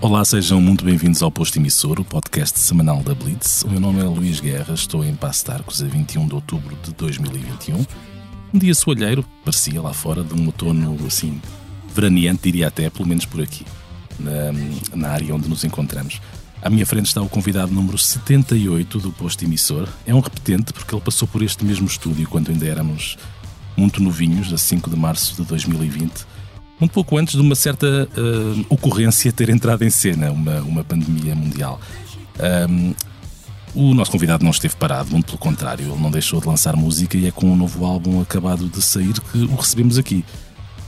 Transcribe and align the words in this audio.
Olá, 0.00 0.24
sejam 0.24 0.60
muito 0.60 0.84
bem-vindos 0.84 1.24
ao 1.24 1.30
Posto 1.30 1.56
Emissor, 1.56 1.98
o 1.98 2.04
podcast 2.04 2.56
semanal 2.60 3.02
da 3.02 3.16
Blitz. 3.16 3.62
O 3.64 3.68
meu 3.68 3.80
nome 3.80 3.98
é 3.98 4.04
Luís 4.04 4.38
Guerra, 4.38 4.72
estou 4.72 5.04
em 5.04 5.12
Passo 5.12 5.44
de 5.44 5.50
Arcos 5.50 5.82
a 5.82 5.86
21 5.86 6.28
de 6.28 6.34
outubro 6.36 6.78
de 6.84 6.92
2021. 6.94 7.84
Um 8.54 8.58
dia 8.60 8.76
soalheiro, 8.76 9.24
parecia 9.44 9.82
lá 9.82 9.92
fora 9.92 10.22
de 10.22 10.34
um 10.34 10.46
outono 10.46 10.96
assim, 11.04 11.42
veraneante, 11.92 12.44
diria 12.44 12.68
até, 12.68 12.88
pelo 12.88 13.08
menos 13.08 13.26
por 13.26 13.42
aqui, 13.42 13.66
na, 14.20 14.52
na 14.94 15.08
área 15.08 15.34
onde 15.34 15.48
nos 15.48 15.64
encontramos. 15.64 16.20
À 16.62 16.70
minha 16.70 16.86
frente 16.86 17.06
está 17.06 17.20
o 17.20 17.28
convidado 17.28 17.72
número 17.72 17.98
78 17.98 19.00
do 19.00 19.10
Posto 19.10 19.44
Emissor. 19.44 19.88
É 20.06 20.14
um 20.14 20.20
repetente 20.20 20.72
porque 20.72 20.94
ele 20.94 21.02
passou 21.02 21.26
por 21.26 21.42
este 21.42 21.64
mesmo 21.64 21.88
estúdio 21.88 22.28
quando 22.28 22.52
ainda 22.52 22.66
éramos 22.68 23.18
muito 23.76 24.00
novinhos, 24.00 24.52
a 24.52 24.58
5 24.58 24.90
de 24.90 24.96
março 24.96 25.34
de 25.34 25.42
2020 25.42 26.37
muito 26.78 26.92
pouco 26.92 27.16
antes 27.18 27.34
de 27.34 27.40
uma 27.40 27.54
certa 27.54 27.86
uh, 27.86 28.66
ocorrência 28.68 29.32
ter 29.32 29.48
entrado 29.48 29.84
em 29.84 29.90
cena, 29.90 30.30
uma, 30.30 30.60
uma 30.60 30.84
pandemia 30.84 31.34
mundial. 31.34 31.80
Um, 32.70 32.94
o 33.74 33.94
nosso 33.94 34.10
convidado 34.10 34.44
não 34.44 34.50
esteve 34.50 34.74
parado, 34.76 35.10
muito 35.10 35.26
pelo 35.26 35.38
contrário, 35.38 35.84
ele 35.84 36.02
não 36.02 36.10
deixou 36.10 36.40
de 36.40 36.46
lançar 36.46 36.74
música 36.74 37.16
e 37.16 37.26
é 37.26 37.30
com 37.30 37.46
um 37.46 37.56
novo 37.56 37.84
álbum 37.84 38.20
acabado 38.20 38.68
de 38.68 38.80
sair 38.80 39.12
que 39.12 39.38
o 39.38 39.54
recebemos 39.54 39.98
aqui. 39.98 40.24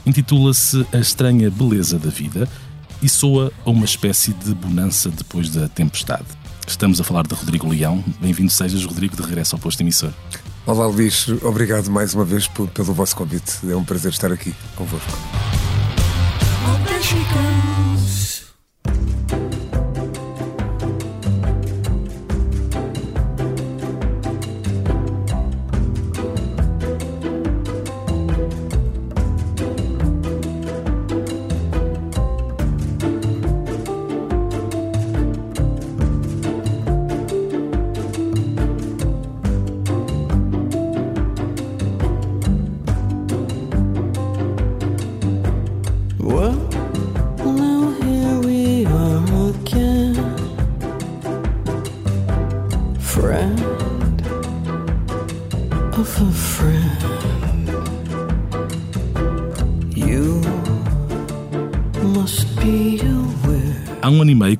Intitula-se 0.05 0.85
A 0.91 0.97
Estranha 0.97 1.49
Beleza 1.51 1.99
da 1.99 2.09
Vida 2.09 2.47
e 3.01 3.09
soa 3.09 3.51
a 3.65 3.69
uma 3.69 3.85
espécie 3.85 4.33
de 4.33 4.53
bonança 4.53 5.09
depois 5.09 5.49
da 5.49 5.67
tempestade. 5.67 6.25
Estamos 6.67 6.99
a 7.01 7.03
falar 7.03 7.23
de 7.23 7.33
Rodrigo 7.33 7.67
Leão. 7.69 8.03
Bem-vindo 8.19 8.51
sejas, 8.51 8.83
Rodrigo, 8.83 9.15
de 9.15 9.21
regresso 9.21 9.55
ao 9.55 9.59
posto 9.59 9.81
emissor. 9.81 10.11
Olá, 10.65 10.85
Luís. 10.87 11.27
Obrigado 11.43 11.89
mais 11.89 12.13
uma 12.13 12.23
vez 12.23 12.47
pelo 12.47 12.93
vosso 12.93 13.15
convite. 13.15 13.59
É 13.69 13.75
um 13.75 13.83
prazer 13.83 14.11
estar 14.11 14.31
aqui 14.31 14.53
convosco. 14.75 15.70
She 17.01 17.15
goes. 17.33 18.50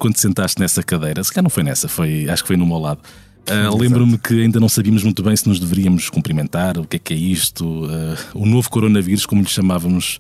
Quando 0.01 0.15
te 0.15 0.21
sentaste 0.21 0.59
nessa 0.59 0.81
cadeira, 0.81 1.23
se 1.23 1.31
calhar 1.31 1.43
não 1.43 1.49
foi 1.51 1.61
nessa, 1.61 1.87
foi, 1.87 2.27
acho 2.27 2.41
que 2.41 2.47
foi 2.47 2.57
no 2.57 2.65
meu 2.65 2.79
lado. 2.79 3.01
Uh, 3.47 3.77
Lembro-me 3.77 4.17
que 4.17 4.33
ainda 4.41 4.59
não 4.59 4.67
sabíamos 4.67 5.03
muito 5.03 5.21
bem 5.21 5.35
se 5.35 5.47
nos 5.47 5.59
deveríamos 5.59 6.09
cumprimentar, 6.09 6.79
o 6.79 6.87
que 6.87 6.95
é 6.95 6.99
que 6.99 7.13
é 7.13 7.17
isto, 7.17 7.85
uh, 7.85 8.17
o 8.33 8.47
novo 8.47 8.67
coronavírus, 8.67 9.27
como 9.27 9.43
lhe 9.43 9.47
chamávamos, 9.47 10.17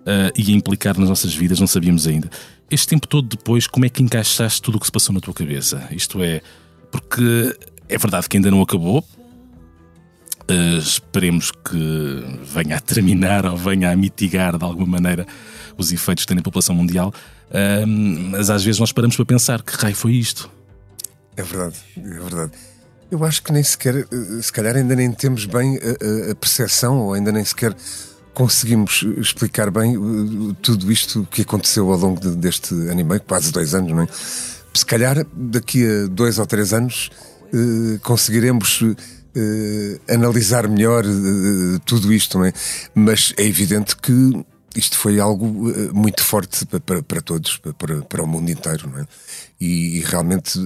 uh, 0.00 0.32
ia 0.34 0.56
implicar 0.56 0.98
nas 0.98 1.10
nossas 1.10 1.34
vidas, 1.34 1.60
não 1.60 1.66
sabíamos 1.66 2.06
ainda. 2.06 2.30
Este 2.70 2.88
tempo 2.88 3.06
todo 3.06 3.28
depois, 3.28 3.66
como 3.66 3.84
é 3.84 3.90
que 3.90 4.02
encaixaste 4.02 4.62
tudo 4.62 4.76
o 4.76 4.80
que 4.80 4.86
se 4.86 4.92
passou 4.92 5.14
na 5.14 5.20
tua 5.20 5.34
cabeça? 5.34 5.86
Isto 5.90 6.22
é, 6.22 6.40
porque 6.90 7.54
é 7.86 7.98
verdade 7.98 8.30
que 8.30 8.38
ainda 8.38 8.50
não 8.50 8.62
acabou, 8.62 9.04
Uh, 10.50 10.78
esperemos 10.78 11.50
que 11.50 12.24
venha 12.42 12.78
a 12.78 12.80
terminar 12.80 13.44
ou 13.44 13.54
venha 13.54 13.90
a 13.90 13.94
mitigar 13.96 14.56
de 14.56 14.64
alguma 14.64 14.86
maneira 14.86 15.26
os 15.76 15.92
efeitos 15.92 16.24
que 16.24 16.28
tem 16.28 16.36
na 16.36 16.42
população 16.42 16.74
mundial. 16.74 17.12
Uh, 17.50 17.86
mas 17.86 18.50
às 18.50 18.64
vezes 18.64 18.78
nós 18.78 18.92
paramos 18.92 19.16
para 19.16 19.24
pensar 19.24 19.62
que 19.62 19.74
raio 19.76 19.96
foi 19.96 20.12
isto. 20.12 20.50
É 21.36 21.42
verdade, 21.42 21.76
é 21.96 22.00
verdade. 22.00 22.52
Eu 23.10 23.24
acho 23.24 23.42
que 23.42 23.52
nem 23.52 23.62
sequer, 23.62 23.94
eh, 23.96 24.06
se 24.42 24.52
calhar 24.52 24.76
ainda 24.76 24.94
nem 24.94 25.10
temos 25.10 25.46
bem 25.46 25.78
a, 25.78 26.32
a 26.32 26.34
percepção 26.34 26.98
ou 26.98 27.14
ainda 27.14 27.32
nem 27.32 27.42
sequer 27.42 27.74
conseguimos 28.38 29.04
explicar 29.16 29.68
bem 29.68 29.96
tudo 30.62 30.92
isto 30.92 31.26
que 31.28 31.42
aconteceu 31.42 31.90
ao 31.90 31.98
longo 31.98 32.20
de, 32.20 32.36
deste 32.36 32.72
ano 32.72 33.00
e 33.00 33.04
meio, 33.04 33.20
quase 33.22 33.50
dois 33.50 33.74
anos, 33.74 33.90
não 33.90 34.02
é? 34.02 34.08
Se 34.72 34.86
calhar 34.86 35.26
daqui 35.34 35.84
a 35.84 36.06
dois 36.06 36.38
ou 36.38 36.46
três 36.46 36.72
anos 36.72 37.10
uh, 37.52 37.98
conseguiremos 38.00 38.80
uh, 38.82 38.96
analisar 40.08 40.68
melhor 40.68 41.04
uh, 41.04 41.80
tudo 41.84 42.12
isto, 42.12 42.38
não 42.38 42.44
é? 42.44 42.52
Mas 42.94 43.34
é 43.36 43.44
evidente 43.44 43.96
que 43.96 44.12
isto 44.78 44.98
foi 44.98 45.18
algo 45.18 45.70
uh, 45.70 45.94
muito 45.94 46.22
forte 46.22 46.64
para, 46.66 47.02
para, 47.02 47.20
todos, 47.20 47.58
para, 47.78 48.02
para, 48.02 48.22
o 48.22 48.26
mundo 48.26 48.50
inteiro, 48.50 48.88
não 48.88 48.98
é? 48.98 49.06
E, 49.60 49.98
e 49.98 50.00
realmente 50.00 50.58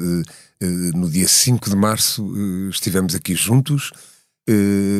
no 0.94 1.10
dia 1.10 1.26
5 1.26 1.70
de 1.70 1.74
março 1.74 2.24
estivemos 2.70 3.16
aqui 3.16 3.34
juntos. 3.34 3.90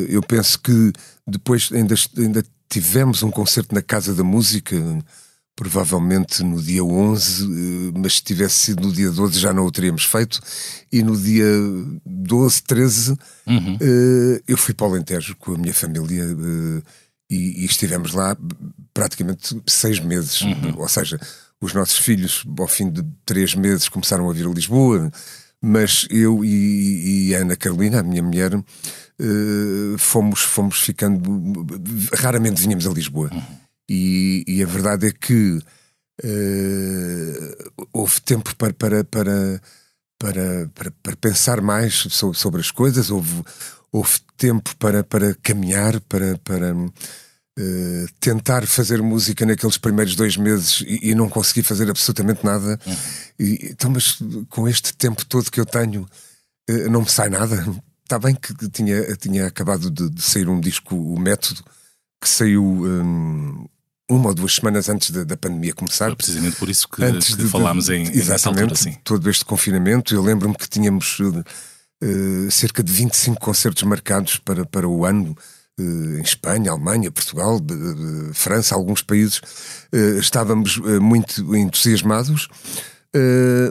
eu 0.09 0.21
penso 0.21 0.59
que 0.59 0.93
depois 1.25 1.71
ainda, 1.73 1.95
ainda 2.19 2.45
tivemos 2.69 3.23
um 3.23 3.31
concerto 3.31 3.73
na 3.73 3.81
Casa 3.81 4.13
da 4.13 4.25
Música 4.25 4.77
provavelmente 5.55 6.43
no 6.43 6.61
dia 6.61 6.83
11, 6.83 7.45
eh, 7.45 7.93
mas 7.95 8.15
se 8.15 8.23
tivesse 8.23 8.57
sido 8.57 8.87
no 8.87 8.93
dia 8.93 9.11
12 9.11 9.39
já 9.39 9.53
não 9.53 9.65
o 9.67 9.71
teríamos 9.71 10.05
feito. 10.05 10.41
E 10.91 11.03
no 11.03 11.17
dia 11.17 11.47
12, 12.05 12.63
13, 12.63 13.17
uhum. 13.47 13.79
Eh, 13.81 14.43
eu 14.49 14.57
fui 14.57 14.75
para 14.75 14.87
o 14.87 14.91
Alentejo 14.91 15.37
com 15.37 15.55
a 15.55 15.59
minha 15.59 15.75
família 15.75 16.25
eh, 16.25 16.83
e, 17.35 17.63
e 17.63 17.65
estivemos 17.65 18.13
lá 18.13 18.37
praticamente 18.93 19.61
seis 19.67 19.99
meses. 19.99 20.41
Uhum. 20.43 20.75
Ou 20.79 20.89
seja, 20.89 21.19
os 21.61 21.73
nossos 21.73 21.99
filhos, 21.99 22.45
ao 22.59 22.69
fim 22.69 22.91
de 22.91 23.03
três 23.25 23.55
meses, 23.55 23.89
começaram 23.89 24.29
a 24.29 24.33
vir 24.33 24.47
a 24.47 24.51
Lisboa, 24.51 25.11
mas 25.61 26.07
eu 26.11 26.45
e, 26.45 27.29
e 27.29 27.35
a 27.35 27.39
Ana 27.39 27.57
Carolina, 27.57 28.01
a 28.01 28.03
minha 28.03 28.23
mulher, 28.23 28.51
fomos, 29.99 30.41
fomos 30.41 30.81
ficando. 30.81 31.67
Raramente 32.15 32.61
vinhamos 32.61 32.87
a 32.87 32.91
Lisboa. 32.91 33.31
Uhum 33.33 33.63
e, 33.89 34.45
e 34.47 34.63
a 34.63 34.67
verdade 34.67 35.09
é 35.09 35.13
que 35.13 35.59
uh, 36.25 37.73
houve 37.93 38.21
tempo 38.23 38.55
para, 38.57 38.73
para, 38.73 39.05
para, 39.05 39.61
para, 40.19 40.71
para, 40.75 40.91
para 41.03 41.17
pensar 41.17 41.61
mais 41.61 41.95
sobre, 41.95 42.39
sobre, 42.39 42.61
as 42.63 42.71
coisas, 42.71 43.11
houve, 43.11 43.43
houve 43.93 44.19
tempo 44.39 44.75
para, 44.77 45.05
para 45.05 45.35
caminhar, 45.43 46.01
para, 46.01 46.39
para 46.39 46.75
uh, 46.75 48.07
tentar 48.19 48.67
fazer 48.67 49.03
música 49.03 49.45
naqueles 49.45 49.77
primeiros 49.77 50.17
dois 50.17 50.37
meses 50.37 50.83
e, 50.87 51.11
e 51.11 51.15
não 51.15 51.29
consegui 51.29 51.63
fazer 51.63 51.91
absolutamente 51.91 52.45
nada. 52.45 52.81
Uhum. 52.87 52.97
E, 53.39 53.69
então, 53.71 53.91
mas 53.91 54.19
com 54.49 54.67
este 54.67 54.95
tempo 54.95 55.25
todo 55.27 55.51
que 55.51 55.61
eu 55.61 55.67
tenho, 55.67 56.09
uh, 56.71 56.91
não 56.91 57.03
me 57.03 57.11
sai 57.11 57.29
nada. 57.29 57.65
Está 58.03 58.19
bem 58.19 58.35
que 58.35 58.55
tinha, 58.71 59.17
tinha 59.17 59.47
acabado 59.47 59.91
de, 59.91 60.09
de 60.09 60.23
sair 60.23 60.49
um 60.49 60.61
disco, 60.61 60.97
o 60.97 61.19
Método, 61.19 61.63
que 62.21 62.29
saiu 62.29 62.65
um, 62.65 63.67
uma 64.11 64.29
ou 64.29 64.35
duas 64.35 64.55
semanas 64.55 64.89
antes 64.89 65.11
da, 65.11 65.25
da 65.25 65.37
pandemia 65.37 65.75
começar. 65.75 66.07
Foi 66.07 66.17
precisamente 66.17 66.57
por 66.57 66.69
isso 66.69 66.89
que, 66.89 67.03
antes 67.05 67.35
que 67.35 67.43
de, 67.43 67.49
falámos 67.49 67.89
em, 67.89 68.03
exatamente, 68.03 68.73
altura, 68.73 69.01
todo 69.05 69.31
este 69.31 69.45
confinamento. 69.45 70.15
Eu 70.15 70.23
lembro-me 70.23 70.55
que 70.55 70.69
tínhamos 70.69 71.19
uh, 72.03 72.51
cerca 72.51 72.83
de 72.83 72.93
25 72.93 73.41
concertos 73.41 73.83
marcados 73.85 74.37
para, 74.39 74.65
para 74.67 74.89
o 74.89 75.05
ano. 75.05 75.37
Uh, 75.81 76.19
em 76.19 76.23
Espanha, 76.23 76.71
Alemanha, 76.71 77.11
Portugal, 77.11 77.57
uh, 77.57 78.35
França, 78.35 78.75
alguns 78.75 79.01
países, 79.01 79.41
estávamos 80.21 80.77
muito 81.01 81.57
entusiasmados, 81.57 82.49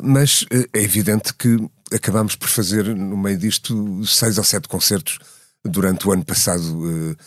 mas 0.04 0.46
é 0.74 0.82
evidente 0.82 1.34
que 1.34 1.58
acabámos 1.92 2.36
por 2.36 2.48
fazer, 2.48 2.96
no 2.96 3.18
meio 3.18 3.38
disto, 3.38 4.04
seis 4.06 4.38
ou 4.38 4.44
sete 4.44 4.68
concertos 4.68 5.20
durante 5.64 6.08
o 6.08 6.12
ano 6.12 6.26
passado. 6.26 7.18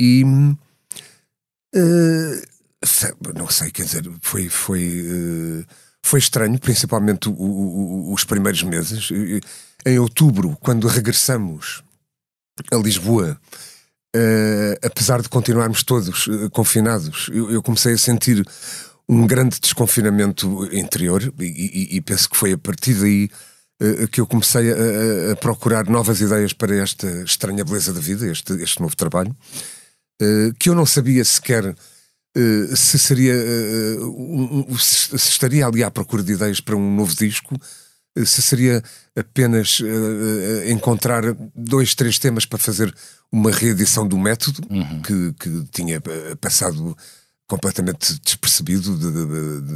e 0.00 0.24
Uh, 1.74 2.40
não 3.36 3.48
sei, 3.48 3.70
quer 3.70 3.84
dizer, 3.84 4.04
foi, 4.20 4.48
foi, 4.48 5.02
uh, 5.02 5.66
foi 6.02 6.20
estranho, 6.20 6.58
principalmente 6.58 7.28
o, 7.28 7.32
o, 7.32 8.12
os 8.12 8.24
primeiros 8.24 8.62
meses. 8.62 9.10
Em 9.86 9.98
outubro, 9.98 10.56
quando 10.60 10.86
regressamos 10.88 11.82
a 12.72 12.76
Lisboa, 12.76 13.40
uh, 14.14 14.86
apesar 14.86 15.22
de 15.22 15.28
continuarmos 15.28 15.82
todos 15.82 16.28
confinados, 16.52 17.28
eu, 17.32 17.50
eu, 17.50 17.62
comecei 17.62 17.94
a 17.94 17.98
sentir 17.98 18.44
um 19.08 19.26
grande 19.26 19.60
desconfinamento 19.60 20.68
interior 20.74 21.32
e, 21.38 21.44
e, 21.44 21.96
e 21.96 22.00
penso 22.00 22.28
que 22.28 22.36
foi 22.36 22.52
a 22.52 22.58
partir 22.58 22.94
daí 22.94 23.30
que 24.10 24.20
eu 24.20 24.26
comecei 24.26 24.72
a, 24.72 25.32
a, 25.32 25.36
procurar 25.36 25.88
novas 25.88 26.20
ideias 26.20 26.52
para 26.52 26.74
esta 26.74 27.06
estranha 27.22 27.64
beleza 27.64 27.92
da 27.92 28.00
vida, 28.00 28.26
este, 28.26 28.52
este 28.54 28.82
novo 28.82 28.96
trabalho. 28.96 29.34
Que 30.58 30.68
eu 30.68 30.74
não 30.74 30.84
sabia 30.84 31.24
sequer 31.24 31.76
uh, 32.38 32.76
se 32.76 32.98
seria 32.98 33.34
uh, 33.34 34.66
um, 34.68 34.78
se 34.78 35.14
estaria 35.16 35.66
ali 35.66 35.82
à 35.82 35.90
procura 35.90 36.22
de 36.22 36.32
ideias 36.32 36.60
para 36.60 36.76
um 36.76 36.94
novo 36.94 37.14
disco, 37.14 37.54
se 38.24 38.42
seria 38.42 38.82
apenas 39.16 39.80
encontrar 40.66 41.22
dois, 41.54 41.94
três 41.94 42.18
temas 42.18 42.44
para 42.44 42.58
fazer 42.58 42.94
uma 43.30 43.50
reedição 43.50 44.06
do 44.06 44.18
método 44.18 44.62
uhum. 44.70 45.02
que, 45.02 45.32
que 45.38 45.64
tinha 45.70 46.00
passado 46.40 46.96
completamente 47.48 48.20
despercebido 48.22 48.94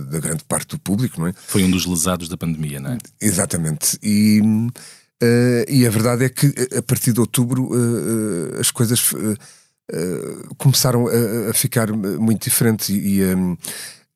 da 0.07 0.21
grande 0.21 0.45
parte 0.45 0.69
do 0.69 0.79
público, 0.79 1.19
não 1.19 1.27
é? 1.27 1.35
Foi 1.49 1.65
um 1.65 1.71
dos 1.71 1.87
lesados 1.87 2.29
da 2.29 2.37
pandemia, 2.37 2.79
não 2.79 2.93
é? 2.93 2.99
Exatamente. 3.19 3.99
E, 4.03 4.41
uh, 4.43 5.65
e 5.67 5.87
a 5.87 5.91
verdade 5.91 6.27
é 6.27 6.29
que 6.29 6.55
a 6.77 6.83
partir 6.83 7.15
de 7.15 7.21
outubro 7.21 7.71
uh, 7.73 8.61
as 8.61 8.71
coisas 8.71 9.13
uh, 9.13 10.55
começaram 10.59 11.09
a, 11.09 11.51
a, 11.51 11.55
ficar 11.55 11.91
muito 11.91 12.45
diferentes 12.45 12.91
e, 12.91 13.21
e 13.21 13.35
um, 13.35 13.57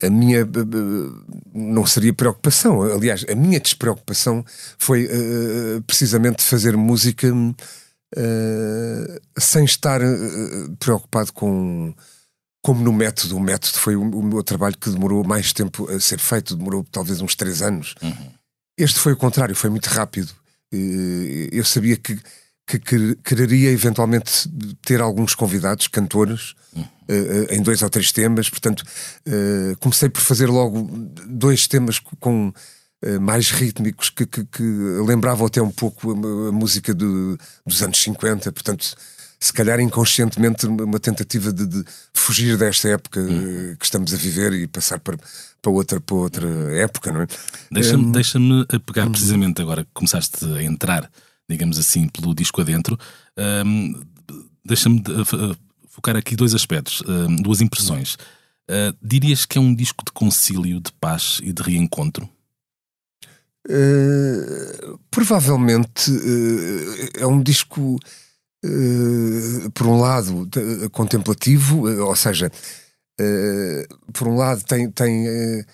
a 0.03 0.11
minha 0.11 0.47
não 1.55 1.87
seria 1.87 2.13
preocupação, 2.13 2.83
aliás, 2.83 3.25
a 3.29 3.35
minha 3.35 3.59
despreocupação 3.59 4.45
foi 4.79 5.09
precisamente 5.87 6.43
fazer 6.43 6.77
música 6.77 7.29
sem 9.39 9.65
estar 9.65 10.01
preocupado 10.79 11.33
com 11.33 11.95
como 12.67 12.83
no 12.83 12.93
método, 12.93 13.37
o 13.37 13.41
método 13.41 13.79
foi 13.79 13.95
o, 13.95 14.03
o, 14.03 14.23
meu 14.25 14.43
trabalho 14.43 14.77
que 14.77 14.91
demorou 14.91 15.23
mais 15.23 15.53
tempo 15.53 15.89
a 15.89 16.01
ser 16.01 16.19
feito, 16.19 16.57
demorou 16.57 16.85
talvez 16.91 17.21
uns 17.21 17.37
três 17.37 17.63
anos. 17.63 17.95
Uhum. 18.03 18.31
Este 18.77 18.99
foi 18.99 19.13
o 19.13 19.17
contrário, 19.17 19.55
foi 19.55 19.71
muito 19.71 19.87
rápido. 19.87 20.33
Eu 20.73 21.65
sabia 21.65 21.97
que, 21.97 22.19
que, 22.67 22.79
que 22.79 23.15
quereria 23.17 23.71
eventualmente 23.71 24.51
ter 24.83 25.01
alguns 25.01 25.35
convidados, 25.35 25.87
cantores, 25.87 26.55
uhum. 26.75 26.85
em 27.51 27.63
dois 27.63 27.81
ou 27.83 27.89
três 27.89 28.11
temas. 28.11 28.51
Portanto, 28.51 28.85
eh, 29.25 29.77
comecei 29.79 30.09
por 30.09 30.21
fazer 30.21 30.49
logo 30.49 30.89
dois 31.27 31.69
temas 31.69 32.01
com 32.19 32.53
eh, 33.03 33.19
mais 33.19 33.51
rítmicos 33.51 34.11
que, 34.11 34.27
que, 34.27 34.45
que 34.45 34.63
lembravam 35.07 35.47
até 35.47 35.63
um 35.63 35.71
pouco 35.71 36.11
a, 36.11 36.49
a 36.49 36.53
música 36.53 36.93
do, 36.93 37.39
dos 37.65 37.83
anos 37.83 38.03
50. 38.03 38.51
Portanto, 38.51 38.97
se 39.39 39.53
calhar 39.53 39.79
inconscientemente 39.81 40.67
uma 40.67 40.99
tentativa 40.99 41.53
de, 41.53 41.67
de 41.67 41.85
fugir 42.13 42.57
desta 42.57 42.89
época 42.89 43.21
hum. 43.21 43.77
que 43.79 43.85
estamos 43.85 44.13
a 44.13 44.17
viver 44.17 44.53
e 44.55 44.67
passar 44.67 44.99
para, 44.99 45.17
para, 45.63 45.71
outra, 45.71 46.01
para 46.01 46.17
outra 46.17 46.49
época, 46.79 47.13
não 47.13 47.23
é? 47.23 47.27
Deixa-me 47.71 48.05
um, 48.07 48.13
deixa 48.13 48.39
pegar 48.85 49.07
hum. 49.07 49.13
precisamente 49.13 49.63
agora 49.63 49.85
que 49.85 49.91
começaste 49.93 50.45
a 50.45 50.63
entrar, 50.63 51.09
digamos 51.49 51.79
assim, 51.79 52.09
pelo 52.09 52.35
disco 52.35 52.61
adentro, 52.61 52.99
um, 53.65 54.03
deixa-me 54.65 55.03
focar 55.89 56.17
aqui 56.17 56.37
dois 56.37 56.55
aspectos, 56.55 57.03
duas 57.43 57.61
impressões. 57.61 58.17
Uh, 58.69 58.93
dirias 59.01 59.47
que 59.47 59.59
é 59.59 59.61
um 59.61 59.73
disco 59.73 60.05
de 60.05 60.11
concílio, 60.11 60.81
de 60.81 60.93
paz 60.93 61.41
e 61.43 61.53
de 61.53 61.63
reencontro? 61.63 62.29
Uh, 63.69 64.99
provavelmente 65.11 66.11
uh, 66.11 67.11
é 67.21 67.27
um 67.27 67.41
disco 67.41 67.99
eh, 68.65 69.69
por 69.75 69.87
um 69.87 70.01
lado, 70.01 70.49
contemplativo, 70.91 71.89
eh, 71.89 72.01
ou 72.01 72.17
seja, 72.17 72.51
por 74.13 74.29
um 74.29 74.37
lado, 74.37 74.63
tem, 74.65 74.91
tem 74.91 75.65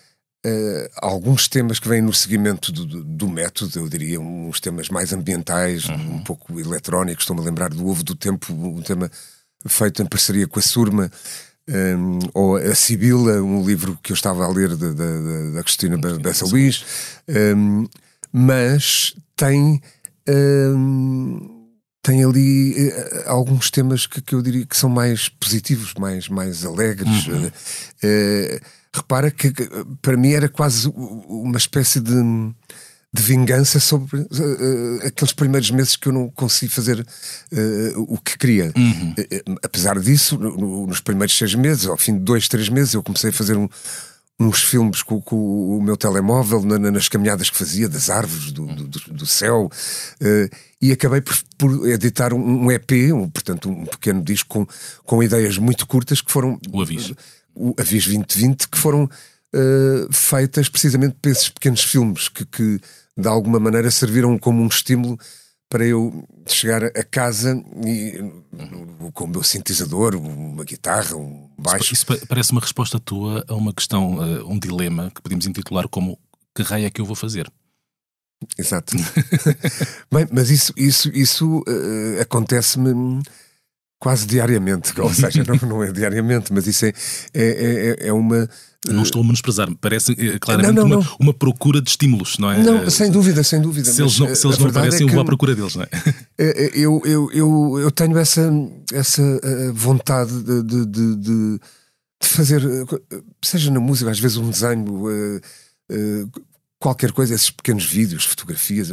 alguns 1.01 1.47
temas 1.47 1.79
que 1.79 1.89
vêm 1.89 2.03
no 2.03 2.13
seguimento 2.13 2.73
do, 2.73 2.85
do, 2.85 3.05
do, 3.05 3.29
método, 3.29 3.79
eu 3.79 3.89
diria, 3.89 4.21
uns 4.21 4.59
temas 4.61 4.89
mais 4.89 5.13
ambientais, 5.13 5.85
uhum. 5.85 6.17
um 6.17 6.25
pouco 6.25 6.59
eletrónicos. 6.59 7.23
Estou-me 7.23 7.43
a 7.43 7.45
lembrar 7.45 7.71
do 7.71 7.87
Ovo 7.87 8.03
do 8.03 8.15
Tempo, 8.15 8.53
um 8.53 8.83
tema 8.83 9.11
feito 9.67 10.03
em 10.03 10.07
parceria 10.07 10.47
com 10.47 10.59
a 10.59 10.63
Surma. 10.63 11.11
Um, 11.69 12.19
ou 12.35 12.57
A 12.57 12.75
Sibila, 12.75 13.41
um 13.41 13.65
livro 13.65 13.97
que 14.03 14.11
eu 14.11 14.15
estava 14.15 14.45
a 14.45 14.49
ler 14.49 14.77
da, 14.77 14.93
da, 14.93 15.51
da 15.55 15.63
Cristina 15.63 15.97
Bessa 15.97 16.45
Luís, 16.45 16.85
um, 17.57 17.87
mas 18.33 19.15
tem 19.37 19.81
um, 20.29 21.69
tem 22.03 22.25
ali 22.25 22.89
uh, 22.89 23.23
alguns 23.27 23.71
temas 23.71 24.09
que, 24.09 24.21
que, 24.21 24.35
eu 24.35 24.43
diria 24.43 24.67
que 24.67 24.77
são 24.77 24.91
mais 24.91 25.29
positivos, 25.29 25.95
mais, 25.95 26.29
mais 26.29 26.65
alegres. 26.65 27.29
Uhum. 27.29 27.47
Uh, 27.47 28.61
repara 28.95 29.31
que, 29.31 29.53
para 30.01 30.17
mim 30.17 30.33
era 30.33 30.49
quase 30.49 30.89
uma 30.95 31.57
espécie 31.57 32.01
de, 32.01 32.15
de 33.13 33.23
vingança 33.23 33.81
sobre 33.81 34.21
uh, 34.21 35.07
aqueles 35.07 35.33
primeiros 35.33 35.71
meses 35.71 35.97
que 35.97 36.09
eu 36.09 36.13
não 36.13 36.29
consegui 36.31 36.73
fazer 36.73 37.07
o 37.97 38.19
que 38.19 38.39
queria. 38.39 38.73
Uhum. 38.77 39.15
apesar 39.63 39.99
disso, 39.99 40.39
no, 40.39 40.87
nos 40.87 41.01
primeiros 41.01 41.37
seis 41.37 41.55
meses, 41.55 41.87
ao 41.87 41.97
fim 41.97 42.15
de 42.15 42.21
dois, 42.21 42.49
três 42.49 42.69
meses, 42.69 42.95
eu 42.95 43.03
comecei 43.03 43.31
a 43.31 43.33
fazer 43.33 43.57
um 43.57 43.69
uns 44.43 44.63
filmes 44.63 45.03
com, 45.03 45.21
com, 45.21 45.37
o 45.77 45.83
meu 45.83 45.97
telemóvel 45.97 46.63
na, 46.63 46.79
nas 46.79 47.09
caminhadas 47.09 47.51
que 47.51 47.57
fazia 47.57 47.89
das 47.89 48.11
árvores 48.11 48.53
do, 48.53 48.67
do, 48.67 48.87
do 48.87 49.27
céu 49.27 49.71
uh, 50.21 50.57
e 50.81 50.91
acabei 50.91 51.21
por, 51.21 51.37
por 51.57 51.89
editar 51.89 52.33
um, 52.33 52.65
um, 52.65 52.71
EP, 52.71 52.91
um, 53.13 53.29
portanto 53.29 53.69
um 53.69 53.87
pequeno 53.87 54.23
disco 54.23 54.49
com, 54.49 54.67
com 55.05 55.23
ideias 55.23 55.59
muito 55.59 55.87
curtas 55.87 56.21
que 56.21 56.33
foram 56.33 56.59
o 56.73 56.83
Avis, 56.83 57.13
o 57.55 57.75
Avis 57.79 58.05
2020 58.07 58.69
que 58.69 58.79
foram 58.79 59.05
uh, 59.05 60.13
feitas 60.13 60.69
precisamente 60.69 61.17
para 61.21 61.31
esses 61.31 61.49
pequenos 61.49 61.83
filmes 61.83 62.29
que, 62.29 62.45
que 62.45 62.81
de 63.17 63.29
alguma 63.29 63.59
maneira 63.59 63.91
serviram 63.91 64.39
como 64.39 64.63
um 64.63 64.67
estímulo 64.67 65.19
para 65.69 65.87
eu 65.87 66.29
chegar 66.47 66.85
a 66.85 67.03
casa 67.03 67.63
e, 67.87 68.23
com 69.15 69.25
o 69.25 69.29
meu 69.29 69.43
sintetizador, 69.43 70.15
uma 70.17 70.65
guitarra, 70.65 71.17
um 71.17 71.49
baixo. 71.57 71.95
Isso, 71.95 72.13
isso 72.13 72.27
parece 72.27 72.53
uma 72.53 72.61
resposta 72.61 73.01
tua 73.01 73.43
a 73.49 73.55
uma 73.55 73.73
questão, 73.73 74.21
a 74.21 74.45
um 74.45 74.59
dilema 74.59 75.11
que 75.15 75.23
podemos 75.23 75.47
intitular 75.47 75.89
como 75.89 76.19
que 76.55 76.63
raio 76.63 76.85
é 76.85 76.91
que 76.91 77.01
eu 77.01 77.07
vou 77.07 77.17
fazer? 77.17 77.51
Exato. 78.59 78.95
Bem, 80.13 80.27
mas 80.31 80.51
isso, 80.51 80.73
isso, 80.77 81.09
isso 81.11 81.61
uh, 81.61 82.21
acontece-me 82.21 83.23
quase 84.03 84.27
diariamente, 84.27 85.01
ou 85.01 85.15
seja, 85.15 85.45
não, 85.47 85.69
não, 85.69 85.83
é 85.85 85.93
diariamente, 85.93 86.53
mas 86.53 86.67
isso 86.67 86.87
é, 86.87 86.93
é, 87.33 87.97
é, 88.01 88.09
é 88.09 88.13
uma. 88.13 88.49
Não 88.85 89.05
estou 89.05 89.23
a 89.23 89.25
menosprezar, 89.25 89.73
parece 89.81 90.11
eh, 90.19 90.41
claramente 90.41 90.75
não, 90.75 90.89
não, 90.89 90.99
uma, 90.99 91.17
uma, 91.21 91.33
procura 91.33 91.81
de 91.81 91.89
estímulos, 91.89 92.37
não 92.37 92.51
é? 92.51 92.61
Não, 92.61 92.91
sem 92.91 93.13
dúvida, 93.13 93.45
sem 93.45 93.61
dúvida. 93.61 93.89
Se 93.89 94.03
eles 94.03 94.19
não, 94.19 94.35
se 94.35 94.45
eles 94.45 94.59
não 94.59 94.67
aparecem, 94.67 95.07
é 95.07 95.09
eu 95.09 95.15
vou 95.15 95.21
à 95.21 95.25
procura 95.25 95.55
deles, 95.55 95.77
não 95.77 95.85
é? 95.85 95.89
Eu, 96.75 97.01
eu, 97.05 97.31
eu, 97.33 97.79
eu 97.79 97.91
tenho 97.93 98.19
essa, 98.19 98.51
essa 98.93 99.23
vontade 99.73 100.33
de, 100.43 100.63
de, 100.65 100.87
de, 100.87 101.17
de, 101.17 101.61
fazer, 102.21 102.61
seja 103.41 103.71
na 103.71 103.79
música, 103.79 104.11
às 104.11 104.19
vezes 104.19 104.37
um 104.37 104.51
desenho, 104.51 105.41
qualquer 106.81 107.13
coisa, 107.13 107.35
esses 107.37 107.51
pequenos 107.51 107.85
vídeos, 107.85 108.25
fotografias, 108.25 108.93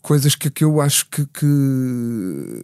coisas 0.00 0.34
que, 0.34 0.50
que 0.50 0.64
eu 0.64 0.80
acho 0.80 1.06
que, 1.10 1.26
que 1.26 2.62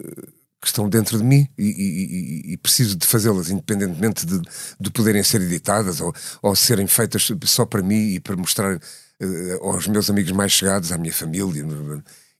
que 0.60 0.66
estão 0.66 0.88
dentro 0.88 1.18
de 1.18 1.24
mim 1.24 1.48
e, 1.56 1.64
e, 1.64 2.52
e 2.52 2.56
preciso 2.56 2.96
de 2.96 3.06
fazê-las, 3.06 3.48
independentemente 3.48 4.26
de, 4.26 4.40
de 4.80 4.90
poderem 4.90 5.22
ser 5.22 5.40
editadas 5.40 6.00
ou, 6.00 6.12
ou 6.42 6.56
serem 6.56 6.86
feitas 6.86 7.30
só 7.44 7.64
para 7.64 7.82
mim 7.82 8.14
e 8.14 8.20
para 8.20 8.36
mostrar 8.36 8.76
uh, 8.76 9.64
aos 9.64 9.86
meus 9.86 10.10
amigos 10.10 10.32
mais 10.32 10.52
chegados, 10.52 10.90
à 10.90 10.98
minha 10.98 11.12
família. 11.12 11.64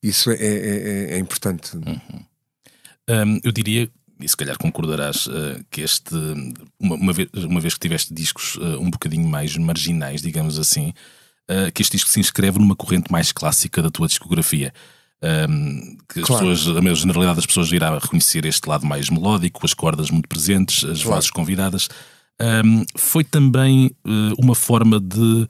Isso 0.03 0.31
é, 0.31 0.35
é, 0.35 0.47
é, 0.47 1.15
é 1.15 1.19
importante. 1.19 1.77
Uhum. 1.77 2.25
Um, 3.09 3.41
eu 3.45 3.53
diria, 3.53 3.89
e 4.21 4.29
se 4.29 4.37
calhar 4.37 4.59
concordarás, 4.59 5.27
uh, 5.29 5.65
que 5.71 5.81
este, 5.81 6.13
uma, 6.79 6.97
uma, 6.97 7.13
vez, 7.13 7.29
uma 7.35 7.61
vez 7.61 7.75
que 7.75 7.81
tiveste 7.81 8.13
discos 8.13 8.57
uh, 8.57 8.81
um 8.81 8.91
bocadinho 8.91 9.29
mais 9.29 9.57
marginais, 9.57 10.21
digamos 10.21 10.59
assim, 10.59 10.93
que 11.73 11.81
este 11.81 11.93
disco 11.93 12.11
se 12.11 12.21
inscreve 12.21 12.59
numa 12.59 12.77
corrente 12.77 13.11
mais 13.11 13.33
clássica 13.33 13.81
da 13.81 13.89
tua 13.89 14.07
discografia 14.07 14.71
um, 15.23 15.97
que 16.09 16.23
claro. 16.23 16.51
as 16.51 16.61
pessoas, 16.61 16.77
a 16.77 16.95
generalidade 16.95 17.37
das 17.37 17.47
pessoas 17.47 17.73
irá 17.73 17.99
reconhecer 17.99 18.45
este 18.45 18.69
lado 18.69 18.87
mais 18.87 19.11
melódico, 19.11 19.65
as 19.65 19.75
cordas 19.75 20.11
muito 20.11 20.29
presentes, 20.29 20.85
as 20.85 21.03
claro. 21.03 21.17
vozes 21.17 21.31
convidadas. 21.31 21.89
Um, 22.41 22.85
foi 22.97 23.25
também 23.25 23.91
uh, 24.07 24.35
uma 24.39 24.55
forma 24.55 25.01
de 25.01 25.47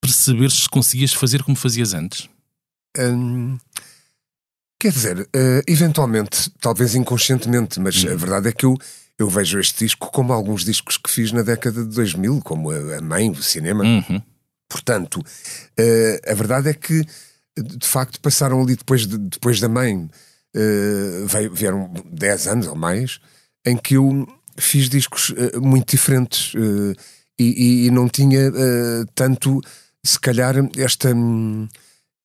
perceber 0.00 0.50
se 0.50 0.68
conseguias 0.68 1.12
fazer 1.12 1.42
como 1.42 1.56
fazias 1.56 1.92
antes? 1.92 2.28
Hum, 2.96 3.58
quer 4.80 4.92
dizer, 4.92 5.20
uh, 5.20 5.62
eventualmente, 5.66 6.50
talvez 6.60 6.94
inconscientemente, 6.94 7.80
mas 7.80 8.04
a 8.04 8.10
uhum. 8.10 8.16
verdade 8.16 8.48
é 8.48 8.52
que 8.52 8.64
eu, 8.64 8.76
eu 9.18 9.28
vejo 9.28 9.58
este 9.58 9.84
disco 9.84 10.10
como 10.12 10.32
alguns 10.32 10.64
discos 10.64 10.96
que 10.96 11.10
fiz 11.10 11.32
na 11.32 11.42
década 11.42 11.82
de 11.82 11.94
2000, 11.94 12.40
como 12.42 12.70
a, 12.70 12.98
a 12.98 13.00
Mãe, 13.00 13.30
o 13.30 13.42
cinema. 13.42 13.82
Uhum. 13.82 14.22
Portanto, 14.68 15.16
uh, 15.16 16.30
a 16.30 16.34
verdade 16.34 16.68
é 16.68 16.74
que 16.74 17.04
de 17.62 17.86
facto 17.86 18.20
passaram 18.20 18.62
ali 18.62 18.76
depois, 18.76 19.06
de, 19.06 19.18
depois 19.18 19.60
da 19.60 19.68
mãe, 19.68 20.08
uh, 20.56 21.48
vieram 21.52 21.92
10 22.10 22.46
anos 22.48 22.66
ou 22.66 22.74
mais, 22.74 23.20
em 23.64 23.76
que 23.76 23.94
eu 23.94 24.26
fiz 24.56 24.88
discos 24.88 25.30
uh, 25.30 25.60
muito 25.60 25.90
diferentes 25.90 26.54
uh, 26.54 26.94
e, 27.38 27.86
e, 27.86 27.90
não 27.90 28.08
tinha 28.08 28.50
tanto, 29.14 29.60
se 30.04 30.18
calhar, 30.18 30.56
esta. 30.76 31.14
Um, 31.14 31.68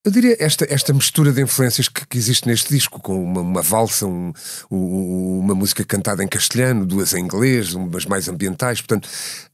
Eu 0.05 0.11
diria 0.11 0.35
esta, 0.37 0.65
esta 0.69 0.93
mistura 0.93 1.31
de 1.31 1.41
influências 1.41 1.87
que, 1.87 2.05
que 2.05 2.17
existe 2.17 2.45
neste 2.45 2.73
disco, 2.73 2.99
com 2.99 3.23
uma, 3.23 3.39
uma 3.39 3.61
valsa, 3.61 4.05
um, 4.05 4.33
um, 4.69 5.39
uma 5.39 5.55
música 5.55 5.85
cantada 5.85 6.21
em 6.21 6.27
castelhano, 6.27 6.85
duas 6.85 7.13
em 7.13 7.23
inglês, 7.23 7.73
umas 7.73 8.05
mais 8.05 8.27
ambientais, 8.27 8.81
portanto. 8.81 9.07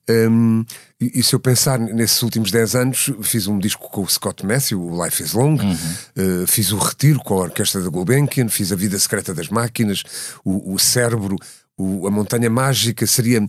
Um, 0.10 0.66
e, 1.00 1.20
e, 1.20 1.24
se 1.24 1.36
eu 1.36 1.40
pensar 1.40 1.78
nesses 1.78 2.20
últimos 2.24 2.50
10 2.50 2.76
anos, 2.76 3.12
fiz 3.22 3.46
um 3.46 3.60
disco 3.60 3.92
com 3.92 4.02
o 4.02 4.10
Scott 4.10 4.44
Matthew, 4.44 4.82
o 4.82 5.06
Life 5.06 5.22
is 5.22 5.34
Long, 5.34 5.56
uhum. 5.62 6.44
uh, 6.44 6.48
fiz 6.48 6.72
o 6.72 6.80
Retiro 6.80 7.20
com 7.20 7.36
a 7.36 7.44
Orquestra 7.44 7.80
da 7.80 7.90
Gulbenkian, 7.90 8.50
fiz 8.50 8.72
a 8.72 8.76
Vida 8.76 8.98
Secreta 8.98 9.36
das 9.36 9.50
Máquinas, 9.50 10.04
o, 10.44 10.74
o 10.74 10.80
Cérebro, 10.80 11.36
o, 11.78 12.08
a 12.08 12.12
Montanha 12.12 12.50
Mágica, 12.50 13.06
seria 13.06 13.48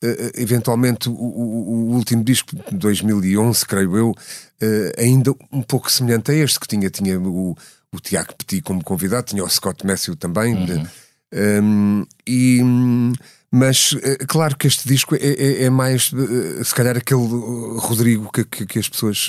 Uh, 0.00 0.30
eventualmente 0.36 1.08
o, 1.08 1.12
o, 1.12 1.90
o, 1.90 1.94
último 1.96 2.22
disco 2.22 2.54
de 2.54 2.76
2011, 2.76 3.66
creio 3.66 3.96
eu, 3.96 4.10
uh, 4.10 4.16
ainda 4.96 5.34
um 5.50 5.60
pouco 5.60 5.90
semelhante 5.90 6.30
a 6.30 6.34
este, 6.34 6.60
que 6.60 6.68
tinha, 6.68 6.88
tinha 6.88 7.18
o, 7.18 7.56
o 7.92 8.00
Tiago 8.00 8.32
Petit 8.36 8.62
como 8.62 8.84
convidado, 8.84 9.26
tinha 9.26 9.42
o 9.42 9.50
Scott 9.50 9.84
Matthew 9.84 10.14
também. 10.14 10.54
Uhum. 10.54 10.86
um, 11.34 12.06
e, 12.24 12.60
mas 13.50 13.90
uh, 13.90 14.26
claro 14.28 14.56
que 14.56 14.68
este 14.68 14.86
disco 14.86 15.16
é, 15.16 15.18
é, 15.18 15.64
é 15.64 15.70
mais, 15.70 16.12
se 16.62 16.74
calhar, 16.76 16.96
aquele 16.96 17.26
Rodrigo 17.78 18.30
que, 18.30 18.44
que, 18.44 18.66
que 18.66 18.78
as 18.78 18.88
pessoas 18.88 19.28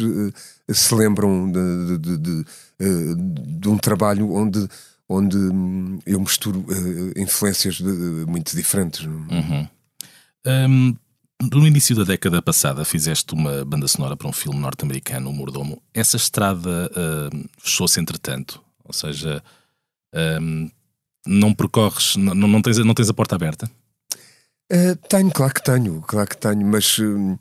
se 0.72 0.94
lembram 0.94 1.52
de, 1.52 1.98
de, 1.98 2.18
de, 2.20 2.46
de, 3.58 3.68
um 3.68 3.78
trabalho 3.78 4.32
onde. 4.32 4.68
Onde 5.12 5.38
hum, 5.38 5.98
eu 6.06 6.20
misturo 6.20 6.64
influências 7.18 7.80
muito 7.80 8.56
diferentes. 8.56 9.04
Uhum. 9.08 9.68
Um, 10.46 10.96
no 11.42 11.66
início 11.66 11.96
da 11.96 12.04
década 12.04 12.42
passada 12.42 12.84
fizeste 12.84 13.34
uma 13.34 13.64
banda 13.64 13.88
sonora 13.88 14.18
para 14.18 14.28
um 14.28 14.34
filme 14.34 14.60
norte-americano, 14.60 15.30
o 15.30 15.34
Mordomo. 15.34 15.82
Essa 15.94 16.18
estrada 16.18 16.92
uh, 16.92 17.50
fechou-se 17.58 18.00
entretanto, 18.00 18.62
ou 18.84 18.94
seja, 18.94 19.42
um, 20.42 20.70
não 21.26 21.54
percorres, 21.54 22.16
não, 22.18 22.34
não, 22.36 22.62
tens, 22.62 22.78
não 22.80 22.94
tens 22.94 23.10
a 23.10 23.14
porta 23.14 23.36
aberta? 23.36 23.72
Uh, 24.72 24.96
tenho, 25.08 25.32
claro 25.32 25.54
que 25.54 25.64
tenho, 25.64 26.02
claro 26.02 26.30
que 26.30 26.38
tenho, 26.38 26.66
mas 26.66 27.00
uh, 27.00 27.40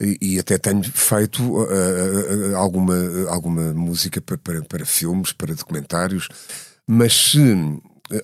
e, 0.00 0.18
e, 0.20 0.38
até 0.38 0.58
tenho 0.58 0.82
feito 0.82 1.42
uh, 1.42 2.56
alguma, 2.56 2.94
alguma 3.28 3.72
música 3.72 4.20
para, 4.20 4.36
para, 4.36 4.62
para, 4.62 4.84
filmes, 4.84 5.32
para 5.32 5.54
documentários, 5.54 6.28
mas 6.86 7.14
se 7.14 7.40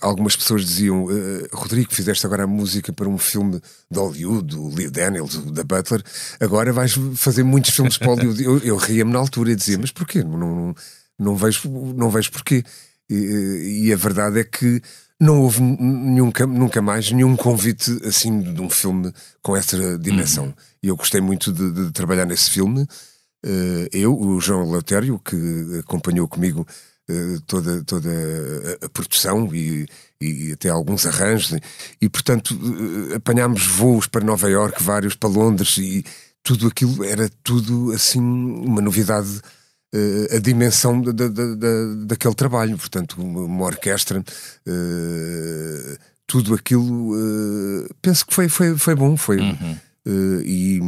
algumas 0.01 0.37
pessoas 0.37 0.65
diziam: 0.65 1.05
uh, 1.05 1.49
Rodrigo, 1.53 1.93
fizeste 1.93 2.25
agora 2.27 2.45
a 2.45 2.47
música 2.47 2.93
para 2.93 3.09
um 3.09 3.19
filme 3.19 3.61
de 3.91 3.99
Hollywood, 3.99 4.55
do 4.55 4.69
Lee 4.69 4.91
Daniels, 4.91 5.37
da 5.53 5.65
Butler, 5.65 6.03
agora 6.41 6.73
vais 6.73 6.95
fazer 7.17 7.43
muitos 7.43 7.71
filmes 7.71 7.99
para 7.99 8.09
Hollywood. 8.09 8.43
eu, 8.43 8.59
eu 8.59 8.77
ria-me 8.77 9.13
na 9.13 9.19
altura 9.19 9.53
e 9.53 9.57
dizia: 9.57 9.79
Mas 9.79 9.91
porquê? 9.91 10.23
Não, 10.23 10.39
não, 10.39 10.75
não, 11.19 11.37
vejo, 11.37 11.69
não 11.69 12.11
vejo 12.11 12.31
porquê. 12.31 12.65
E, 13.11 13.85
e 13.85 13.93
a 13.93 13.97
verdade 13.97 14.41
é 14.41 14.45
que 14.45 14.81
não 15.21 15.41
houve 15.41 15.61
nunca, 15.61 16.47
nunca 16.47 16.83
mais 16.83 17.13
nenhum 17.13 17.37
convite 17.37 17.97
assim 18.05 18.41
de 18.41 18.61
um 18.61 18.69
filme 18.69 19.13
com 19.41 19.57
essa 19.57 19.97
dimensão. 19.99 20.47
Uhum. 20.47 20.55
E 20.83 20.89
eu 20.89 20.97
gostei 20.97 21.21
muito 21.21 21.53
de, 21.53 21.71
de 21.71 21.93
trabalhar 21.93 22.27
nesse 22.27 22.51
filme. 22.51 22.83
Uh, 23.45 23.87
eu, 23.93 24.19
o 24.19 24.41
João 24.41 24.69
Lautério, 24.71 25.21
que 25.21 25.37
acompanhou 25.81 26.27
comigo 26.27 26.67
eh, 26.69 26.75
toda, 27.47 27.83
toda 27.85 28.11
a 28.81 28.89
produção 28.89 29.53
e, 29.55 29.87
e 30.21 30.53
até 30.53 30.69
alguns 30.69 31.07
arranjos, 31.07 31.59
e 32.01 32.09
portanto 32.09 32.57
eh, 33.11 33.17
apanhámos 33.17 33.67
voos 33.67 34.07
para 34.07 34.25
Nova 34.25 34.49
York, 34.49 34.83
vários 34.83 35.15
para 35.15 35.29
Londres, 35.29 35.77
e 35.79 36.05
tudo 36.43 36.69
aquilo 36.69 37.05
era 37.05 37.29
tudo 37.43 37.93
assim 37.93 38.21
uma 38.21 38.81
novidade. 38.81 39.41
Uh, 39.95 40.37
a 40.37 40.39
dimensão 40.39 41.03
da, 41.03 41.13
da, 41.13 41.29
da, 41.29 41.95
daquele 42.07 42.35
trabalho, 42.35 42.79
portanto, 42.79 43.21
uma, 43.21 43.67
orquestra, 43.67 44.25
tudo 46.27 46.55
aquilo, 46.55 47.15
penso 48.01 48.25
que 48.25 48.33
foi, 48.33 48.49
foi, 48.49 48.79
foi 48.79 48.95
bom, 48.95 49.19
foi. 49.19 49.39
Uhum. 49.39 49.77
e, 50.47 50.81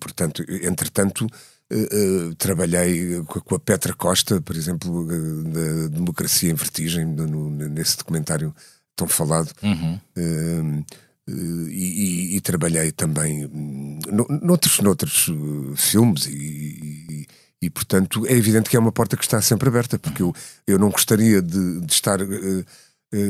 portanto, 0.00 0.42
entretanto, 0.48 1.26
Uh, 1.72 2.28
uh, 2.28 2.34
trabalhei 2.34 3.22
com 3.24 3.54
a 3.54 3.58
Petra 3.58 3.94
Costa, 3.94 4.40
por 4.40 4.54
exemplo, 4.54 5.02
uh, 5.02 5.42
da 5.44 5.88
Democracia 5.88 6.50
em 6.50 6.54
Vertigem, 6.54 7.06
no, 7.06 7.50
nesse 7.50 7.96
documentário 7.96 8.54
tão 8.94 9.08
falado. 9.08 9.50
Uhum. 9.62 10.84
E, 11.26 11.72
e, 11.72 12.36
e, 12.36 12.40
trabalhei 12.42 12.92
também 12.92 13.48
no, 13.48 14.26
noutros, 14.42 14.78
noutros 14.80 15.30
filmes 15.74 16.26
e, 16.26 17.26
e, 17.62 17.70
portanto, 17.70 18.26
é 18.26 18.32
evidente 18.34 18.68
que 18.68 18.76
é 18.76 18.78
uma 18.78 18.92
porta 18.92 19.16
que 19.16 19.24
está 19.24 19.40
sempre 19.40 19.70
aberta, 19.70 19.98
porque 19.98 20.22
eu, 20.22 20.34
eu 20.66 20.78
não 20.78 20.90
gostaria 20.90 21.40
de, 21.40 21.80
de 21.80 21.92
estar 21.92 22.18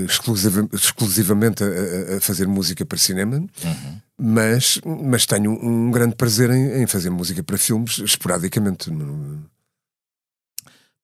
exclusiva, 0.08 0.68
exclusivamente 0.72 1.62
a, 1.62 2.16
a, 2.16 2.20
fazer 2.20 2.48
música 2.48 2.84
para 2.84 2.98
cinema. 2.98 3.36
Uhum 3.36 4.00
mas, 4.18 4.80
mas 4.84 5.26
tenho 5.26 5.52
um 5.52 5.90
grande 5.90 6.14
prazer 6.14 6.50
em, 6.50 6.82
em 6.82 6.86
fazer 6.86 7.10
música 7.10 7.42
para 7.42 7.58
filmes 7.58 7.98
esporadicamente. 7.98 8.90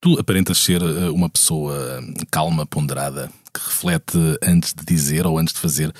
Tu 0.01 0.19
aparentas 0.19 0.59
ser 0.59 0.81
eh, 0.81 1.11
uma 1.11 1.29
pessoa 1.29 2.03
calma, 2.31 2.65
ponderada, 2.65 3.31
que 3.53 3.61
reflete 3.61 4.19
antes 4.43 4.73
de 4.73 4.85
dizer 4.85 5.27
ou 5.27 5.39
antes 5.39 5.53
de 5.53 5.61
fazer. 5.61 5.93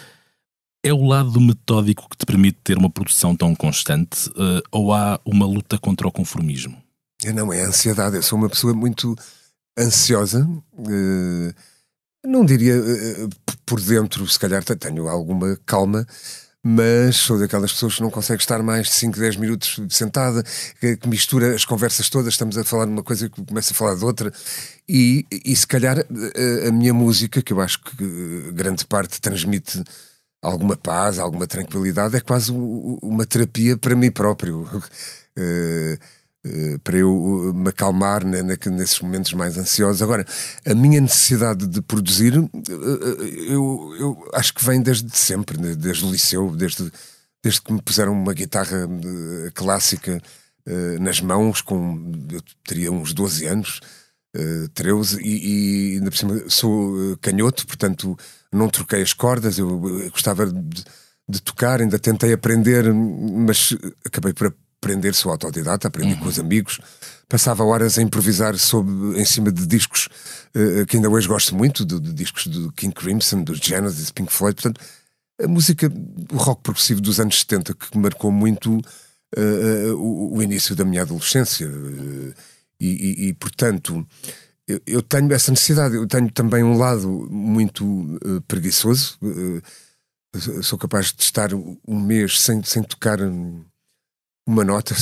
É 0.83 0.93
o 0.93 1.05
lado 1.05 1.39
metódico 1.41 2.09
que 2.09 2.17
te 2.17 2.25
permite 2.25 2.59
ter 2.65 2.79
uma 2.79 2.89
produção 2.89 3.37
tão 3.37 3.55
constante 3.55 4.31
uh, 4.31 4.63
ou 4.73 4.95
há 4.95 5.21
uma 5.27 5.45
luta 5.45 5.77
contra 5.77 6.09
o 6.09 6.13
conformismo? 6.13 6.83
Eu 7.23 7.35
não, 7.35 7.53
é 7.53 7.63
a 7.63 7.69
ansiedade. 7.69 8.17
Eu 8.17 8.23
sou 8.23 8.39
uma 8.39 8.49
pessoa 8.49 8.73
muito 8.73 9.15
ansiosa. 9.79 10.49
Uh, 10.73 11.53
não 12.25 12.47
diria 12.47 12.75
por 13.67 13.79
dentro, 13.79 14.27
se 14.27 14.39
calhar 14.39 14.65
tenho 14.65 15.07
alguma 15.07 15.59
calma, 15.67 16.07
mas 16.63 17.17
sou 17.17 17.39
daquelas 17.39 17.73
pessoas 17.73 17.97
que 17.97 18.03
não 18.03 18.11
consegue 18.11 18.43
estar 18.43 18.63
mais 18.63 18.87
de 18.87 18.93
5, 18.95 19.19
10 19.19 19.37
minutos 19.37 19.81
sentada, 19.89 20.43
que, 20.79 20.97
que, 20.97 21.09
mistura 21.09 21.55
as 21.55 21.65
conversas 21.65 22.11
todas, 22.11 22.35
estamos 22.35 22.59
a 22.59 22.65
falar 22.65 22.85
de 22.85 22.93
uma 22.93 23.03
coisa 23.03 23.27
e 23.27 23.29
começa 23.29 23.73
a 23.73 23.77
falar 23.77 23.95
de 23.95 24.05
outra, 24.05 24.33
e, 24.89 25.27
e 25.31 25.57
se 25.57 25.67
calhar 25.67 25.99
a, 25.99 26.69
a, 26.69 26.73
minha 26.73 26.93
música, 26.93 27.43
que 27.43 27.53
eu 27.53 27.61
acho 27.61 27.83
que 27.83 28.53
grande 28.53 28.85
parte 28.85 29.21
transmite 29.21 29.83
alguma 30.43 30.77
paz, 30.77 31.19
alguma 31.19 31.47
tranquilidade, 31.47 32.17
é 32.17 32.21
quase 32.21 32.53
uma 32.53 33.25
terapia 33.27 33.77
para 33.77 33.95
mim 33.95 34.11
próprio. 34.11 34.67
Eh, 36.43 36.79
para 36.83 36.97
eu 36.97 37.51
eh, 37.51 37.59
me 37.59 37.69
acalmar 37.69 38.25
nesses 38.25 38.99
momentos 39.01 39.33
mais 39.35 39.59
ansiosos. 39.59 40.01
Agora, 40.01 40.27
a 40.67 40.75
minha 40.75 41.01
necessidade 41.01 41.67
de 41.67 41.83
produzir, 41.83 42.35
eh, 42.35 43.53
eu, 43.53 43.95
eu 43.99 44.31
acho 44.33 44.55
que 44.55 44.65
vem 44.65 44.81
desde 44.81 45.15
sempre, 45.17 45.61
né, 45.61 45.75
desde 45.75 46.05
o 46.05 46.11
liceu, 46.11 46.51
desde, 46.57 46.91
desde 47.43 47.61
que 47.61 47.73
me 47.73 47.83
puseram 47.83 48.13
uma 48.13 48.33
guitarra 48.33 48.89
clássica 49.55 50.21
nas 51.01 51.21
mãos, 51.21 51.61
com 51.63 52.13
eu 52.31 52.41
teria 52.65 52.93
uns 52.93 53.13
12 53.13 53.47
anos. 53.47 53.81
13 54.75 55.21
e, 55.23 55.95
e 55.95 55.99
ainda 55.99 56.11
por 56.11 56.17
cima 56.17 56.45
sou 56.49 57.17
canhoto, 57.21 57.67
portanto 57.67 58.17
não 58.53 58.69
troquei 58.69 59.03
as 59.03 59.13
cordas, 59.13 59.59
eu 59.59 59.81
gostava 60.11 60.47
de, 60.47 60.85
de 61.29 61.43
tocar, 61.43 61.81
ainda 61.81 61.99
tentei 61.99 62.33
aprender, 62.33 62.93
mas 62.95 63.77
acabei 64.05 64.33
por 64.33 64.55
aprender, 64.81 65.15
sou 65.15 65.31
autodidata, 65.31 65.89
aprendi 65.89 66.15
uhum. 66.15 66.21
com 66.21 66.29
os 66.29 66.39
amigos, 66.39 66.81
passava 67.29 67.63
horas 67.63 67.99
a 67.99 68.03
improvisar 68.03 68.57
sobre, 68.59 69.21
em 69.21 69.25
cima 69.25 69.53
de 69.53 69.67
discos 69.67 70.09
uh, 70.57 70.87
que 70.87 70.97
ainda 70.97 71.11
hoje 71.11 71.29
gosto 71.29 71.55
muito, 71.55 71.85
de, 71.85 72.01
de, 72.01 72.13
discos 72.13 72.47
do 72.47 72.73
King 72.73 72.95
Crimson, 72.95 73.43
dos 73.43 73.59
Genesis, 73.59 74.11
Pink 74.11 74.33
Floyd, 74.33 74.61
portanto, 74.61 74.81
a 75.41 75.47
música, 75.47 75.93
o 76.33 76.37
rock 76.37 76.63
progressivo 76.63 77.01
dos 77.01 77.21
anos 77.21 77.39
70 77.39 77.75
que 77.75 77.99
marcou 77.99 78.33
muito 78.33 78.79
uh, 78.79 79.95
o, 79.95 80.37
o, 80.37 80.43
início 80.43 80.75
da 80.75 80.85
minha 80.85 81.03
adolescência. 81.03 81.69
Uh, 81.69 82.35
e, 82.81 82.87
e, 82.87 83.29
e, 83.29 83.35
portanto 83.35 84.07
eu, 84.67 84.81
eu, 84.87 85.03
tenho 85.03 85.31
essa 85.35 85.51
necessidade, 85.51 85.97
eu 85.97 86.07
tenho 86.07 86.31
também 86.31 86.65
um 86.65 86.79
lado 86.79 87.29
muito 87.31 88.19
preguiçoso, 88.49 89.19
sou 90.63 90.79
capaz 90.79 91.13
de 91.13 91.23
estar 91.23 91.53
um 91.53 92.01
mês 92.01 92.41
sem, 92.41 92.63
sem 92.63 92.83
tocar 92.83 93.19
uma 94.47 94.65
nota, 94.65 94.95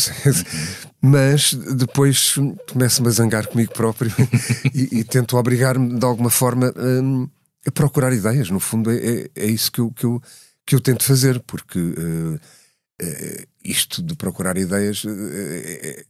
mas 1.00 1.54
depois 1.54 2.34
começo-me 2.70 3.08
a 3.08 3.10
zangar 3.10 3.46
comigo 3.46 3.72
próprio 3.72 4.10
e, 4.74 4.98
e 4.98 5.04
tento 5.04 5.36
obrigar-me 5.36 5.98
de 5.98 6.04
alguma 6.04 6.30
forma 6.30 6.72
um, 6.76 7.28
a 7.66 7.70
procurar 7.70 8.12
ideias. 8.12 8.50
No 8.50 8.60
fundo, 8.60 8.90
é, 8.90 8.96
é, 8.96 9.30
é, 9.34 9.46
isso 9.46 9.70
que 9.72 9.80
eu, 9.80 9.90
que, 9.90 10.04
eu, 10.04 10.22
que 10.66 10.74
eu 10.74 10.80
tento 10.80 11.04
fazer, 11.04 11.40
porque 11.40 11.78
uh, 11.78 12.34
uh, 12.34 13.46
isto 13.64 14.02
de 14.02 14.14
procurar 14.14 14.56
ideias 14.56 15.04
uh, 15.04 16.04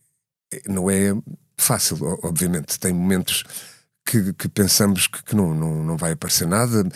não 0.68 0.90
é 0.90 1.14
fácil, 1.56 1.99
obviamente. 2.23 2.78
Tem 2.78 2.92
momentos 2.92 3.44
que, 4.08 4.32
que 4.32 4.48
pensamos 4.48 5.06
que, 5.06 5.22
que, 5.22 5.36
não, 5.36 5.54
não, 5.54 5.84
não 5.84 5.96
vai 5.96 6.12
aparecer 6.12 6.48
nada, 6.48 6.88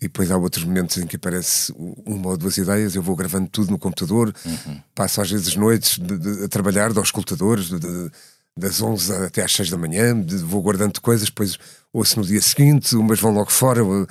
e 0.00 0.02
depois 0.02 0.30
há 0.30 0.36
outros 0.36 0.64
momentos 0.64 0.96
em 0.98 1.06
que 1.06 1.16
aparece 1.16 1.74
uma 2.06 2.28
ou 2.30 2.36
duas 2.36 2.56
ideias. 2.56 2.94
Eu 2.94 3.02
vou 3.02 3.16
gravando 3.16 3.48
tudo 3.48 3.72
no 3.72 3.78
computador, 3.78 4.32
uhum. 4.46 4.80
passo 4.94 5.20
às 5.20 5.30
vezes 5.30 5.56
noites 5.56 5.98
de, 5.98 6.16
de, 6.16 6.44
a 6.44 6.48
trabalhar, 6.48 6.92
de 6.92 6.98
auscultadores, 6.98 7.68
de, 7.68 8.10
das 8.56 8.80
11 8.80 9.12
até 9.24 9.42
às 9.42 9.52
6 9.52 9.70
da 9.70 9.76
manhã, 9.76 10.14
vou 10.44 10.62
guardando 10.62 11.00
coisas, 11.00 11.26
depois 11.26 11.58
ouço 11.92 12.20
no 12.20 12.24
dia 12.24 12.40
seguinte, 12.40 12.94
umas 12.94 13.18
vão 13.18 13.32
logo 13.32 13.50
fora. 13.50 13.84
Uh, 13.84 14.06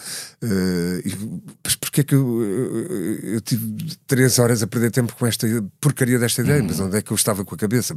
mas 1.63 1.75
porquê 1.75 2.01
é 2.01 2.03
que 2.03 2.15
eu, 2.15 2.43
eu, 2.43 3.33
eu, 3.35 3.41
tive 3.41 3.95
3 4.05 4.39
horas 4.39 4.61
a 4.61 4.67
perder 4.67 4.91
tempo 4.91 5.15
com 5.15 5.25
esta 5.25 5.47
porcaria 5.79 6.19
desta 6.19 6.41
ideia? 6.41 6.61
Uhum. 6.61 6.67
Mas 6.67 6.79
onde 6.79 6.97
é 6.97 7.01
que 7.01 7.11
eu 7.11 7.15
estava 7.15 7.45
com 7.45 7.55
a 7.55 7.57
cabeça? 7.57 7.95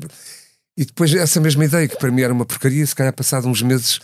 E 0.76 0.84
depois 0.84 1.12
essa 1.14 1.40
mesma 1.40 1.64
ideia, 1.64 1.88
que 1.88 1.98
para 1.98 2.12
mim 2.12 2.22
era 2.22 2.32
uma 2.32 2.46
porcaria, 2.46 2.86
se 2.86 2.94
calhar 2.94 3.12
passado 3.12 3.48
uns 3.48 3.60
meses 3.60 4.00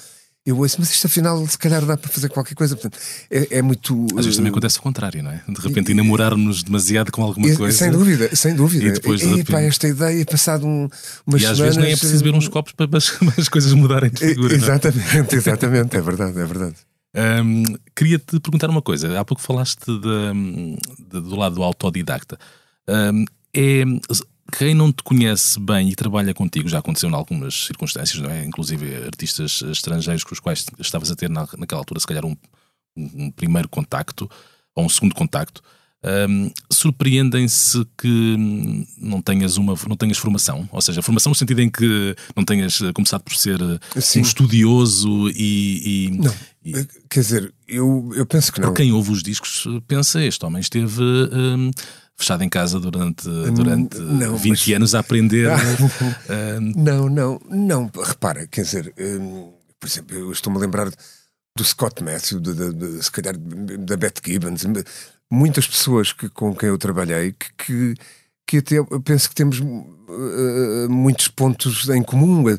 eu 0.48 0.58
ouço, 0.58 0.76
mas 0.78 0.90
isto 0.90 1.06
afinal 1.06 1.46
se 1.46 1.58
calhar 1.58 1.84
dá 1.84 1.94
para 1.94 2.10
fazer 2.10 2.30
qualquer 2.30 2.54
coisa. 2.54 2.74
Portanto, 2.74 2.98
é, 3.30 3.58
é 3.58 3.62
muito. 3.62 4.06
Às 4.16 4.24
vezes 4.24 4.36
também 4.36 4.50
acontece 4.50 4.78
o 4.78 4.82
contrário, 4.82 5.22
não 5.22 5.30
é? 5.30 5.42
De 5.46 5.60
repente 5.60 5.92
enamorar-nos 5.92 6.62
demasiado 6.62 7.12
com 7.12 7.22
alguma 7.22 7.54
coisa. 7.54 7.76
Sem 7.76 7.90
dúvida, 7.90 8.34
sem 8.34 8.54
dúvida. 8.54 8.86
E 8.86 8.92
depois. 8.92 9.20
E, 9.20 9.44
pá, 9.44 9.60
esta 9.60 9.86
ideia, 9.86 10.24
passado 10.24 10.66
um, 10.66 10.88
umas 11.26 11.42
e 11.42 11.46
às 11.46 11.56
semanas, 11.56 11.58
vezes 11.58 11.76
nem 11.76 11.92
é 11.92 11.96
preciso 11.96 12.24
beber 12.24 12.38
uns 12.38 12.48
copos 12.48 12.72
para 12.72 12.88
as, 12.96 13.10
para 13.20 13.34
as 13.36 13.48
coisas 13.48 13.74
mudarem 13.74 14.10
de 14.10 14.20
figura. 14.20 14.54
Exatamente, 14.54 15.36
exatamente, 15.36 15.96
é 15.96 16.00
verdade, 16.00 16.40
é 16.40 16.46
verdade. 16.46 16.76
Queria-te 17.94 18.40
perguntar 18.40 18.70
uma 18.70 18.80
coisa. 18.80 19.20
Há 19.20 19.24
pouco 19.26 19.42
falaste 19.42 19.84
de, 19.84 21.12
de, 21.12 21.20
do 21.20 21.36
lado 21.36 21.56
do 21.56 21.62
autodidacta. 21.62 22.38
É 23.54 23.84
quem 24.56 24.74
não 24.74 24.92
te 24.92 25.02
conhece 25.02 25.60
bem 25.60 25.90
e 25.90 25.94
trabalha 25.94 26.32
contigo, 26.32 26.68
já 26.68 26.78
aconteceu 26.78 27.10
em 27.10 27.14
algumas 27.14 27.66
circunstâncias, 27.66 28.20
não 28.20 28.30
é? 28.30 28.44
Inclusive 28.44 29.04
artistas 29.04 29.62
estrangeiros 29.62 30.24
com 30.24 30.32
os 30.32 30.40
quais 30.40 30.64
estavas 30.78 31.10
a 31.10 31.16
ter 31.16 31.28
na, 31.28 31.46
naquela 31.58 31.80
altura, 31.80 32.00
se 32.00 32.06
calhar, 32.06 32.24
um, 32.24 32.36
um 32.96 33.30
primeiro 33.30 33.68
contacto 33.68 34.28
ou 34.74 34.84
um 34.84 34.88
segundo 34.88 35.14
contacto. 35.14 35.62
Um, 36.04 36.52
surpreendem-se 36.72 37.84
que 38.00 38.36
não 38.98 39.20
tenhas 39.20 39.56
uma 39.56 39.74
não 39.88 39.96
tenhas 39.96 40.16
formação, 40.16 40.68
ou 40.70 40.80
seja, 40.80 41.02
formação 41.02 41.30
no 41.30 41.34
sentido 41.34 41.60
em 41.60 41.68
que 41.68 42.14
não 42.36 42.44
tenhas 42.44 42.78
começado 42.94 43.22
por 43.22 43.34
ser 43.34 43.58
Sim. 44.00 44.20
um 44.20 44.22
estudioso 44.22 45.28
e, 45.30 46.06
e, 46.06 46.10
não. 46.12 46.34
E, 46.64 46.86
quer 47.10 47.20
dizer, 47.20 47.54
eu, 47.66 48.12
eu 48.14 48.24
penso 48.24 48.52
que 48.52 48.60
não. 48.60 48.68
Para 48.68 48.76
quem 48.76 48.92
ouve 48.92 49.10
os 49.10 49.24
discos 49.24 49.66
pensa 49.88 50.22
este 50.22 50.44
homem 50.46 50.60
esteve 50.60 51.02
um, 51.02 51.72
fechado 52.18 52.42
em 52.42 52.48
casa 52.48 52.80
durante, 52.80 53.28
durante 53.52 53.98
não, 53.98 54.36
20 54.36 54.50
mas... 54.50 54.76
anos 54.76 54.94
a 54.94 54.98
aprender. 54.98 55.48
uh... 55.48 56.60
Não, 56.76 57.08
não, 57.08 57.40
não. 57.48 57.90
Repara, 58.04 58.46
quer 58.48 58.62
dizer, 58.62 58.92
por 59.78 59.86
exemplo, 59.86 60.16
eu 60.16 60.32
estou-me 60.32 60.58
a 60.58 60.60
lembrar 60.60 60.90
do 61.56 61.64
Scott 61.64 62.02
Matthew, 62.02 62.40
de, 62.40 62.54
de, 62.54 62.72
de, 62.72 63.02
se 63.02 63.10
calhar 63.10 63.36
da 63.36 63.96
Beth 63.96 64.20
Gibbons, 64.24 64.64
muitas 65.30 65.66
pessoas 65.66 66.12
que, 66.12 66.28
com 66.28 66.54
quem 66.54 66.68
eu 66.68 66.78
trabalhei 66.78 67.32
que, 67.32 67.52
que, 67.56 67.94
que 68.46 68.56
até 68.58 68.76
penso 69.04 69.28
que 69.28 69.34
temos 69.34 69.60
uh, 69.60 70.88
muitos 70.88 71.28
pontos 71.28 71.88
em 71.88 72.02
comum. 72.02 72.44
Uh, 72.44 72.58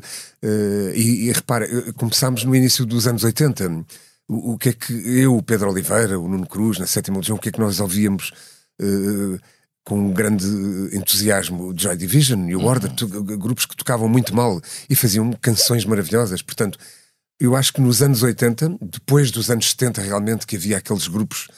e, 0.94 1.28
e 1.28 1.32
repara, 1.32 1.66
começámos 1.94 2.44
no 2.44 2.54
início 2.54 2.86
dos 2.86 3.06
anos 3.06 3.24
80. 3.24 3.84
O, 4.28 4.52
o 4.52 4.58
que 4.58 4.70
é 4.70 4.72
que 4.72 4.92
eu, 4.92 5.36
o 5.36 5.42
Pedro 5.42 5.70
Oliveira, 5.70 6.18
o 6.18 6.28
Nuno 6.28 6.46
Cruz, 6.46 6.78
na 6.78 6.86
Sétima 6.86 7.18
Legião, 7.18 7.36
o 7.36 7.40
que 7.40 7.48
é 7.48 7.52
que 7.52 7.60
nós 7.60 7.80
ouvíamos 7.80 8.32
com 9.84 9.98
um 9.98 10.12
grande 10.12 10.46
entusiasmo 10.92 11.74
Joy 11.76 11.96
Division 11.96 12.48
e 12.48 12.54
o 12.54 12.64
Order, 12.64 12.92
uhum. 13.02 13.24
grupos 13.38 13.66
que 13.66 13.76
tocavam 13.76 14.08
muito 14.08 14.34
mal 14.34 14.60
e 14.88 14.94
faziam 14.94 15.32
canções 15.32 15.84
maravilhosas. 15.84 16.42
Portanto, 16.42 16.78
eu 17.40 17.56
acho 17.56 17.72
que 17.72 17.80
nos 17.80 18.02
anos 18.02 18.22
80, 18.22 18.78
depois 18.82 19.30
dos 19.30 19.50
anos 19.50 19.70
70, 19.70 20.02
realmente, 20.02 20.46
que 20.46 20.56
havia 20.56 20.76
aqueles 20.76 21.08
grupos. 21.08 21.48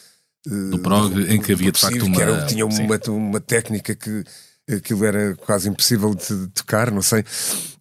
Uh, 0.46 0.70
do 0.70 0.78
prog, 0.78 1.12
em 1.28 1.40
que 1.40 1.52
havia 1.52 1.72
de 1.72 1.80
facto 1.80 2.06
uma. 2.06 2.16
Que 2.16 2.22
era, 2.22 2.46
tinha 2.46 2.64
uma, 2.64 2.98
uma 3.08 3.40
técnica 3.40 3.94
que 3.94 4.24
aquilo 4.70 5.04
era 5.04 5.34
quase 5.36 5.68
impossível 5.68 6.14
de 6.14 6.46
tocar, 6.48 6.90
não 6.90 7.02
sei. 7.02 7.24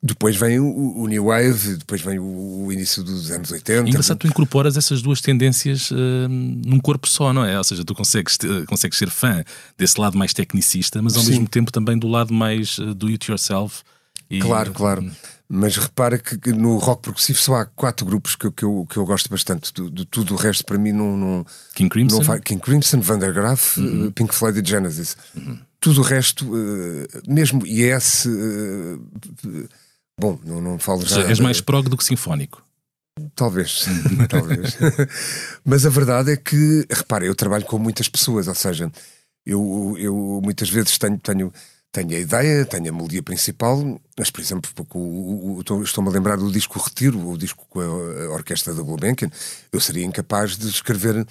Depois 0.02 0.36
vem 0.36 0.60
o, 0.60 0.98
o 0.98 1.08
New 1.08 1.26
Wave, 1.26 1.78
depois 1.78 2.02
vem 2.02 2.18
o, 2.18 2.66
o, 2.66 2.74
início 2.74 3.04
dos 3.04 3.30
anos 3.30 3.52
80. 3.52 3.88
Engraçado, 3.88 4.18
tu 4.18 4.28
incorporas 4.28 4.75
essas 4.75 5.01
duas 5.01 5.22
tendências 5.22 5.92
uh, 5.92 5.96
num 6.27 6.79
corpo 6.79 7.08
só, 7.08 7.32
não 7.32 7.46
é? 7.46 7.58
Ou 7.58 7.64
seja, 7.64 7.86
tu 7.86 7.94
consegues, 7.94 8.38
consegues 8.68 8.98
ser 8.98 9.10
fã 9.10 9.44
desse 9.77 10.00
lado 10.00 10.18
mais 10.18 10.34
tecnicista, 10.34 11.01
mas 11.01 11.16
ao 11.16 11.22
Sim. 11.22 11.32
mesmo 11.32 11.48
tempo 11.48 11.72
também 11.72 11.98
do 11.98 12.08
lado 12.08 12.34
mais 12.34 12.79
uh, 12.79 12.96
do 12.96 13.08
it 13.08 13.29
yourself. 13.29 13.84
E... 14.29 14.40
Claro, 14.40 14.72
claro. 14.72 15.12
Mas 15.53 15.75
repara 15.75 16.18
que 16.18 16.53
no 16.53 16.77
rock 16.77 17.01
progressivo 17.01 17.38
só 17.38 17.55
há 17.55 17.66
quatro 17.66 18.05
grupos 18.05 18.38
que, 18.38 18.50
que, 18.50 18.64
eu, 18.64 18.88
que 18.90 18.96
eu 18.96 19.05
gosto 19.05 19.29
bastante. 19.29 19.74
De, 19.74 19.92
de 19.92 20.05
tudo 20.05 20.34
o 20.34 20.38
resto, 20.38 20.64
para 20.64 20.77
mim, 20.77 20.94
não. 20.94 21.18
não 21.18 21.46
King 21.75 21.90
Crimson? 21.90 22.24
Não 22.24 22.40
King 22.40 22.62
Crimson, 22.62 23.01
Van 23.01 23.20
der 23.20 23.34
Graaf, 23.34 23.77
uhum. 23.77 24.10
Pink 24.12 24.34
Floyd 24.34 24.58
e 24.58 24.66
Genesis. 24.66 25.18
Uhum. 25.36 25.60
Tudo 25.81 26.01
o 26.01 26.03
resto, 26.03 26.46
uh, 26.46 27.07
mesmo 27.27 27.65
Yes. 27.67 28.25
Uh, 28.25 29.01
bom, 30.17 30.39
não, 30.46 30.61
não 30.61 30.79
falo 30.79 31.05
já. 31.05 31.27
És 31.27 31.39
mais 31.39 31.59
prog 31.59 31.89
do 31.89 31.98
que 31.98 32.03
sinfónico. 32.03 32.63
Talvez, 33.35 33.85
talvez. 34.29 34.77
Mas 35.65 35.85
a 35.85 35.89
verdade 35.89 36.31
é 36.31 36.37
que, 36.37 36.85
repara, 36.89 37.25
eu 37.25 37.35
trabalho 37.35 37.65
com 37.65 37.77
muitas 37.77 38.07
pessoas, 38.07 38.48
ou 38.48 38.55
seja, 38.55 38.89
eu, 39.46 39.96
eu 39.98 40.39
muitas 40.44 40.70
vezes 40.70 40.98
tenho, 40.98 41.17
tenho 41.17 41.51
tenho 41.91 42.15
a 42.15 42.20
ideia, 42.20 42.65
tenho 42.65 42.89
a 42.89 42.91
melodia 42.94 43.22
principal, 43.22 44.00
mas, 44.17 44.31
por 44.31 44.39
exemplo, 44.39 44.72
estou-me 45.83 46.09
a 46.09 46.13
lembrar 46.13 46.37
do 46.37 46.50
disco 46.50 46.79
Retiro, 46.79 47.29
o 47.29 47.37
disco 47.37 47.65
com 47.70 47.81
a, 47.81 48.29
orquestra 48.29 48.74
da 48.74 48.81
Gulbenkian, 48.81 49.29
eu 49.72 49.79
seria 49.79 50.05
incapaz 50.05 50.57
de 50.57 50.70
escrever, 50.70 51.27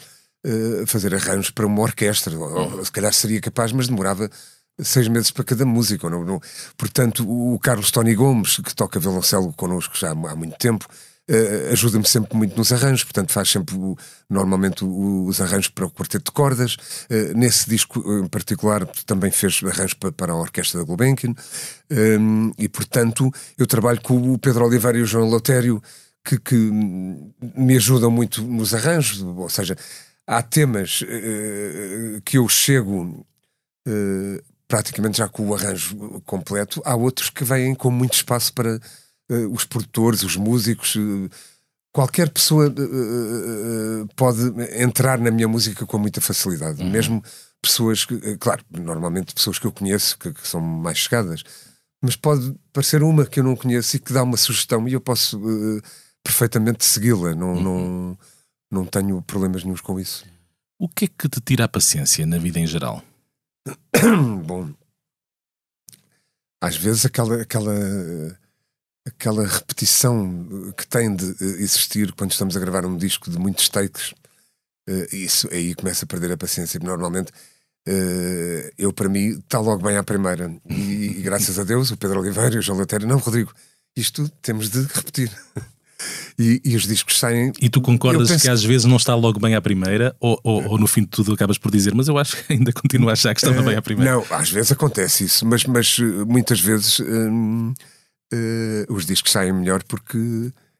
uh, 0.46 0.86
fazer 0.86 1.14
arranjos 1.14 1.50
para 1.50 1.66
uma 1.66 1.82
orquestra, 1.82 2.36
ou, 2.38 2.78
ou, 2.78 2.84
se 2.84 2.92
calhar 2.92 3.12
seria 3.12 3.40
capaz, 3.40 3.72
mas 3.72 3.88
demorava 3.88 4.30
seis 4.78 5.08
meses 5.08 5.30
para 5.30 5.44
cada 5.44 5.64
música. 5.64 6.08
Não, 6.08 6.24
não. 6.24 6.40
Portanto, 6.76 7.24
o 7.28 7.58
Carlos 7.58 7.90
Tony 7.90 8.14
Gomes, 8.14 8.56
que 8.58 8.74
toca 8.74 9.00
violoncelo 9.00 9.52
connosco 9.52 9.96
já 9.96 10.10
há 10.10 10.14
muito 10.14 10.56
tempo, 10.56 10.86
uh, 11.30 11.72
ajuda-me 11.72 12.06
sempre 12.06 12.36
muito 12.36 12.56
nos 12.56 12.72
arranjos, 12.72 13.04
portanto 13.04 13.32
faz 13.32 13.50
sempre 13.50 13.76
o, 13.76 13.96
normalmente 14.28 14.84
o, 14.84 15.26
os 15.26 15.40
arranjos 15.40 15.68
para 15.68 15.86
o 15.86 15.90
quarteto 15.90 16.26
de 16.26 16.32
cordas. 16.32 16.76
Uh, 17.10 17.36
nesse 17.36 17.68
disco 17.68 18.02
em 18.18 18.28
particular 18.28 18.86
também 19.06 19.30
fez 19.30 19.60
arranjos 19.64 19.94
para, 19.94 20.12
para 20.12 20.32
a 20.32 20.36
orquestra 20.36 20.80
da 20.80 20.86
Gulbenkian. 20.86 21.34
Um, 21.90 22.52
e 22.58 22.68
portanto 22.68 23.30
eu 23.58 23.66
trabalho 23.66 24.00
com 24.00 24.32
o 24.32 24.38
Pedro 24.38 24.64
Oliveira 24.64 24.98
e 24.98 25.02
o 25.02 25.06
João 25.06 25.28
Lotério 25.28 25.82
que, 26.24 26.38
que 26.38 26.54
me 26.54 27.76
ajudam 27.76 28.10
muito 28.10 28.42
nos 28.42 28.74
arranjos, 28.74 29.22
ou 29.22 29.48
seja, 29.48 29.76
há 30.30 30.42
temas 30.42 31.02
uh, 31.02 32.20
que 32.24 32.38
eu 32.38 32.48
chego 32.48 33.26
praticamente 34.70 35.18
já 35.18 35.28
com 35.28 35.48
o 35.48 35.54
arranjo 35.54 36.22
completo, 36.24 36.80
há 36.84 36.94
outros 36.94 37.28
que 37.28 37.42
vêm 37.42 37.74
com 37.74 37.90
muito 37.90 38.14
espaço 38.14 38.54
para 38.54 38.76
uh, 38.76 39.52
os 39.52 39.64
produtores, 39.64 40.22
os 40.22 40.36
músicos, 40.36 40.94
uh, 40.94 41.28
qualquer 41.92 42.30
pessoa 42.30 42.68
uh, 42.68 44.08
pode 44.14 44.40
entrar 44.80 45.18
na 45.18 45.32
minha 45.32 45.48
música 45.48 45.84
com 45.84 45.98
muita 45.98 46.20
facilidade, 46.20 46.80
uhum. 46.80 46.88
mesmo 46.88 47.22
pessoas 47.60 48.04
que, 48.04 48.38
claro, 48.38 48.64
normalmente 48.70 49.34
pessoas 49.34 49.58
que 49.58 49.66
eu 49.66 49.72
conheço, 49.72 50.16
que, 50.16 50.32
que, 50.32 50.46
são 50.46 50.60
mais 50.60 50.98
chegadas, 50.98 51.42
mas 52.00 52.14
pode 52.14 52.54
parecer 52.72 53.02
uma 53.02 53.26
que 53.26 53.40
eu 53.40 53.44
não 53.44 53.56
conheço 53.56 53.96
e 53.96 53.98
que 53.98 54.12
dá 54.12 54.22
uma 54.22 54.36
sugestão 54.36 54.86
e 54.86 54.92
eu 54.92 55.00
posso 55.00 55.38
perfeitamente 56.22 56.84
segui-la, 56.84 57.34
não, 57.34 57.54
uhum. 57.54 57.62
não, 57.62 58.18
não 58.70 58.86
tenho 58.86 59.20
problemas 59.22 59.64
nenhums 59.64 59.80
com 59.80 59.98
isso. 59.98 60.24
O 60.78 60.88
que 60.88 61.04
é 61.06 61.08
que 61.08 61.28
te 61.28 61.40
tira 61.40 61.64
a 61.64 61.68
paciência 61.68 62.24
na 62.26 62.38
vida 62.38 62.58
em 62.58 62.66
geral? 62.66 63.02
Bom, 64.44 64.72
às 66.60 66.76
vezes 66.76 67.04
aquela, 67.04 67.42
aquela 67.42 68.38
aquela 69.06 69.46
repetição 69.46 70.72
que 70.76 70.86
tem 70.86 71.14
de 71.14 71.24
eh, 71.24 71.62
existir 71.62 72.12
quando 72.12 72.32
estamos 72.32 72.56
a 72.56 72.60
gravar 72.60 72.84
um 72.84 72.96
disco 72.96 73.30
de 73.30 73.38
muitos 73.38 73.68
takes, 73.68 74.12
uh, 74.88 75.14
isso 75.14 75.48
aí 75.52 75.74
começa 75.74 76.04
a 76.04 76.08
perder 76.08 76.32
a 76.32 76.36
paciência. 76.36 76.78
Normalmente, 76.80 77.30
uh, 77.88 78.72
eu 78.78 78.92
para 78.92 79.08
mim, 79.08 79.38
está 79.38 79.58
logo 79.58 79.82
bem 79.82 79.96
à 79.96 80.04
primeira. 80.04 80.54
E, 80.68 81.18
e, 81.18 81.22
graças 81.22 81.58
a 81.58 81.64
Deus, 81.64 81.90
o 81.90 81.96
Pedro 81.96 82.20
Oliveira 82.20 82.54
e 82.54 82.58
o 82.58 82.62
João 82.62 82.78
Latério, 82.78 83.06
não, 83.06 83.18
Rodrigo, 83.18 83.52
isto 83.96 84.28
temos 84.42 84.70
de 84.70 84.82
repetir. 84.82 85.30
E, 86.38 86.60
e, 86.64 86.76
os 86.76 86.84
discos 86.84 87.18
saem. 87.18 87.52
E 87.60 87.68
tu 87.68 87.80
concordas 87.80 88.28
penso... 88.28 88.42
que 88.42 88.48
às 88.48 88.64
vezes 88.64 88.84
não 88.86 88.96
está 88.96 89.14
logo 89.14 89.38
bem 89.38 89.54
à 89.54 89.60
primeira, 89.60 90.14
ou, 90.18 90.40
ou, 90.42 90.64
ou, 90.70 90.78
no 90.78 90.86
fim 90.86 91.02
de 91.02 91.08
tudo 91.08 91.32
acabas 91.32 91.58
por 91.58 91.70
dizer, 91.70 91.94
mas 91.94 92.08
eu 92.08 92.18
acho 92.18 92.36
que 92.36 92.52
ainda 92.52 92.72
continuo 92.72 93.08
a 93.10 93.12
achar 93.12 93.34
que 93.34 93.44
estava 93.44 93.62
bem 93.62 93.76
à 93.76 93.82
primeira? 93.82 94.12
Não, 94.12 94.24
às 94.30 94.50
vezes 94.50 94.72
acontece 94.72 95.24
isso, 95.24 95.46
mas, 95.46 95.64
mas 95.64 95.98
muitas 96.26 96.60
vezes. 96.60 97.00
Hum, 97.00 97.74
uh, 98.32 98.92
os 98.92 99.06
discos 99.06 99.32
saem 99.32 99.52
melhor 99.52 99.82
porque 99.84 100.18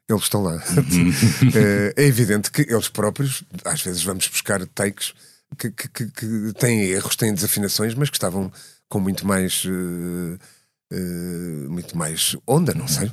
eles 0.09 0.23
estão 0.23 0.43
lá. 0.43 0.57
uh, 0.57 0.61
é 1.97 2.05
evidente 2.05 2.51
que 2.51 2.63
eles 2.63 2.89
próprios, 2.89 3.43
às 3.65 3.83
vezes 3.83 4.03
vamos 4.03 4.27
buscar 4.29 4.65
takes 4.69 5.13
que, 5.59 5.71
que, 5.71 5.89
que, 5.89 6.07
que 6.07 6.53
têm 6.59 6.83
erros, 6.83 7.17
têm 7.17 7.35
desafinações, 7.35 7.95
mas 7.95 8.11
que 8.11 8.17
estavam 8.17 8.53
com 8.89 9.01
muito 9.01 9.27
mais. 9.27 9.65
Uh, 9.65 10.39
muito 11.69 11.97
mais 11.97 12.37
onda, 12.45 12.75
não 12.75 12.89
sei. 12.89 13.13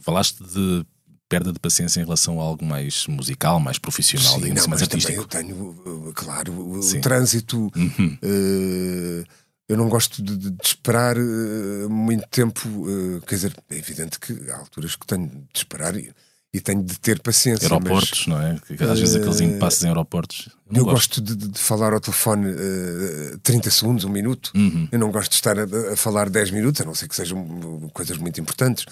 Falaste 0.00 0.44
de 0.44 0.84
perda 1.28 1.52
de 1.52 1.58
paciência 1.58 2.00
em 2.00 2.04
relação 2.04 2.40
a 2.40 2.44
algo 2.44 2.64
mais 2.64 3.06
musical, 3.06 3.60
mais 3.60 3.78
profissional, 3.78 4.40
Sim, 4.40 4.52
não, 4.52 4.66
mais 4.68 4.82
artístico. 4.82 5.26
Também 5.26 5.50
eu 5.50 5.74
tenho, 5.74 6.12
claro, 6.14 6.52
o, 6.52 6.78
o 6.80 7.00
trânsito, 7.00 7.70
uhum. 7.76 8.18
uh, 8.22 9.24
eu 9.68 9.76
não 9.76 9.88
gosto 9.88 10.22
de, 10.22 10.36
de 10.36 10.56
esperar 10.62 11.16
uh, 11.18 11.90
muito 11.90 12.26
tempo. 12.28 12.66
Uh, 12.68 13.20
quer 13.26 13.34
dizer, 13.34 13.54
é 13.68 13.76
evidente 13.76 14.18
que 14.18 14.50
há 14.50 14.56
alturas 14.56 14.96
que 14.96 15.06
tenho 15.06 15.28
de 15.28 15.58
esperar 15.58 15.94
e, 15.96 16.12
e 16.52 16.60
tenho 16.60 16.82
de 16.82 16.98
ter 16.98 17.20
paciência. 17.20 17.66
Aeroportos, 17.66 18.26
mas, 18.26 18.36
não 18.36 18.40
é? 18.40 18.58
Às 18.90 19.00
vezes 19.00 19.14
aqueles 19.16 19.40
impasses 19.40 19.84
em 19.84 19.88
aeroportos. 19.88 20.48
Eu, 20.70 20.78
eu 20.78 20.84
gosto, 20.84 21.20
gosto 21.20 21.36
de, 21.36 21.48
de, 21.48 21.58
falar 21.58 21.92
ao 21.92 22.00
telefone 22.00 22.50
uh, 22.50 23.38
30 23.42 23.70
segundos, 23.70 24.04
um 24.04 24.10
minuto. 24.10 24.52
Uhum. 24.54 24.88
Eu 24.90 24.98
não 24.98 25.10
gosto 25.10 25.30
de 25.30 25.36
estar 25.36 25.58
a, 25.58 25.64
a, 25.92 25.96
falar 25.96 26.30
10 26.30 26.50
minutos, 26.50 26.80
a 26.80 26.84
não 26.84 26.94
ser 26.94 27.08
que 27.08 27.14
sejam 27.14 27.90
coisas 27.92 28.16
muito 28.16 28.40
importantes. 28.40 28.86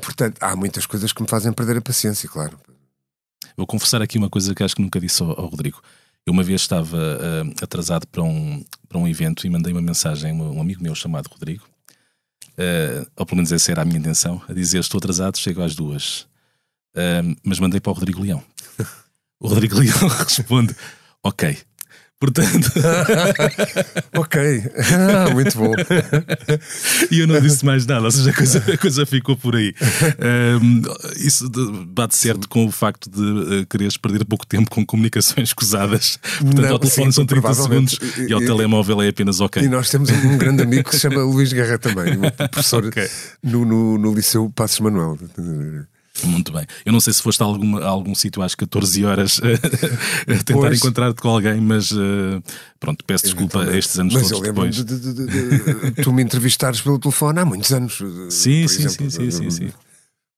portanto, 0.00 0.38
há 0.40 0.54
muitas 0.54 0.86
coisas 0.86 1.12
que 1.12 1.22
me 1.22 1.28
fazem 1.28 1.52
perder 1.52 1.78
a 1.78 1.80
paciência, 1.80 2.28
claro. 2.28 2.58
Vou 3.56 3.66
confessar 3.66 4.02
aqui 4.02 4.18
uma 4.18 4.28
coisa 4.28 4.54
que 4.54 4.62
acho 4.62 4.76
que 4.76 4.82
nunca 4.82 5.00
disse 5.00 5.22
ao, 5.22 5.30
ao 5.30 5.46
Rodrigo. 5.46 5.80
Eu 6.26 6.32
uma 6.32 6.42
vez 6.42 6.60
estava 6.60 6.96
uh, 6.96 7.54
atrasado 7.62 8.06
para 8.08 8.22
um, 8.22 8.64
para 8.88 8.98
um 8.98 9.06
evento 9.06 9.46
e 9.46 9.50
mandei 9.50 9.72
uma 9.72 9.80
mensagem 9.80 10.32
a 10.32 10.34
um 10.34 10.60
amigo 10.60 10.82
meu 10.82 10.92
chamado 10.92 11.28
Rodrigo, 11.28 11.64
uh, 12.58 13.08
ou 13.16 13.24
pelo 13.24 13.36
menos 13.36 13.52
essa 13.52 13.70
era 13.70 13.82
a 13.82 13.84
minha 13.84 13.98
intenção, 13.98 14.42
a 14.48 14.52
dizer 14.52 14.80
estou 14.80 14.98
atrasado, 14.98 15.38
chego 15.38 15.62
às 15.62 15.76
duas. 15.76 16.26
Uh, 16.96 17.36
mas 17.44 17.60
mandei 17.60 17.80
para 17.80 17.90
o 17.90 17.94
Rodrigo 17.94 18.22
Leão. 18.22 18.42
O 19.38 19.48
Rodrigo 19.48 19.76
Leão 19.78 20.08
responde: 20.24 20.74
Ok, 21.22 21.58
Portanto. 22.18 22.72
ok, 24.16 24.62
ah, 24.90 25.34
muito 25.34 25.58
bom. 25.58 25.74
e 27.10 27.20
eu 27.20 27.26
não 27.26 27.38
disse 27.42 27.62
mais 27.62 27.84
nada, 27.84 28.06
ou 28.06 28.10
seja, 28.10 28.30
a 28.30 28.32
coisa, 28.32 28.72
a 28.72 28.78
coisa 28.78 29.04
ficou 29.04 29.36
por 29.36 29.54
aí. 29.54 29.74
Um, 30.62 30.80
isso 31.16 31.46
bate 31.86 32.16
certo 32.16 32.48
com 32.48 32.64
o 32.64 32.72
facto 32.72 33.10
de 33.10 33.20
uh, 33.20 33.66
quereres 33.66 33.98
perder 33.98 34.24
pouco 34.24 34.46
tempo 34.46 34.70
com 34.70 34.84
comunicações 34.84 35.50
escusadas. 35.50 36.18
Portanto, 36.38 36.62
não, 36.62 36.72
ao 36.72 36.78
telefone 36.78 37.12
sim, 37.12 37.16
são 37.16 37.26
30 37.26 37.54
segundos 37.54 37.98
e, 38.16 38.30
e 38.30 38.32
ao 38.32 38.40
telemóvel 38.40 39.02
é 39.02 39.08
apenas 39.08 39.40
ok. 39.40 39.62
E 39.62 39.68
nós 39.68 39.90
temos 39.90 40.08
um 40.08 40.38
grande 40.38 40.62
amigo 40.62 40.88
que 40.88 40.96
se 40.96 41.02
chama 41.02 41.22
Luís 41.22 41.52
Guerra 41.52 41.78
também, 41.78 42.16
um 42.16 42.48
professor 42.48 42.86
okay. 42.86 43.10
no, 43.42 43.66
no, 43.66 43.98
no 43.98 44.14
Liceu 44.14 44.50
Passos 44.56 44.80
Manuel. 44.80 45.18
Muito 46.24 46.52
bem. 46.52 46.66
Eu 46.84 46.92
não 46.92 47.00
sei 47.00 47.12
se 47.12 47.22
foste 47.22 47.42
a, 47.42 47.46
alguma, 47.46 47.80
a 47.82 47.88
algum 47.88 48.14
sítio 48.14 48.42
às 48.42 48.54
14 48.54 49.04
horas 49.04 49.40
a 50.26 50.42
tentar 50.44 50.74
encontrar-te 50.74 51.20
com 51.20 51.28
alguém, 51.28 51.60
mas 51.60 51.92
uh, 51.92 52.42
pronto, 52.80 53.04
peço 53.04 53.24
desculpa 53.24 53.62
a 53.62 53.76
estes 53.76 53.98
anos 53.98 54.14
mas 54.14 54.28
todos 54.28 54.46
eu 54.46 54.54
depois. 54.54 54.76
De, 54.76 54.84
de, 54.84 55.26
de, 55.26 56.02
tu 56.02 56.12
me 56.12 56.22
entrevistares 56.22 56.80
pelo 56.80 56.98
telefone 56.98 57.40
há 57.40 57.44
muitos 57.44 57.72
anos. 57.72 57.98
Sim, 58.30 58.66
sim, 58.68 58.88
sim, 58.88 59.10
sim, 59.10 59.30
sim, 59.30 59.50
sim. 59.50 59.72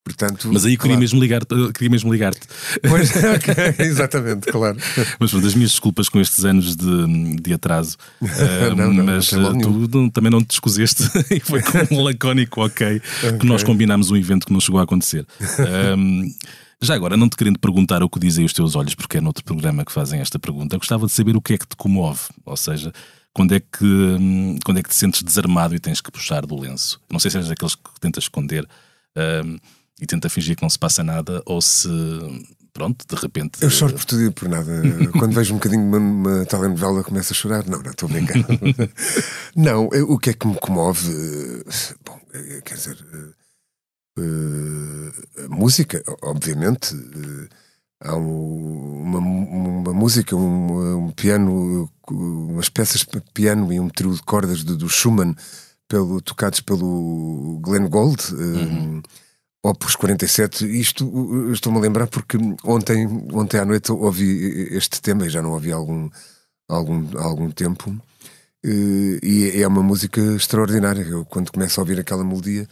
Portanto, 0.09 0.51
Mas 0.53 0.65
aí 0.65 0.77
queria 0.77 0.91
claro. 0.91 1.01
mesmo 1.01 1.21
ligar-te. 1.21 1.73
Queria 1.73 1.91
mesmo 1.91 2.13
ligar-te. 2.13 2.41
Pois, 2.89 3.11
okay, 3.37 3.87
exatamente, 3.87 4.51
claro. 4.51 4.79
Mas 5.19 5.31
pronto, 5.31 5.47
as 5.47 5.55
minhas 5.55 5.71
desculpas 5.71 6.09
com 6.09 6.21
estes 6.21 6.45
anos 6.45 6.75
de, 6.75 7.37
de 7.37 7.53
atraso. 7.53 7.97
Uh, 8.39 8.75
não, 8.77 8.93
não, 8.93 9.05
mas 9.05 9.33
não 9.33 9.59
tu 9.59 9.89
não, 9.93 10.11
também 10.11 10.31
não 10.31 10.43
te 10.45 10.53
escuseste 10.53 11.03
e 11.31 11.41
foi 11.41 11.61
com 11.61 11.95
um 11.95 12.03
lacónico 12.03 12.65
ok, 12.65 13.01
okay, 13.19 13.39
que 13.39 13.47
nós 13.47 13.63
combinámos 13.63 14.11
um 14.11 14.17
evento 14.17 14.47
que 14.47 14.53
não 14.53 14.61
chegou 14.61 14.81
a 14.81 14.85
acontecer. 14.85 15.27
Um, 15.97 16.31
já 16.81 16.95
agora, 16.95 17.17
não 17.17 17.29
te 17.29 17.37
querendo 17.37 17.59
perguntar 17.59 18.03
o 18.03 18.09
que 18.09 18.21
dizem 18.21 18.45
os 18.45 18.53
teus 18.53 18.77
olhos, 18.77 18.95
porque 18.95 19.19
é 19.19 19.21
noutro 19.21 19.43
programa 19.43 19.85
que 19.85 19.91
fazem 19.91 20.21
esta 20.21 20.39
pergunta, 20.39 20.77
gostava 20.77 21.07
de 21.07 21.13
saber 21.13 21.37
o 21.37 21.41
que 21.41 21.55
é 21.55 21.59
que 21.59 21.67
te 21.67 21.77
comove. 21.77 22.21
Ou 22.45 22.57
seja, 22.57 22.93
quando 23.33 23.55
é 23.55 23.61
que, 23.61 23.85
hum, 23.85 24.59
quando 24.65 24.79
é 24.79 24.83
que 24.83 24.89
te 24.89 24.95
sentes 24.95 25.23
desarmado 25.23 25.75
e 25.75 25.79
tens 25.79 26.01
que 26.01 26.11
puxar 26.11 26.47
do 26.47 26.59
lenço? 26.59 27.01
Não 27.11 27.19
sei 27.19 27.31
se 27.31 27.37
és 27.37 27.49
daqueles 27.49 27.75
que 27.75 28.01
tentas 28.01 28.25
esconder. 28.25 28.67
Um, 29.17 29.59
e 30.01 30.07
tenta 30.07 30.29
fingir 30.29 30.57
que 30.57 30.63
não 30.63 30.71
se 30.71 30.79
passa 30.79 31.03
nada, 31.03 31.43
ou 31.45 31.61
se 31.61 31.89
pronto, 32.73 33.05
de 33.09 33.21
repente. 33.21 33.61
Eu 33.61 33.71
choro 33.71 33.95
por 33.95 34.05
tudo 34.05 34.23
e 34.23 34.31
por 34.31 34.49
nada. 34.49 34.71
Quando 35.19 35.35
vejo 35.35 35.53
um 35.53 35.57
bocadinho 35.57 35.83
uma, 35.83 35.99
uma 35.99 36.47
telenovela, 36.47 37.03
começo 37.03 37.33
a 37.33 37.37
chorar. 37.37 37.67
Não, 37.67 37.83
não, 37.83 37.91
estou 37.91 38.09
a 38.09 38.13
brincar. 38.13 38.37
não, 39.57 39.89
eu, 39.93 40.11
o 40.11 40.19
que 40.19 40.31
é 40.31 40.33
que 40.33 40.47
me 40.47 40.55
comove? 40.55 41.65
Bom, 42.05 42.21
é, 42.33 42.61
quer 42.61 42.75
dizer, 42.75 42.97
uh, 44.19 45.45
a 45.45 45.49
música, 45.49 46.03
obviamente. 46.23 46.95
Há 48.01 48.15
um, 48.15 49.03
uma, 49.03 49.19
uma, 49.19 49.93
música, 49.93 50.37
um, 50.37 51.07
um, 51.07 51.11
piano, 51.11 51.91
umas 52.09 52.69
peças 52.69 53.01
de 53.01 53.21
piano 53.35 53.73
e 53.73 53.81
um 53.81 53.89
trio 53.89 54.15
de 54.15 54.23
cordas 54.23 54.63
do, 54.63 54.77
do 54.77 54.89
Schumann, 54.89 55.35
pelo, 55.89 56.21
tocados 56.21 56.61
pelo 56.61 57.59
Glenn 57.61 57.89
Gould. 57.89 58.23
Uhum. 58.35 59.03
Opus 59.63 59.97
47, 59.97 60.65
isto 60.81 61.51
estou-me 61.53 61.79
a 61.79 61.83
lembrar 61.83 62.07
porque 62.07 62.39
ontem, 62.65 63.07
ontem 63.33 63.59
à 63.59 63.65
noite 63.65 63.91
ouvi 63.91 64.69
este 64.71 65.03
tema 65.03 65.27
e 65.27 65.31
já 65.31 65.43
não 65.43 65.51
ouvi 65.51 65.73
há 65.73 65.77
algum, 65.77 66.09
algum, 66.69 67.19
algum 67.19 67.51
tempo. 67.51 67.95
E 68.65 69.53
é 69.55 69.67
uma 69.67 69.83
música 69.83 70.21
extraordinária. 70.37 71.03
Eu, 71.03 71.25
quando 71.25 71.51
começo 71.51 71.81
a 71.81 71.83
ouvir 71.83 71.99
aquela 71.99 72.25
melodia, 72.25 72.69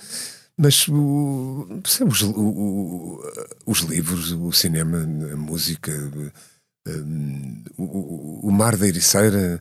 mas 0.57 0.87
o, 0.89 1.67
os, 2.07 2.23
o, 2.23 3.21
os, 3.67 3.81
livros, 3.81 4.33
o 4.33 4.53
cinema, 4.53 4.99
a 4.99 5.37
música, 5.37 5.93
o, 7.77 8.49
o 8.49 8.51
mar 8.53 8.77
da 8.77 8.87
Ericeira, 8.87 9.61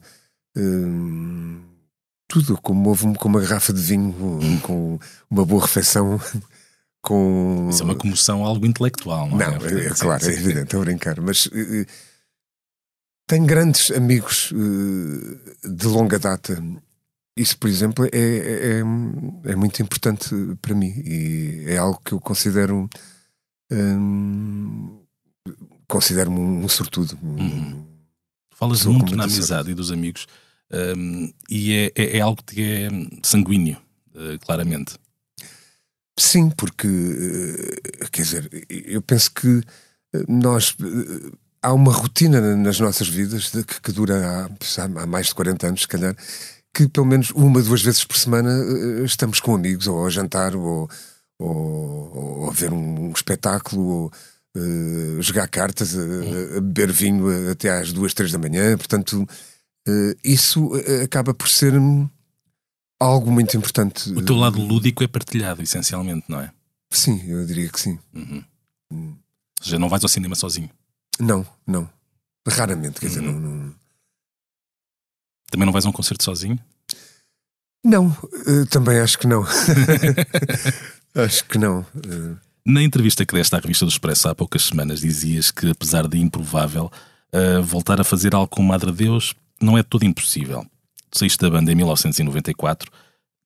tudo 2.27 2.57
comove-me 2.61 3.15
com 3.15 3.29
uma 3.29 3.41
garrafa 3.41 3.73
de 3.73 3.81
vinho, 3.81 4.13
com 4.61 4.99
uma 5.29 5.43
boa 5.43 5.63
refeição 5.63 6.19
com. 7.05 7.69
Isso 7.69 7.81
é 7.83 7.85
uma 7.85 7.95
comoção 7.95 8.43
algo 8.43 8.65
intelectual, 8.65 9.29
não, 9.29 9.37
não 9.37 9.45
é? 9.45 9.59
Não, 9.59 9.79
é, 9.79 9.85
é 9.85 9.89
claro, 9.91 10.25
é 10.25 10.33
evidente, 10.33 10.63
estou 10.63 10.81
a 10.81 10.85
brincar, 10.85 11.21
mas 11.21 11.45
uh, 11.45 11.85
tenho 13.27 13.45
grandes 13.45 13.91
amigos 13.91 14.51
uh, 14.51 15.69
de 15.69 15.87
longa 15.87 16.19
data. 16.19 16.61
Isso, 17.37 17.57
por 17.57 17.69
exemplo, 17.69 18.05
é, 18.05 18.09
é, 18.11 18.79
é, 19.51 19.55
muito 19.55 19.81
importante 19.81 20.29
para 20.61 20.73
mim 20.73 20.93
e 21.05 21.65
é 21.67 21.77
algo 21.77 22.01
que 22.03 22.13
eu 22.13 22.19
considero. 22.19 22.89
Um, 23.71 25.01
Considero-me 25.87 26.39
um, 26.39 26.67
sortudo. 26.67 27.15
Uhum. 27.21 27.85
Falas 28.55 28.85
muito 28.85 29.15
na 29.15 29.25
amizade 29.25 29.69
e 29.69 29.75
dos 29.75 29.91
amigos 29.91 30.25
um, 30.71 31.31
e 31.49 31.73
é, 31.73 31.91
é, 31.95 32.17
é, 32.17 32.21
algo 32.21 32.41
que 32.43 32.61
é 32.61 32.89
sanguíneo, 33.23 33.77
uh, 34.15 34.39
claramente. 34.39 34.95
Sim, 36.17 36.49
porque, 36.51 36.87
eh, 36.87 38.07
quer 38.11 38.21
dizer, 38.21 38.49
eu 38.69 39.01
penso 39.01 39.31
que 39.31 39.61
eh, 40.13 40.23
nós. 40.27 40.75
Eh, 40.81 41.31
há 41.61 41.73
uma 41.73 41.91
rotina 41.91 42.39
nas 42.55 42.79
nossas 42.79 43.07
vidas 43.09 43.51
que, 43.83 43.91
dura 43.91 44.47
há, 44.47 44.81
há, 44.83 45.05
mais 45.07 45.27
de 45.27 45.35
40 45.35 45.67
anos, 45.67 45.81
se 45.81 45.87
calhar, 45.87 46.15
que 46.73 46.87
pelo 46.87 47.05
menos 47.07 47.31
uma, 47.31 47.61
duas 47.61 47.81
vezes 47.81 48.03
por 48.05 48.17
semana 48.17 48.51
estamos 49.03 49.39
com 49.39 49.55
amigos, 49.55 49.87
ou 49.87 50.05
a 50.05 50.09
jantar, 50.09 50.55
ou, 50.55 50.89
ou, 51.39 52.43
ou 52.43 52.49
a 52.49 52.53
ver 52.53 52.71
um, 52.71 53.09
um 53.09 53.11
espetáculo, 53.11 53.81
ou 53.83 54.11
uh, 54.57 55.21
jogar 55.21 55.47
cartas, 55.49 55.95
a, 55.97 56.57
a, 56.57 56.61
beber 56.61 56.91
vinho 56.91 57.51
até 57.51 57.71
às 57.71 57.91
duas, 57.91 58.13
três 58.13 58.31
da 58.31 58.37
manhã. 58.37 58.77
Portanto, 58.77 59.27
uh, 59.87 60.15
isso 60.23 60.71
acaba 61.03 61.33
por 61.33 61.49
ser 61.49 61.73
algo 62.99 63.31
muito 63.31 63.55
importante. 63.57 64.09
O 64.11 64.23
teu 64.23 64.35
lado 64.35 64.59
lúdico 64.59 65.03
é 65.03 65.07
partilhado, 65.07 65.61
essencialmente, 65.61 66.25
não 66.29 66.39
é? 66.39 66.51
Sim, 66.89 67.21
eu 67.27 67.45
diria 67.45 67.69
que 67.69 67.79
sim. 67.79 67.99
Uhum. 68.13 68.43
Hum. 68.91 69.15
Já 69.61 69.79
não 69.79 69.89
vais 69.89 70.03
ao 70.03 70.09
cinema 70.09 70.35
sozinho? 70.35 70.69
Não, 71.19 71.45
não. 71.65 71.89
Raramente, 72.47 72.99
quer 72.99 73.07
uhum. 73.07 73.09
dizer, 73.09 73.21
não, 73.21 73.33
não, 73.33 73.75
Também 75.49 75.65
não 75.65 75.73
vais 75.73 75.85
a 75.85 75.89
um 75.89 75.91
concerto 75.91 76.23
sozinho? 76.23 76.59
Não, 77.83 78.07
uh, 78.07 78.65
também 78.69 78.99
acho 78.99 79.17
que 79.17 79.27
não. 79.27 79.45
acho 81.15 81.45
que 81.45 81.57
não. 81.57 81.81
Uh... 81.95 82.37
Na 82.65 82.81
entrevista 82.81 83.25
que 83.25 83.35
deste 83.35 83.55
à 83.55 83.59
revista 83.59 83.85
do 83.85 83.89
Expresso 83.89 84.27
há 84.27 84.35
poucas 84.35 84.63
semanas, 84.63 85.01
dizias 85.01 85.51
que, 85.51 85.69
apesar 85.69 86.07
de 86.07 86.17
improvável, 86.17 86.91
uh, 87.33 87.63
voltar 87.63 88.01
a 88.01 88.03
fazer 88.03 88.33
algo 88.33 88.47
com 88.47 88.63
Madre 88.63 88.91
Deus 88.91 89.35
não 89.61 89.77
é 89.77 89.83
todo 89.83 90.03
impossível 90.03 90.65
saíste 91.17 91.39
da 91.39 91.49
banda 91.49 91.71
em 91.71 91.75
1994, 91.75 92.91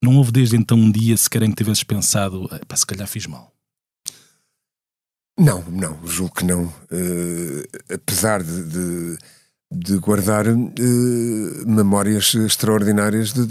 não 0.01 0.17
houve 0.17 0.31
desde 0.31 0.55
então 0.55 0.77
um 0.77 0.91
dia 0.91 1.15
sequer 1.17 1.43
em 1.43 1.49
que 1.49 1.57
tivesses 1.57 1.83
pensado, 1.83 2.49
pá, 2.67 2.75
se 2.75 2.85
calhar 2.85 3.07
fiz 3.07 3.25
mal? 3.25 3.53
Não, 5.37 5.63
não, 5.69 6.05
julgo 6.05 6.35
que 6.35 6.43
não. 6.43 6.63
Uh, 6.63 7.93
apesar 7.93 8.43
de, 8.43 8.63
de, 8.65 9.17
de 9.71 9.97
guardar 9.97 10.45
uh, 10.47 10.53
memórias 11.65 12.33
extraordinárias 12.35 13.31
de, 13.31 13.45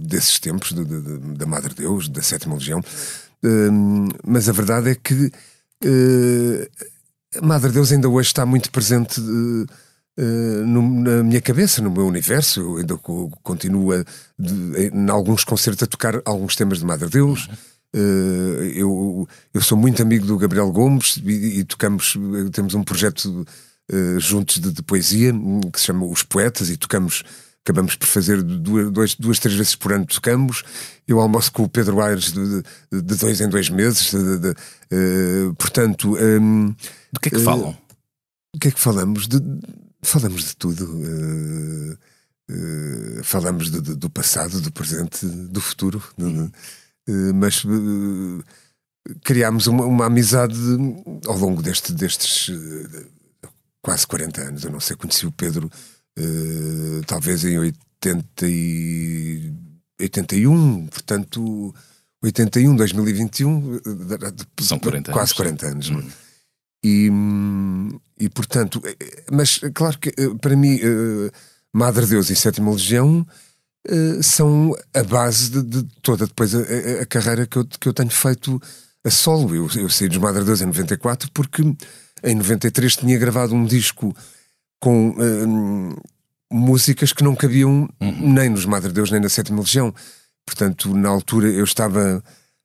desses 0.00 0.38
tempos, 0.38 0.72
da 0.72 1.46
Madre 1.46 1.74
Deus, 1.74 2.08
da 2.08 2.22
Sétima 2.22 2.54
Legião, 2.54 2.80
uh, 2.80 4.08
mas 4.26 4.48
a 4.48 4.52
verdade 4.52 4.90
é 4.90 4.94
que 4.94 5.30
a 7.36 7.44
Madre 7.44 7.72
Deus 7.72 7.92
ainda 7.92 8.08
hoje 8.08 8.28
está 8.28 8.46
muito 8.46 8.70
presente 8.70 9.20
Uh, 10.18 10.66
no, 10.66 10.82
na 11.00 11.22
minha 11.22 11.40
cabeça, 11.40 11.80
no 11.80 11.90
meu 11.90 12.06
universo, 12.06 12.60
eu 12.60 12.76
ainda 12.76 12.98
continuo 13.42 13.92
a, 13.92 14.04
de, 14.38 14.88
em 14.88 15.10
alguns 15.10 15.42
concertos 15.42 15.84
a 15.84 15.86
tocar 15.86 16.20
alguns 16.26 16.54
temas 16.54 16.80
de 16.80 16.84
Madre 16.84 17.08
Deus. 17.08 17.48
Uh, 17.94 18.62
eu, 18.74 19.28
eu 19.54 19.60
sou 19.62 19.76
muito 19.76 20.02
amigo 20.02 20.26
do 20.26 20.36
Gabriel 20.36 20.70
Gomes 20.70 21.16
e, 21.24 21.60
e 21.60 21.64
tocamos, 21.64 22.14
temos 22.52 22.74
um 22.74 22.82
projeto 22.82 23.46
uh, 23.90 24.20
juntos 24.20 24.58
de, 24.58 24.70
de, 24.70 24.82
poesia 24.82 25.32
que 25.72 25.80
se 25.80 25.86
chama 25.86 26.04
Os 26.04 26.22
Poetas 26.22 26.68
e 26.68 26.76
tocamos 26.76 27.22
acabamos 27.64 27.94
por 27.94 28.08
fazer 28.08 28.42
duas, 28.42 29.14
duas 29.14 29.38
três 29.38 29.56
vezes 29.56 29.76
por 29.76 29.92
ano 29.92 30.04
tocamos. 30.04 30.64
Eu 31.06 31.20
almoço 31.20 31.52
com 31.52 31.62
o 31.62 31.68
Pedro 31.68 32.02
Aires 32.02 32.32
de, 32.32 32.62
de, 32.90 33.14
dois 33.14 33.40
em 33.40 33.48
dois 33.48 33.70
meses. 33.70 34.12
De, 34.12 34.54
portanto. 35.56 36.16
Um, 36.18 36.74
do 37.12 37.20
que 37.20 37.28
é 37.28 37.30
que 37.30 37.38
falam? 37.38 37.76
O 38.54 38.58
que 38.58 38.66
é 38.66 38.70
que 38.72 38.80
falamos? 38.80 39.28
De, 39.28 39.40
falamos 40.04 40.44
de 40.44 40.56
tudo. 40.56 40.84
Uh, 40.84 41.98
falamos 43.22 43.70
do 43.70 44.10
passado, 44.10 44.60
do 44.60 44.70
presente, 44.70 45.24
do 45.26 45.60
futuro. 45.60 46.02
mas 47.34 47.62
criámos 49.24 49.66
uma, 49.66 49.84
uma, 49.84 50.06
amizade 50.06 50.58
ao 51.26 51.36
longo 51.38 51.62
deste, 51.62 51.92
destes 51.92 52.50
quase 53.80 54.06
40 54.06 54.40
anos. 54.40 54.64
Eu 54.64 54.70
não 54.70 54.80
sei, 54.80 54.96
conheci 54.96 55.26
o 55.26 55.32
Pedro 55.32 55.70
uh, 56.18 57.04
talvez 57.06 57.44
em 57.44 57.58
80 57.58 58.46
e 58.48 59.52
81, 60.00 60.86
portanto, 60.86 61.74
81, 62.22 62.76
2021, 62.76 63.80
são 64.60 64.78
40 64.78 65.12
quase 65.12 65.34
40 65.34 65.66
anos. 65.66 65.90
Hum. 65.90 66.08
E, 66.84 67.10
e 68.18 68.28
portanto, 68.28 68.82
eh, 68.84 69.24
mas 69.30 69.60
claro 69.72 69.98
que 69.98 70.08
eh, 70.10 70.34
para 70.40 70.56
mim, 70.56 70.80
Madre 71.72 72.06
Deus 72.06 72.30
e 72.30 72.36
Sétima 72.36 72.72
Legião 72.72 73.26
são 74.22 74.76
a 74.94 75.02
base 75.02 75.50
de, 75.50 75.62
de 75.62 75.82
toda 76.02 76.26
depois 76.26 76.54
a, 76.54 76.60
a, 77.02 77.06
carreira 77.06 77.46
que 77.46 77.56
eu, 77.56 77.64
que 77.64 77.88
eu 77.88 77.92
tenho 77.92 78.10
feito 78.10 78.60
a 79.04 79.10
solo. 79.10 79.54
Eu, 79.54 79.68
eu 79.76 79.88
saí 79.88 80.08
dos 80.08 80.18
Madre 80.18 80.44
Deus 80.44 80.60
em 80.60 80.66
94 80.66 81.30
porque 81.32 81.62
em 82.22 82.34
93 82.34 82.96
tinha 82.96 83.18
gravado 83.18 83.54
um 83.54 83.64
disco 83.64 84.14
com 84.80 85.10
uh, 85.10 86.02
músicas 86.50 87.12
que 87.12 87.24
não 87.24 87.34
cabiam 87.34 87.88
uhum. 88.00 88.32
nem 88.32 88.48
nos 88.48 88.64
Madre 88.64 88.92
Deus 88.92 89.10
nem 89.10 89.20
na 89.20 89.28
Sétima 89.28 89.60
Legião. 89.60 89.94
Portanto, 90.44 90.94
na 90.94 91.08
altura 91.08 91.48
eu 91.48 91.64
estava 91.64 92.22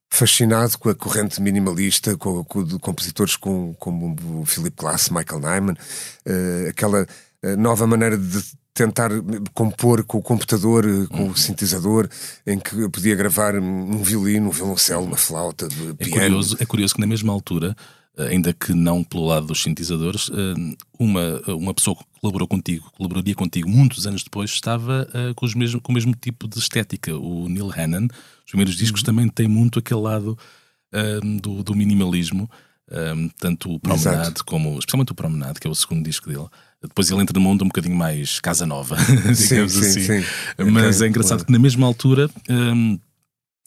fascinado 0.09 0.77
com 0.77 0.89
a 0.89 0.95
corrente 0.95 1.41
minimalista, 1.41 2.17
com, 2.17 2.43
com 2.43 2.63
de 2.63 2.79
compositores 2.79 3.35
com, 3.35 3.73
como 3.75 4.15
o 4.41 4.45
Philip 4.45 4.75
Glass, 4.75 5.09
Michael 5.09 5.41
Nyman, 5.41 5.73
uh, 5.73 6.69
aquela 6.69 7.03
uh, 7.03 7.57
nova 7.57 7.85
maneira 7.85 8.17
de 8.17 8.43
tentar 8.73 9.09
compor 9.55 10.03
com 10.03 10.19
o 10.19 10.21
computador, 10.21 10.85
com 11.07 11.23
uhum. 11.23 11.31
o 11.31 11.37
sintetizador, 11.37 12.07
em 12.45 12.59
que 12.59 12.79
eu 12.79 12.89
podia 12.91 13.15
gravar 13.15 13.55
um 13.55 14.03
violino, 14.03 14.49
um 14.49 14.51
violoncelo, 14.51 15.03
uma 15.03 15.17
flauta, 15.17 15.67
de 15.67 15.95
é 15.97 16.09
Curioso, 16.09 16.57
é 16.59 16.65
curioso 16.65 16.93
que 16.93 17.01
na 17.01 17.07
mesma 17.07 17.33
altura 17.33 17.75
ainda 18.17 18.51
que 18.53 18.73
não 18.73 19.03
pelo 19.03 19.25
lado 19.25 19.47
dos 19.47 19.61
sintetizadores, 19.61 20.29
eh, 20.33 20.75
uma, 20.99 21.41
uma 21.47 21.73
pessoa 21.73 21.95
que 21.95 22.03
colaborou 22.19 22.47
contigo, 22.47 22.91
colaboraria 22.97 23.35
contigo 23.35 23.69
muitos 23.69 24.07
anos 24.07 24.23
depois, 24.23 24.49
estava 24.49 25.07
uh, 25.09 25.35
com, 25.35 25.45
os 25.45 25.53
mesmo, 25.53 25.79
com 25.79 25.91
o 25.91 25.95
mesmo 25.95 26.15
tipo 26.15 26.47
de 26.47 26.57
estética. 26.57 27.15
O 27.15 27.47
Neil 27.47 27.71
Hannon, 27.71 28.07
os 28.43 28.51
primeiros 28.51 28.75
discos, 28.75 29.01
uhum. 29.01 29.05
também 29.05 29.29
tem 29.29 29.47
muito 29.47 29.79
aquele 29.79 30.01
lado 30.01 30.37
uh, 30.93 31.39
do, 31.39 31.63
do, 31.63 31.75
minimalismo, 31.75 32.49
um, 32.91 33.29
tanto 33.39 33.73
o 33.73 33.79
Promenade 33.79 34.21
Exato. 34.21 34.45
como, 34.45 34.79
especialmente 34.79 35.11
o 35.11 35.15
Promenade, 35.15 35.59
que 35.59 35.67
é 35.67 35.69
o 35.69 35.75
segundo 35.75 36.03
disco 36.03 36.27
dele. 36.27 36.47
Depois 36.81 37.09
ele 37.09 37.21
entra 37.21 37.33
no 37.33 37.41
mundo 37.41 37.63
um 37.63 37.67
bocadinho 37.67 37.95
mais 37.95 38.39
casa 38.39 38.65
nova, 38.65 38.95
digamos 39.35 39.37
sim, 39.73 39.79
assim. 39.79 40.01
Sim, 40.01 40.21
sim. 40.21 40.25
Mas 40.71 40.97
okay, 40.97 41.07
é 41.07 41.09
engraçado 41.09 41.39
claro. 41.39 41.45
que 41.45 41.51
na 41.51 41.59
mesma 41.59 41.85
altura. 41.85 42.29
Um, 42.49 42.99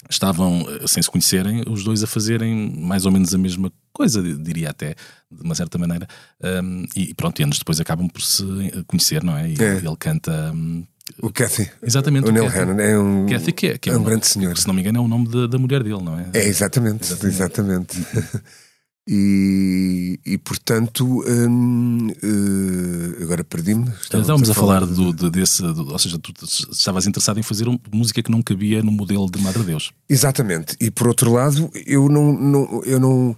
estavam, 0.08 0.66
eh, 0.80 0.86
sem 0.86 1.02
se 1.02 1.10
conhecerem, 1.10 1.62
os 1.68 1.84
dois 1.84 2.02
a 2.02 2.06
fazerem 2.06 2.72
mais 2.76 3.04
ou 3.04 3.12
menos 3.12 3.34
a 3.34 3.38
mesma 3.38 3.72
coisa, 3.92 4.22
diria 4.22 4.70
até, 4.70 4.94
de 5.30 5.42
uma 5.42 5.54
certa 5.54 5.76
maneira. 5.78 6.06
Um, 6.42 6.84
e 6.96 7.12
pronto, 7.14 7.40
e 7.40 7.42
anos 7.42 7.58
depois 7.58 7.80
acabam 7.80 8.08
por 8.08 8.22
se 8.22 8.44
conhecer, 8.86 9.22
não 9.22 9.36
é? 9.36 9.48
E 9.50 9.56
é. 9.60 9.76
ele 9.76 9.96
canta. 9.98 10.52
Um, 10.54 10.84
o 11.20 11.30
Cathy. 11.30 11.70
Exatamente. 11.82 12.26
O, 12.26 12.28
o 12.28 12.32
Neil 12.32 12.46
Hannon 12.46 12.80
é 12.80 12.98
um, 12.98 13.26
Cathy, 13.26 13.52
que 13.52 13.66
é, 13.66 13.78
que 13.78 13.90
é, 13.90 13.92
é 13.92 13.96
um, 13.96 14.00
um, 14.00 14.04
grande 14.04 14.26
senhor. 14.26 14.56
Se 14.56 14.66
não 14.66 14.74
me 14.74 14.80
engano, 14.80 14.98
é 14.98 15.00
o 15.02 15.08
nome 15.08 15.28
da, 15.28 15.46
da 15.46 15.58
mulher 15.58 15.82
dele, 15.82 16.02
não 16.02 16.18
é? 16.18 16.30
É, 16.32 16.46
exatamente. 16.46 17.12
Exatamente. 17.12 17.98
exatamente. 17.98 18.42
E, 19.12 20.20
e 20.24 20.38
portanto, 20.38 21.04
hum, 21.26 22.12
uh, 22.12 23.22
agora 23.24 23.42
perdi-me. 23.42 23.90
Estávamos 24.00 24.48
a, 24.48 24.52
a 24.52 24.54
falar, 24.54 24.86
do, 24.86 25.12
de, 25.12 25.28
desse, 25.30 25.62
do, 25.62 25.90
ou 25.90 25.98
seja, 25.98 26.16
tu 26.16 26.32
estavas 26.44 27.08
interessado 27.08 27.40
em 27.40 27.42
fazer 27.42 27.66
música 27.92 28.22
que 28.22 28.30
não 28.30 28.40
cabia 28.40 28.84
no 28.84 28.92
modelo 28.92 29.28
de 29.28 29.42
Madre 29.42 29.64
Deus. 29.64 29.90
Exatamente. 30.08 30.76
E 30.80 30.92
por 30.92 31.08
outro 31.08 31.32
lado, 31.32 31.68
eu 31.84 32.08
não, 32.08 32.32
não 32.32 32.82
eu 32.84 33.00
não, 33.00 33.36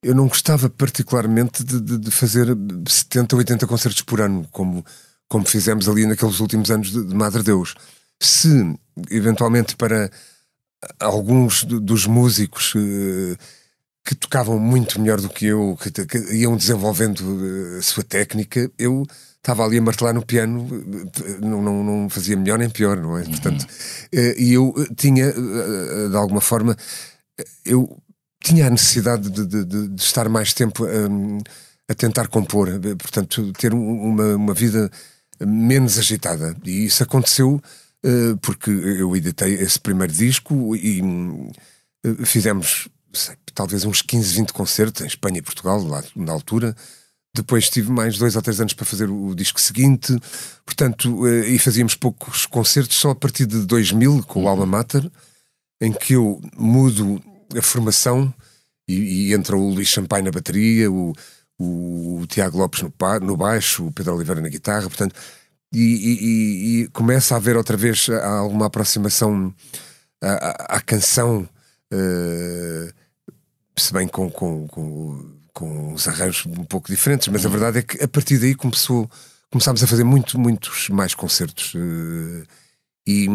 eu 0.00 0.14
não 0.14 0.28
gostava 0.28 0.70
particularmente 0.70 1.64
de, 1.64 1.80
de, 1.80 1.98
de, 1.98 2.10
fazer 2.12 2.46
70 2.86 3.34
ou 3.34 3.40
80 3.40 3.66
concertos 3.66 4.02
por 4.02 4.20
ano, 4.20 4.46
como, 4.52 4.84
como 5.26 5.44
fizemos 5.44 5.88
ali 5.88 6.06
naqueles 6.06 6.38
últimos 6.38 6.70
anos 6.70 6.92
de, 6.92 7.04
de 7.04 7.14
Madre 7.16 7.42
Deus. 7.42 7.74
Se, 8.22 8.78
eventualmente, 9.10 9.74
para 9.74 10.08
alguns 11.00 11.64
dos 11.64 12.06
músicos. 12.06 12.76
Uh, 12.76 13.36
que 14.04 14.14
tocavam 14.14 14.58
muito 14.58 15.00
melhor 15.00 15.20
do 15.20 15.28
que 15.28 15.46
eu, 15.46 15.78
que, 15.80 16.06
que 16.06 16.18
iam 16.34 16.56
desenvolvendo 16.56 17.22
eh, 17.74 17.78
a 17.78 17.82
sua 17.82 18.02
técnica, 18.02 18.70
eu 18.78 19.06
estava 19.36 19.64
ali 19.64 19.78
a 19.78 19.82
martelar 19.82 20.14
no 20.14 20.24
piano, 20.24 20.68
eh, 21.24 21.38
não, 21.40 21.62
não, 21.62 21.84
não 21.84 22.10
fazia 22.10 22.36
melhor 22.36 22.58
nem 22.58 22.70
pior, 22.70 22.96
não 22.96 23.18
é? 23.18 23.22
Uhum. 23.22 23.30
Portanto, 23.30 23.66
eh, 24.12 24.34
e 24.38 24.54
eu 24.54 24.74
tinha, 24.96 25.32
de 25.32 26.16
alguma 26.16 26.40
forma, 26.40 26.76
eu 27.64 28.00
tinha 28.42 28.66
a 28.66 28.70
necessidade 28.70 29.30
de, 29.30 29.46
de, 29.46 29.88
de 29.88 30.02
estar 30.02 30.28
mais 30.28 30.54
tempo 30.54 30.84
a, 30.86 31.92
a, 31.92 31.94
tentar 31.94 32.28
compor, 32.28 32.68
portanto, 32.98 33.52
ter 33.52 33.74
uma, 33.74 34.34
uma 34.34 34.54
vida 34.54 34.90
menos 35.40 35.98
agitada. 35.98 36.56
E 36.64 36.86
isso 36.86 37.02
aconteceu 37.02 37.62
porque 38.40 38.70
eu 38.70 39.14
editei 39.14 39.54
esse 39.54 39.78
primeiro 39.78 40.12
disco 40.12 40.74
e 40.74 41.02
fizemos 42.24 42.88
sei, 43.12 43.36
talvez 43.54 43.84
uns 43.84 44.02
15, 44.02 44.34
20 44.34 44.52
concertos 44.52 45.02
em 45.02 45.06
Espanha 45.06 45.38
e 45.38 45.42
Portugal, 45.42 45.82
lá 45.82 46.02
na 46.14 46.32
altura. 46.32 46.74
Depois 47.34 47.68
tive 47.70 47.90
mais 47.92 48.18
dois 48.18 48.34
ou 48.34 48.42
três 48.42 48.60
anos 48.60 48.72
para 48.72 48.84
fazer 48.84 49.08
o 49.08 49.34
disco 49.34 49.60
seguinte, 49.60 50.16
portanto, 50.66 51.26
eh, 51.28 51.48
e 51.50 51.58
fazíamos 51.58 51.94
poucos 51.94 52.44
concertos 52.44 52.96
só 52.96 53.10
a 53.10 53.14
partir 53.14 53.46
de 53.46 53.64
2000 53.66 54.24
com 54.24 54.44
o 54.44 54.48
Alma 54.48 54.66
Mater, 54.66 55.08
em 55.80 55.92
que 55.92 56.14
eu 56.14 56.40
mudo 56.56 57.22
a 57.56 57.62
formação 57.62 58.34
e, 58.88 59.28
e 59.28 59.34
entra 59.34 59.56
o 59.56 59.70
Luís 59.70 59.88
Champagne 59.88 60.24
na 60.24 60.32
bateria, 60.32 60.90
o, 60.90 61.12
o, 61.56 62.20
o 62.20 62.26
Tiago 62.26 62.58
Lopes 62.58 62.82
no, 62.82 62.92
no, 63.22 63.36
baixo, 63.36 63.86
o 63.86 63.92
Pedro 63.92 64.16
Oliveira 64.16 64.40
na 64.40 64.48
guitarra, 64.48 64.88
portanto, 64.88 65.14
e, 65.72 65.78
e, 65.80 66.82
e 66.82 66.88
começa 66.88 67.34
a 67.34 67.36
haver 67.36 67.56
outra 67.56 67.76
vez 67.76 68.08
alguma 68.08 68.66
aproximação 68.66 69.54
à, 70.20 70.32
à, 70.32 70.76
à 70.76 70.80
canção. 70.80 71.48
Uh, 71.92 72.99
se 73.82 73.92
bem 73.92 74.06
com, 74.06 74.30
com, 74.30 74.66
com, 74.68 75.32
com 75.52 75.92
os 75.92 76.06
arranjos 76.08 76.46
um 76.46 76.64
pouco 76.64 76.90
diferentes, 76.90 77.28
mas 77.28 77.44
a 77.44 77.48
uhum. 77.48 77.52
verdade 77.52 77.78
é 77.78 77.82
que 77.82 78.02
a 78.02 78.08
partir 78.08 78.38
daí 78.38 78.54
começou, 78.54 79.10
começámos 79.50 79.82
a 79.82 79.86
fazer 79.86 80.04
muito, 80.04 80.38
muitos 80.38 80.88
mais 80.88 81.14
concertos. 81.14 81.74
Uh, 81.74 82.46
e, 83.06 83.26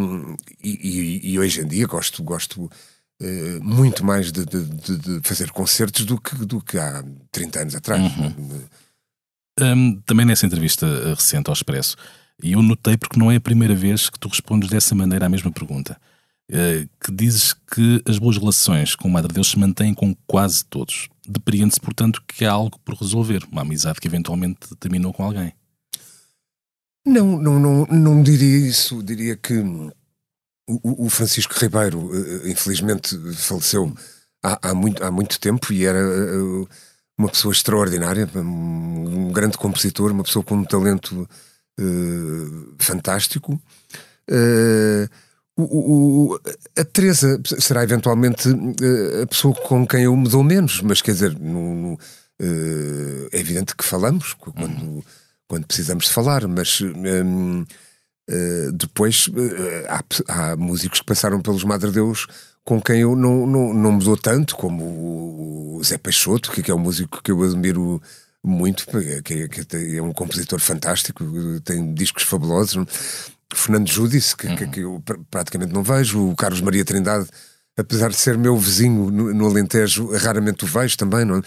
e, 0.63 1.31
e, 1.33 1.39
hoje 1.39 1.61
em 1.61 1.67
dia 1.67 1.87
gosto, 1.87 2.23
gosto 2.23 2.63
uh, 2.63 3.63
muito 3.63 4.05
mais 4.05 4.31
de, 4.31 4.45
de, 4.45 4.63
de, 4.97 5.19
fazer 5.23 5.51
concertos 5.51 6.05
do 6.05 6.19
que, 6.19 6.35
do 6.45 6.61
que 6.61 6.77
há 6.77 7.03
30 7.31 7.59
anos 7.59 7.75
atrás. 7.75 8.01
Uhum. 8.01 8.61
Um, 9.59 10.01
também 10.01 10.25
nessa 10.25 10.45
entrevista 10.45 10.85
recente 11.15 11.49
ao 11.49 11.53
Expresso, 11.53 11.95
e 12.43 12.53
eu 12.53 12.61
notei 12.61 12.97
porque 12.97 13.17
não 13.17 13.31
é 13.31 13.37
a 13.37 13.41
primeira 13.41 13.73
vez 13.73 14.09
que 14.09 14.19
tu 14.19 14.27
respondes 14.27 14.69
dessa 14.69 14.93
maneira 14.93 15.25
à 15.25 15.29
mesma 15.29 15.51
pergunta. 15.51 15.99
Eh, 16.51 16.87
que 17.03 17.11
dizes 17.11 17.53
que 17.53 18.03
as 18.07 18.19
boas 18.19 18.37
relações 18.37 18.95
com 18.95 19.07
o 19.07 19.11
Madre 19.11 19.33
Deus 19.33 19.49
se 19.49 19.57
mantêm 19.57 19.93
com 19.93 20.15
quase 20.27 20.63
todos. 20.65 21.09
Depreende-se, 21.27 21.79
portanto, 21.79 22.23
que 22.27 22.45
há 22.45 22.51
algo 22.51 22.79
por 22.85 22.95
resolver, 22.95 23.43
uma 23.51 23.63
amizade 23.63 23.99
que 23.99 24.07
eventualmente 24.07 24.75
terminou 24.79 25.11
com 25.11 25.23
alguém. 25.23 25.53
Não, 27.05 27.37
não, 27.41 27.59
não, 27.59 27.85
não 27.87 28.23
diria 28.23 28.67
isso. 28.67 29.01
Diria 29.01 29.35
que 29.35 29.57
o, 30.67 31.05
o 31.05 31.09
Francisco 31.09 31.53
Ribeiro, 31.57 32.11
eh, 32.13 32.51
infelizmente, 32.51 33.17
faleceu 33.33 33.95
há, 34.43 34.69
há, 34.69 34.73
muito, 34.75 35.03
há 35.03 35.09
muito 35.09 35.39
tempo 35.39 35.73
e 35.73 35.85
era 35.85 35.99
eh, 35.99 36.67
uma 37.17 37.29
pessoa 37.29 37.51
extraordinária, 37.51 38.29
um 38.35 39.31
grande 39.31 39.57
compositor, 39.57 40.11
uma 40.11 40.23
pessoa 40.23 40.43
com 40.43 40.55
um 40.55 40.65
talento 40.65 41.27
uh, 41.79 42.75
fantástico. 42.77 43.53
Uh, 44.29 45.09
o, 45.57 46.33
o, 46.33 46.39
a 46.77 46.83
Teresa 46.83 47.39
será 47.59 47.83
eventualmente 47.83 48.49
uh, 48.49 49.23
a 49.23 49.27
pessoa 49.27 49.55
com 49.55 49.87
quem 49.87 50.03
eu 50.03 50.15
me 50.15 50.27
dou 50.27 50.43
menos, 50.43 50.81
mas 50.81 51.01
quer 51.01 51.13
dizer, 51.13 51.37
no, 51.39 51.75
no, 51.75 51.93
uh, 51.93 53.29
é 53.31 53.39
evidente 53.39 53.75
que 53.75 53.85
falamos 53.85 54.33
quando, 54.33 54.63
uhum. 54.63 55.03
quando 55.47 55.65
precisamos 55.65 56.05
de 56.05 56.11
falar, 56.11 56.45
mas 56.47 56.81
um, 56.81 57.61
uh, 57.61 57.65
eh, 58.27 58.71
depois 58.73 59.29
há, 59.87 60.03
há, 60.27 60.55
músicos 60.55 60.99
que 60.99 61.05
passaram 61.05 61.39
pelos 61.41 61.63
Madre 61.63 61.91
Deus 61.91 62.27
com 62.65 62.81
quem 62.81 63.01
eu 63.01 63.15
não, 63.15 63.45
não, 63.45 63.73
não 63.73 63.91
me 63.93 64.03
dou 64.03 64.17
tanto, 64.17 64.55
como 64.55 65.77
o 65.77 65.83
Zé 65.83 65.99
Peixoto, 65.99 66.51
que 66.51 66.71
é 66.71 66.73
um 66.73 66.79
músico 66.79 67.21
que 67.21 67.31
eu 67.31 67.43
admiro 67.43 68.01
muito, 68.43 68.87
que 69.23 69.33
é, 69.33 69.47
que 69.47 69.97
é 69.97 70.01
um 70.01 70.11
compositor 70.11 70.59
fantástico, 70.59 71.23
tem 71.63 71.93
discos 71.93 72.23
fabulosos. 72.23 72.85
Fernando 73.53 73.89
Júdice, 73.89 74.35
que, 74.35 74.47
uhum. 74.47 74.55
que, 74.55 74.67
que, 74.67 74.79
eu 74.81 75.03
praticamente 75.29 75.73
não 75.73 75.83
vejo, 75.83 76.29
o 76.29 76.35
Carlos 76.35 76.61
Maria 76.61 76.83
Trindade, 76.83 77.27
apesar 77.77 78.09
de 78.09 78.15
ser 78.15 78.37
meu 78.37 78.57
vizinho 78.57 79.11
no, 79.11 79.33
no 79.33 79.45
Alentejo, 79.45 80.11
raramente 80.15 80.63
o 80.63 80.67
vejo 80.67 80.97
também, 80.97 81.25
não 81.25 81.37
é? 81.37 81.41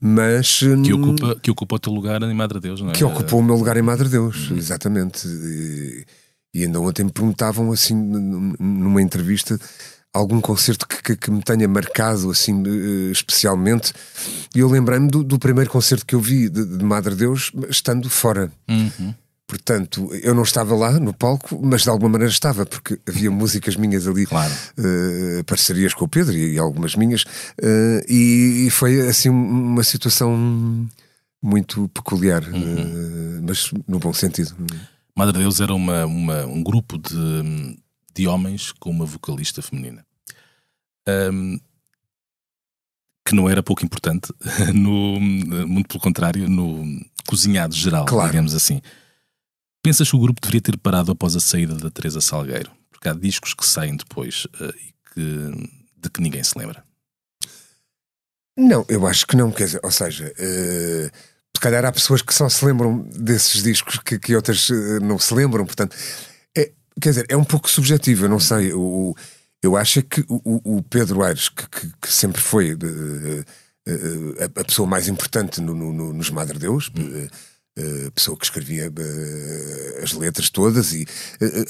Mas. 0.00 0.58
Que 0.58 0.92
hum, 0.94 1.02
ocupa, 1.02 1.40
que 1.40 1.50
ocupa 1.50 1.76
o 1.76 1.78
teu 1.78 1.92
lugar 1.92 2.22
em 2.22 2.34
Madre 2.34 2.60
Deus, 2.60 2.80
não 2.80 2.90
é? 2.90 2.92
Que 2.92 3.04
ocupou 3.04 3.40
o 3.40 3.42
meu 3.42 3.56
lugar 3.56 3.76
em 3.76 3.82
Madre 3.82 4.08
Deus, 4.08 4.50
uhum. 4.50 4.56
exatamente. 4.56 5.26
E, 5.26 6.06
e 6.54 6.64
ainda 6.64 6.80
ontem 6.80 7.04
me 7.04 7.12
perguntavam, 7.12 7.72
assim, 7.72 7.94
numa 7.94 9.00
entrevista, 9.00 9.58
algum 10.12 10.40
concerto 10.40 10.86
que, 10.86 11.02
que, 11.02 11.16
que, 11.16 11.30
me 11.30 11.42
tenha 11.42 11.66
marcado 11.66 12.30
assim 12.30 12.62
uh, 12.62 13.10
especialmente 13.10 13.92
e 14.54 14.58
eu 14.58 14.68
lembrei-me 14.68 15.08
do, 15.08 15.24
do, 15.24 15.38
primeiro 15.38 15.70
concerto 15.70 16.04
que 16.04 16.14
eu 16.14 16.20
vi 16.20 16.50
de, 16.50 16.64
de 16.64 16.84
Madre 16.84 17.14
Deus 17.14 17.50
estando 17.70 18.10
fora 18.10 18.52
uhum. 18.68 19.14
Portanto 19.52 20.08
eu 20.22 20.34
não 20.34 20.44
estava 20.44 20.74
lá 20.74 20.92
no 20.92 21.12
palco 21.12 21.60
mas 21.62 21.82
de 21.82 21.90
alguma 21.90 22.08
maneira 22.08 22.32
estava 22.32 22.64
porque 22.64 22.98
havia 23.06 23.30
músicas 23.30 23.76
minhas 23.76 24.08
ali 24.08 24.24
claro. 24.24 24.52
uh, 24.78 25.44
parcerias 25.44 25.92
com 25.92 26.06
o 26.06 26.08
Pedro 26.08 26.34
e, 26.34 26.58
algumas 26.58 26.96
minhas 26.96 27.22
uh, 27.22 28.02
e, 28.08 28.64
e, 28.66 28.70
foi 28.70 29.06
assim 29.06 29.28
uma 29.28 29.84
situação 29.84 30.88
muito 31.42 31.86
peculiar 31.88 32.42
uhum. 32.44 33.42
mas 33.46 33.70
no 33.86 33.98
bom 33.98 34.14
sentido 34.14 34.56
Madre 35.14 35.40
Deus 35.40 35.60
era 35.60 35.74
uma, 35.74 36.06
uma 36.06 36.46
um 36.46 36.62
grupo 36.62 36.96
de 36.96 37.76
de 38.14 38.26
homens 38.28 38.72
com 38.72 38.90
uma 38.90 39.06
vocalista 39.06 39.62
feminina. 39.62 40.04
Um, 41.08 41.58
que 43.24 43.34
não 43.34 43.48
era 43.48 43.62
pouco 43.62 43.84
importante, 43.84 44.32
no, 44.74 45.20
muito 45.20 45.88
pelo 45.88 46.00
contrário, 46.00 46.48
no 46.48 46.84
cozinhado 47.26 47.74
geral, 47.74 48.04
claro. 48.04 48.30
digamos 48.30 48.54
assim. 48.54 48.80
Pensas 49.82 50.08
que 50.08 50.16
o 50.16 50.20
grupo 50.20 50.40
deveria 50.40 50.60
ter 50.60 50.78
parado 50.78 51.10
após 51.12 51.34
a 51.34 51.40
saída 51.40 51.74
da 51.74 51.90
Teresa 51.90 52.20
Salgueiro? 52.20 52.70
Porque 52.90 53.08
há 53.08 53.12
discos 53.12 53.52
que 53.52 53.66
saem 53.66 53.96
depois 53.96 54.44
uh, 54.60 54.72
e 54.76 54.94
que, 55.12 55.70
de 55.96 56.10
que 56.10 56.20
ninguém 56.20 56.42
se 56.42 56.56
lembra. 56.56 56.84
Não, 58.56 58.84
eu 58.88 59.06
acho 59.06 59.26
que 59.26 59.36
não, 59.36 59.50
quer 59.50 59.64
dizer, 59.64 59.80
ou 59.82 59.90
seja, 59.90 60.32
uh, 60.32 61.16
se 61.56 61.60
calhar 61.60 61.84
há 61.84 61.90
pessoas 61.90 62.22
que 62.22 62.32
só 62.32 62.48
se 62.48 62.64
lembram 62.64 62.98
desses 63.10 63.62
discos 63.62 63.98
que, 63.98 64.18
que 64.18 64.36
outras 64.36 64.68
uh, 64.68 65.00
não 65.00 65.18
se 65.18 65.34
lembram, 65.34 65.66
portanto, 65.66 65.96
quer 67.00 67.10
dizer, 67.10 67.26
é 67.28 67.36
um 67.36 67.44
pouco 67.44 67.70
subjetivo, 67.70 68.24
eu 68.24 68.28
não 68.28 68.40
sei. 68.40 68.72
O, 68.72 69.14
eu 69.62 69.76
acho 69.76 70.02
que 70.02 70.24
o, 70.28 70.76
o 70.78 70.82
Pedro 70.82 71.22
Aires, 71.22 71.48
que, 71.48 71.68
que, 71.68 71.92
que 72.02 72.12
sempre 72.12 72.40
foi 72.40 72.74
uh, 72.74 72.76
uh, 72.76 74.36
a, 74.40 74.60
a, 74.60 74.64
pessoa 74.64 74.88
mais 74.88 75.08
importante 75.08 75.60
no, 75.60 75.74
no, 75.74 76.12
nos 76.12 76.30
Madre 76.30 76.58
Deus, 76.58 76.90
uh, 77.78 78.08
a 78.08 78.10
pessoa 78.10 78.36
que 78.36 78.44
escrevia 78.44 78.92
as 80.02 80.12
letras 80.12 80.50
todas 80.50 80.92
e 80.92 81.06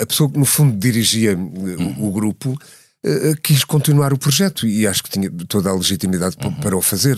a 0.00 0.06
pessoa 0.06 0.30
que 0.30 0.38
no 0.38 0.46
fundo 0.46 0.76
dirigia 0.76 1.36
o, 1.36 2.08
o 2.08 2.12
grupo, 2.12 2.58
quis 3.42 3.64
continuar 3.64 4.12
o 4.12 4.18
projeto 4.18 4.64
e 4.64 4.86
acho 4.86 5.02
que 5.02 5.10
tinha 5.10 5.28
toda 5.48 5.70
a 5.70 5.74
legitimidade 5.74 6.36
uhum. 6.40 6.54
para 6.54 6.76
o 6.76 6.80
fazer. 6.80 7.16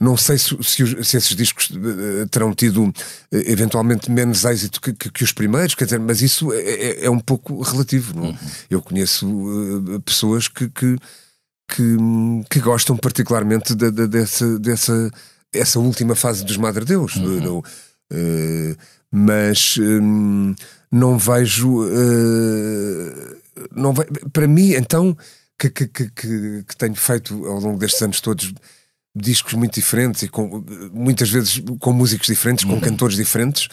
Não 0.00 0.16
sei 0.16 0.36
se, 0.36 0.56
se, 0.62 1.04
se, 1.04 1.16
esses 1.16 1.36
discos 1.36 1.70
eh, 1.70 2.26
terão 2.30 2.52
tido 2.52 2.92
eh, 3.32 3.44
eventualmente 3.46 4.10
menos 4.10 4.44
êxito 4.44 4.80
que, 4.80 4.92
que, 4.92 5.10
que, 5.10 5.24
os 5.24 5.32
primeiros, 5.32 5.74
quer 5.74 5.84
dizer, 5.84 6.00
mas 6.00 6.20
isso 6.20 6.52
é, 6.52 6.58
é, 6.58 7.04
é 7.06 7.10
um 7.10 7.20
pouco 7.20 7.62
relativo. 7.62 8.18
Uhum. 8.18 8.36
Eu 8.68 8.82
conheço 8.82 9.26
uh, 9.26 10.00
pessoas 10.00 10.48
que, 10.48 10.68
que, 10.68 10.98
que, 11.68 11.96
que, 12.50 12.60
gostam 12.60 12.96
particularmente 12.96 13.74
de, 13.74 13.90
de, 13.90 14.08
dessa, 14.08 14.58
dessa 14.58 15.10
essa 15.54 15.78
última 15.78 16.14
fase 16.14 16.44
dos 16.44 16.56
Madre 16.56 16.84
Deus. 16.84 17.16
Uhum. 17.16 17.58
Uh, 17.58 18.76
mas 19.10 19.76
um, 19.78 20.54
não 20.90 21.18
vejo. 21.18 21.84
Uh, 21.84 23.36
não 23.74 23.92
ve... 23.92 24.04
Para 24.32 24.46
mim, 24.46 24.72
então, 24.72 25.16
que, 25.58 25.70
que, 25.70 25.86
que, 25.86 26.08
que 26.10 26.76
tenho 26.76 26.94
feito 26.94 27.46
ao 27.46 27.60
longo 27.60 27.78
destes 27.78 28.02
anos 28.02 28.20
todos 28.20 28.52
discos 29.14 29.54
muito 29.54 29.74
diferentes 29.74 30.22
e 30.22 30.28
com, 30.28 30.64
muitas 30.92 31.30
vezes 31.30 31.62
com 31.78 31.92
músicos 31.92 32.26
diferentes, 32.26 32.64
com 32.64 32.72
uhum. 32.72 32.80
cantores 32.80 33.16
diferentes, 33.16 33.68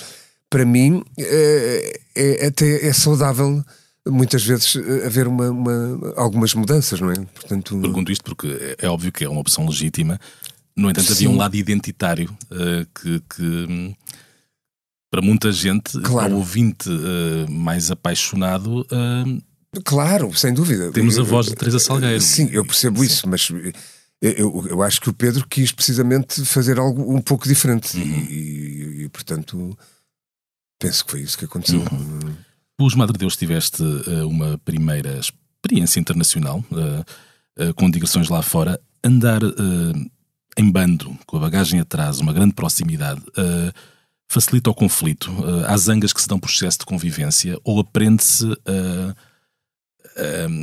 para 0.50 0.66
mim 0.66 1.04
é, 1.18 2.00
é, 2.16 2.46
até 2.48 2.86
é 2.86 2.94
saudável 2.94 3.64
muitas 4.08 4.44
vezes 4.44 4.76
haver 5.06 5.28
uma, 5.28 5.50
uma, 5.50 6.14
algumas 6.16 6.54
mudanças, 6.54 7.00
não 7.00 7.12
é? 7.12 7.16
Portanto, 7.16 7.80
Pergunto 7.80 8.12
isto 8.12 8.24
porque 8.24 8.48
é, 8.48 8.86
é 8.86 8.90
óbvio 8.90 9.12
que 9.12 9.24
é 9.24 9.30
uma 9.30 9.42
opção 9.42 9.66
legítima. 9.66 10.20
No 10.82 10.90
entanto, 10.90 11.06
Sim. 11.06 11.14
havia 11.14 11.30
um 11.30 11.38
lado 11.38 11.56
identitário 11.56 12.36
uh, 12.46 12.86
que, 13.00 13.22
que, 13.30 13.96
para 15.12 15.22
muita 15.22 15.52
gente, 15.52 16.00
claro. 16.02 16.34
ao 16.34 16.40
ouvinte 16.40 16.90
uh, 16.90 17.52
mais 17.52 17.92
apaixonado. 17.92 18.82
Uh, 18.82 19.42
claro, 19.86 20.34
sem 20.36 20.54
dúvida. 20.54 20.92
Temos 20.92 21.20
a 21.20 21.24
voz 21.24 21.46
de 21.46 21.56
Teresa 21.56 21.78
Salgueiro. 21.78 22.20
Sim, 22.20 22.50
eu 22.52 22.66
percebo 22.66 23.00
Sim. 23.00 23.06
isso, 23.06 23.30
mas 23.30 23.48
eu, 24.22 24.68
eu 24.68 24.82
acho 24.82 25.00
que 25.00 25.10
o 25.10 25.14
Pedro 25.14 25.48
quis 25.48 25.72
precisamente 25.72 26.44
fazer 26.46 26.80
algo 26.80 27.16
um 27.16 27.22
pouco 27.22 27.48
diferente 27.48 27.96
uhum. 27.96 28.04
e, 28.04 29.04
e, 29.04 29.10
portanto, 29.10 29.78
penso 30.80 31.06
que 31.06 31.12
foi 31.12 31.22
isso 31.22 31.38
que 31.38 31.46
aconteceu. 31.46 31.82
Uhum. 31.82 32.36
Os 32.80 32.96
Madre 32.96 33.16
Deus 33.18 33.38
tiveste 33.38 33.84
uma 34.26 34.58
primeira 34.66 35.20
experiência 35.20 36.00
internacional, 36.00 36.66
com 37.76 37.92
digressões 37.92 38.28
lá 38.28 38.42
fora. 38.42 38.82
Andar 39.04 39.42
em 40.58 40.70
bando, 40.70 41.18
com 41.26 41.38
a 41.38 41.40
bagagem 41.40 41.80
atrás, 41.80 42.20
uma 42.20 42.34
grande 42.34 42.54
proximidade, 42.54 43.22
facilita 44.28 44.70
o 44.70 44.76
conflito? 44.76 45.32
há 45.68 45.78
zangas 45.78 46.14
que 46.14 46.22
se 46.22 46.28
dão 46.28 46.40
por 46.40 46.50
excesso 46.50 46.80
de 46.80 46.86
convivência 46.86 47.58
ou 47.64 47.80
aprende-se 47.80 48.46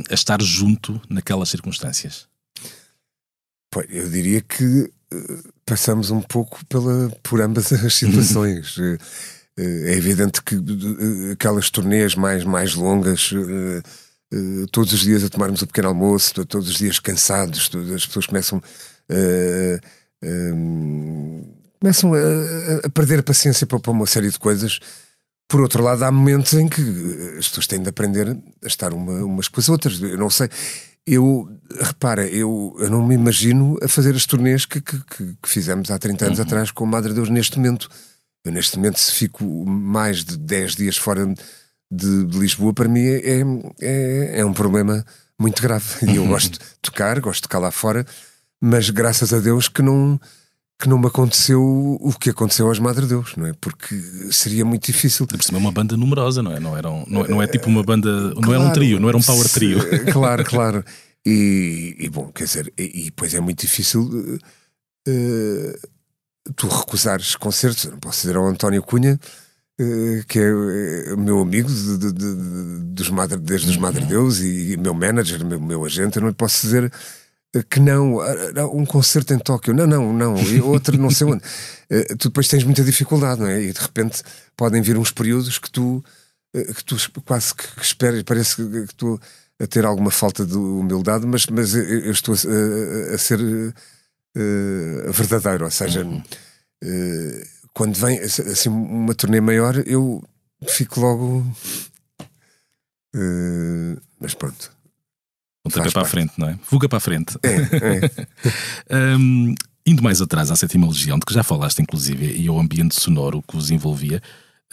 a 0.09 0.13
estar 0.13 0.41
junto 0.41 1.01
naquelas 1.09 1.49
circunstâncias? 1.49 2.27
Eu 3.89 4.09
diria 4.09 4.41
que 4.41 4.91
eh, 5.11 5.37
passamos 5.65 6.09
um 6.09 6.21
pouco 6.21 6.63
pela, 6.65 7.09
por 7.23 7.41
ambas 7.41 7.71
as 7.73 7.93
situações. 7.93 8.75
Eh, 8.79 8.97
eh, 9.57 9.93
é 9.93 9.97
evidente 9.97 10.41
que 10.41 10.55
aquelas 11.31 11.69
turnês 11.69 12.15
mais, 12.15 12.43
mais 12.43 12.75
longas, 12.75 13.31
todos 14.71 14.93
os 14.93 15.01
dias 15.01 15.23
a 15.23 15.29
tomarmos 15.29 15.61
o 15.61 15.67
pequeno 15.67 15.89
almoço, 15.89 16.45
todos 16.45 16.69
os 16.69 16.77
dias 16.77 16.99
cansados, 16.99 17.69
as 17.95 18.05
pessoas 18.05 18.27
começam, 18.27 18.61
começam 21.79 22.13
a, 22.13 22.85
a, 22.85 22.89
perder 22.89 23.19
a 23.19 23.23
paciência 23.23 23.65
para, 23.65 23.79
para 23.79 23.91
uma 23.91 24.05
série 24.05 24.29
de 24.29 24.37
coisas. 24.37 24.79
Por 25.47 25.61
outro 25.61 25.83
lado, 25.83 26.03
há 26.03 26.11
momentos 26.11 26.53
em 26.53 26.67
que 26.67 26.81
as 27.39 27.47
pessoas 27.47 27.65
têm 27.65 27.81
de 27.81 27.89
aprender 27.89 28.37
a 28.63 28.67
estar 28.67 28.93
uma, 28.93 29.23
umas 29.23 29.47
com 29.47 29.59
as 29.59 29.69
outras. 29.69 29.99
Eu 29.99 30.17
não 30.17 30.29
sei. 30.29 30.49
Eu, 31.07 31.49
repara, 31.81 32.27
eu, 32.27 32.75
eu 32.77 32.89
não 32.89 33.05
me 33.05 33.15
imagino 33.15 33.77
a 33.81 33.87
fazer 33.87 34.15
as 34.15 34.27
turnês 34.27 34.65
que, 34.65 34.79
que, 34.79 34.99
que 35.41 35.49
fizemos 35.49 35.89
há 35.89 35.97
30 35.97 36.25
anos 36.25 36.39
uhum. 36.39 36.45
atrás 36.45 36.69
com 36.69 36.83
o 36.83 36.87
Madre 36.87 37.13
Deus 37.13 37.29
neste 37.29 37.57
momento. 37.57 37.89
Eu, 38.45 38.51
neste 38.51 38.77
momento, 38.77 38.99
se 38.99 39.11
fico 39.11 39.43
mais 39.65 40.23
de 40.23 40.37
10 40.37 40.75
dias 40.75 40.97
fora 40.97 41.25
de, 41.91 42.25
de 42.25 42.37
Lisboa, 42.37 42.73
para 42.73 42.87
mim 42.87 43.01
é, 43.01 43.41
é, 43.81 44.39
é, 44.39 44.45
um 44.45 44.53
problema 44.53 45.03
muito 45.39 45.61
grave. 45.61 46.05
E 46.05 46.17
eu 46.17 46.27
gosto 46.27 46.59
de 46.59 46.65
tocar, 46.81 47.19
gosto 47.19 47.37
de 47.37 47.41
tocar 47.43 47.59
lá 47.59 47.71
fora, 47.71 48.05
mas 48.61 48.89
graças 48.89 49.33
a 49.33 49.39
Deus 49.39 49.67
que 49.67 49.81
não 49.81 50.19
que 50.79 50.87
não 50.87 50.97
me 50.97 51.07
aconteceu 51.07 51.61
o 51.61 52.13
que 52.17 52.29
aconteceu 52.29 52.67
aos 52.67 52.79
Madre 52.79 53.05
Deus, 53.05 53.35
não 53.35 53.45
é? 53.45 53.53
Porque 53.59 53.95
seria 54.31 54.63
muito 54.63 54.85
difícil. 54.85 55.27
Por 55.27 55.43
cima 55.43 55.57
é 55.57 55.61
uma 55.61 55.73
banda 55.73 55.97
numerosa, 55.97 56.41
não 56.41 56.53
é? 56.53 56.59
Não, 56.59 56.77
era 56.77 56.89
um, 56.89 57.03
não, 57.05 57.25
é, 57.25 57.27
não 57.27 57.43
é 57.43 57.47
tipo 57.47 57.67
uma 57.67 57.83
banda, 57.83 58.33
não 58.35 58.53
era 58.53 58.63
um 58.63 58.71
trio, 58.71 58.97
não 58.97 59.09
era 59.09 59.17
um 59.17 59.21
power 59.21 59.47
trio. 59.49 59.77
Claro, 60.11 60.43
claro. 60.47 60.85
E, 61.25 61.97
e 61.99 62.09
bom, 62.09 62.31
quer 62.31 62.45
dizer, 62.45 62.73
e, 62.77 63.01
e 63.01 63.05
depois 63.05 63.33
é 63.33 63.41
muito 63.41 63.59
difícil 63.59 64.03
uh, 64.03 65.89
tu 66.55 66.69
recusares 66.69 67.35
concertos. 67.35 67.85
não 67.85 67.99
posso 67.99 68.21
dizer 68.21 68.37
ao 68.37 68.47
António 68.47 68.81
Cunha, 68.81 69.19
uh, 69.81 70.25
que 70.29 70.39
é, 70.39 71.15
meu 71.17 71.41
amigo 71.41 71.69
de, 71.69 71.97
de, 71.97 72.13
de, 72.13 72.35
dos 72.93 73.09
Madre, 73.09 73.37
desde 73.37 73.69
os 73.69 73.75
Madre 73.75 74.05
Deus 74.05 74.39
e, 74.39 74.71
e 74.71 74.77
meu 74.77 74.93
manager, 74.93 75.45
meu, 75.45 75.59
meu 75.59 75.83
agente, 75.83 76.15
eu 76.15 76.21
não 76.21 76.29
lhe 76.29 76.35
posso 76.35 76.61
dizer 76.61 76.89
que 77.69 77.79
não, 77.79 78.19
ah, 78.21 78.67
um 78.71 78.85
concerto 78.85 79.33
em 79.33 79.39
Tóquio, 79.39 79.73
não, 79.73 79.87
não, 79.87 80.13
não, 80.13 80.37
e 80.39 80.61
outro 80.61 80.97
não 80.97 81.09
sei 81.09 81.27
onde. 81.27 81.43
Tu 82.19 82.29
depois 82.29 82.47
tens 82.47 82.63
muita 82.63 82.83
dificuldade, 82.83 83.41
não 83.41 83.47
é? 83.47 83.59
E 83.63 83.73
de 83.73 83.79
repente 83.79 84.21
podem 84.55 84.79
vir 84.79 84.95
uns 84.95 85.11
períodos 85.11 85.57
que 85.57 85.71
tu, 85.71 86.03
que 86.53 86.83
tu 86.85 86.95
quase 87.25 87.55
que, 87.55 87.81
esperas, 87.81 88.21
parece 88.21 88.57
que, 88.57 88.85
tu 88.95 89.19
a 89.59 89.65
ter 89.65 89.85
alguma 89.85 90.11
falta 90.11 90.45
de 90.45 90.55
humildade, 90.55 91.25
mas, 91.25 91.47
mas 91.47 91.73
eu 91.73 92.11
estou 92.11 92.35
a, 92.35 93.15
a 93.15 93.17
ser 93.17 93.39
uh, 93.41 95.11
verdadeiro, 95.11 95.65
ou 95.65 95.71
seja, 95.71 96.05
uhum. 96.05 96.23
quando 97.73 97.95
vem 97.95 98.19
assim 98.19 98.69
uma 98.69 99.15
turnê 99.15 99.41
maior, 99.41 99.75
eu 99.87 100.23
fico 100.67 100.99
logo. 100.99 101.43
mas 104.21 104.35
pronto 104.35 104.78
Pontapé 105.69 105.91
para 105.91 106.01
a 106.01 106.05
frente, 106.05 106.33
não 106.37 106.49
é? 106.49 106.59
Fuga 106.63 106.89
para 106.89 106.97
a 106.97 107.01
frente. 107.01 107.37
É, 107.43 107.55
é. 108.89 109.15
um, 109.17 109.53
indo 109.85 110.03
mais 110.03 110.21
atrás 110.21 110.51
à 110.51 110.55
Sétima 110.55 110.87
Legião, 110.87 111.17
de 111.17 111.25
que 111.25 111.33
já 111.33 111.43
falaste, 111.43 111.81
inclusive, 111.81 112.25
e 112.35 112.47
ao 112.47 112.59
ambiente 112.59 112.99
sonoro 112.99 113.41
que 113.41 113.57
os 113.57 113.71
envolvia, 113.71 114.21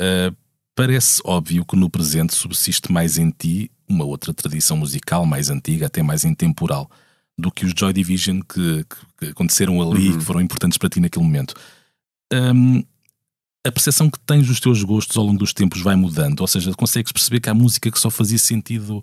uh, 0.01 0.35
Parece 0.77 1.23
óbvio 1.25 1.65
que 1.65 1.75
no 1.75 1.89
presente 1.89 2.35
subsiste 2.35 2.93
mais 2.93 3.17
em 3.17 3.31
ti 3.31 3.71
uma 3.89 4.05
outra 4.05 4.35
tradição 4.35 4.77
musical 4.77 5.25
mais 5.25 5.49
antiga, 5.49 5.87
até 5.87 6.03
mais 6.03 6.23
intemporal, 6.23 6.91
do 7.39 7.51
que 7.51 7.65
os 7.65 7.73
Joy 7.75 7.95
Division 7.95 8.41
que, 8.43 8.85
que 9.19 9.27
aconteceram 9.31 9.81
ali, 9.81 10.11
uhum. 10.11 10.19
que 10.19 10.25
foram 10.25 10.43
importantes 10.43 10.77
para 10.77 10.91
ti 10.91 11.01
naquele 11.01 11.25
momento. 11.25 11.55
Um, 12.31 12.85
a 13.67 13.73
percepção 13.73 14.11
que 14.11 14.19
tens 14.21 14.47
dos 14.47 14.61
teus 14.61 14.85
gostos 14.85 15.17
ao 15.17 15.25
longo 15.25 15.39
dos 15.39 15.55
tempos 15.55 15.81
vai 15.81 15.97
mudando, 15.97 16.41
ou 16.41 16.47
seja, 16.47 16.71
consegues 16.75 17.11
perceber 17.11 17.41
que 17.41 17.49
há 17.49 17.55
música 17.55 17.91
que 17.91 17.99
só 17.99 18.11
fazia 18.11 18.39
sentido 18.39 19.03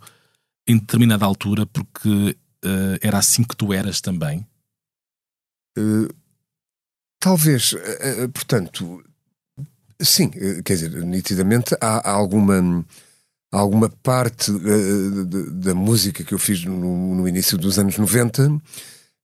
em 0.68 0.78
determinada 0.78 1.26
altura 1.26 1.66
porque 1.66 2.38
uh, 2.66 2.98
era 3.02 3.18
assim 3.18 3.44
que 3.44 3.56
tu 3.56 3.74
eras 3.74 4.02
também? 4.02 4.46
Uh, 5.78 6.08
talvez, 7.20 7.74
uh, 7.74 8.30
portanto, 8.34 9.04
sim, 10.02 10.30
quer 10.64 10.74
dizer, 10.74 10.92
nitidamente 11.06 11.76
há, 11.82 12.10
há 12.10 12.12
alguma 12.12 12.86
alguma 13.52 13.88
parte 13.88 14.52
da 15.52 15.76
música 15.76 16.24
que 16.24 16.34
eu 16.34 16.40
fiz 16.40 16.66
no, 16.66 17.16
no, 17.16 17.28
início 17.28 17.56
dos 17.56 17.78
anos 17.78 17.98
90 18.00 18.60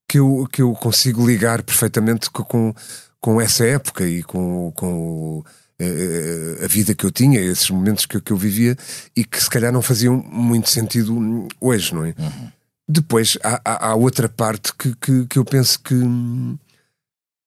que 0.07 0.19
eu, 0.19 0.47
que 0.51 0.61
eu 0.61 0.71
consigo 0.73 1.25
ligar 1.25 1.63
perfeitamente 1.63 2.29
com, 2.29 2.73
com 3.19 3.41
essa 3.41 3.65
época 3.65 4.07
e 4.07 4.21
com, 4.21 4.71
com 4.73 5.43
a 6.63 6.67
vida 6.67 6.93
que 6.93 7.05
eu 7.05 7.11
tinha, 7.11 7.39
esses 7.39 7.69
momentos 7.69 8.05
que, 8.05 8.31
eu 8.31 8.37
vivia 8.37 8.75
e 9.15 9.23
que 9.23 9.41
se 9.41 9.49
calhar 9.49 9.71
não 9.71 9.81
faziam 9.81 10.17
muito 10.17 10.69
sentido 10.69 11.47
hoje, 11.59 11.93
não 11.93 12.05
é? 12.05 12.13
Uhum. 12.17 12.51
Depois 12.87 13.37
há, 13.43 13.61
há, 13.63 13.89
há, 13.89 13.95
outra 13.95 14.27
parte 14.27 14.73
que, 14.73 14.95
que, 14.95 15.25
que, 15.27 15.37
eu 15.37 15.45
penso 15.45 15.79
que, 15.79 15.95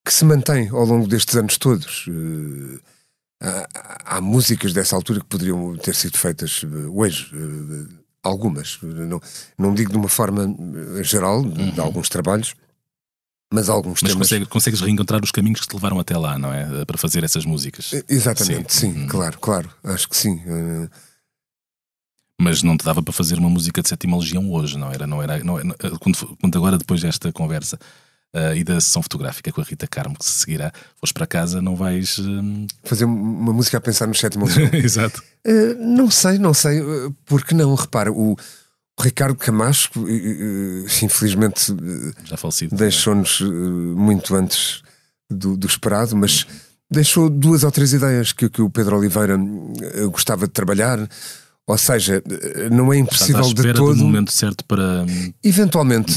que 0.05 0.15
se 0.15 0.25
mantém 0.25 0.69
ao 0.69 0.85
longo 0.85 1.07
destes 1.07 1.37
anos 1.37 1.59
todos. 1.59 2.07
Uh, 2.07 2.81
há, 3.43 4.17
há, 4.17 4.21
músicas 4.21 4.73
dessa 4.73 4.95
altura 4.95 5.21
que 5.21 5.27
poderiam 5.27 5.77
ter 5.77 5.97
sido 5.97 6.17
feitas 6.17 6.63
eh, 6.65 6.89
hoje. 6.89 7.29
Algumas. 8.23 8.79
Não, 8.83 9.21
não 9.59 9.75
digo 9.75 9.91
de 9.91 9.97
uma 9.97 10.09
forma 10.09 10.47
geral, 11.03 11.41
uhum. 11.41 11.73
de 11.73 11.81
alguns 11.81 12.09
trabalhos, 12.09 12.55
mas 13.53 13.69
alguns 13.69 14.03
mas 14.03 14.13
temas. 14.13 14.29
Consegue, 14.29 14.47
consegues 14.47 14.81
reencontrar 14.81 15.23
os 15.23 15.31
caminhos 15.31 15.61
que 15.61 15.69
te 15.69 15.75
levaram 15.75 16.01
até 16.01 16.17
lá, 16.17 16.39
não 16.39 16.53
é? 16.53 16.85
Para 16.85 16.99
fazer 16.99 17.23
essas 17.23 17.45
músicas. 17.45 17.93
Exatamente, 18.09 18.73
sim, 18.73 18.93
sim 18.93 19.01
uhum. 19.03 19.07
claro, 19.07 19.39
claro. 19.39 19.71
Acho 19.85 20.09
que 20.09 20.17
sim. 20.17 20.37
Uh, 20.47 20.91
mas 22.41 22.63
não 22.63 22.77
te 22.77 22.85
dava 22.85 23.03
para 23.03 23.13
fazer 23.13 23.39
uma 23.39 23.49
música 23.49 23.83
de 23.83 23.89
sétima 23.89 24.19
legião 24.19 24.51
hoje, 24.51 24.77
não 24.77 24.91
era? 24.91 25.07
Não 25.07 25.23
era, 25.23 25.39
não, 25.45 25.63
não 25.63 25.75
quando, 26.01 26.37
quando, 26.41 26.59
agora, 26.59 26.77
depois 26.77 27.01
desta 27.01 27.31
conversa 27.31 27.79
uh, 28.35 28.57
e 28.57 28.65
da 28.65 28.81
sessão 28.81 29.03
fotográfica 29.03 29.53
com 29.53 29.61
a 29.61 29.65
Rita 29.65 29.87
Carmo, 29.87 30.19
que 30.19 30.25
se 30.25 30.33
seguirá, 30.33 30.73
fores 30.97 31.13
para 31.13 31.27
casa, 31.27 31.63
não 31.63 31.77
vais. 31.77 32.19
Uh... 32.19 32.67
Fazer 32.83 33.05
uma 33.05 33.53
música 33.53 33.79
a 33.79 33.81
pensar 33.81 34.09
no 34.09 34.15
sétima 34.15 34.47
legião. 34.47 34.71
Exato. 34.75 35.23
Uh, 35.47 35.75
não 35.79 36.11
sei, 36.11 36.39
não 36.39 36.53
sei, 36.53 36.81
porque 37.27 37.55
não? 37.55 37.75
Repara, 37.75 38.11
o. 38.11 38.37
Ricardo 39.01 39.35
Camacho, 39.35 39.91
infelizmente, 41.03 41.75
já 42.25 42.37
falecido, 42.37 42.77
deixou-nos 42.77 43.41
muito 43.41 44.35
antes 44.35 44.83
do, 45.31 45.57
do 45.57 45.67
esperado, 45.67 46.17
mas 46.17 46.43
uhum. 46.43 46.51
deixou 46.91 47.31
duas 47.31 47.65
ou 47.65 47.71
três 47.71 47.93
ideias 47.93 48.33
que, 48.33 48.49
que 48.49 48.63
o 48.63 48.71
Pedro 48.71 48.99
Oliveira 48.99 49.37
gostava 50.11 50.47
de 50.47 50.53
trabalhar 50.53 51.09
ou 51.67 51.79
seja, 51.79 52.23
não 52.71 52.93
é 52.93 52.99
impossível 52.99 53.43
de 53.55 53.73
todo. 53.73 53.97
Do 53.97 54.05
momento 54.05 54.33
certo 54.33 54.65
para. 54.65 55.07
Eventualmente, 55.45 56.13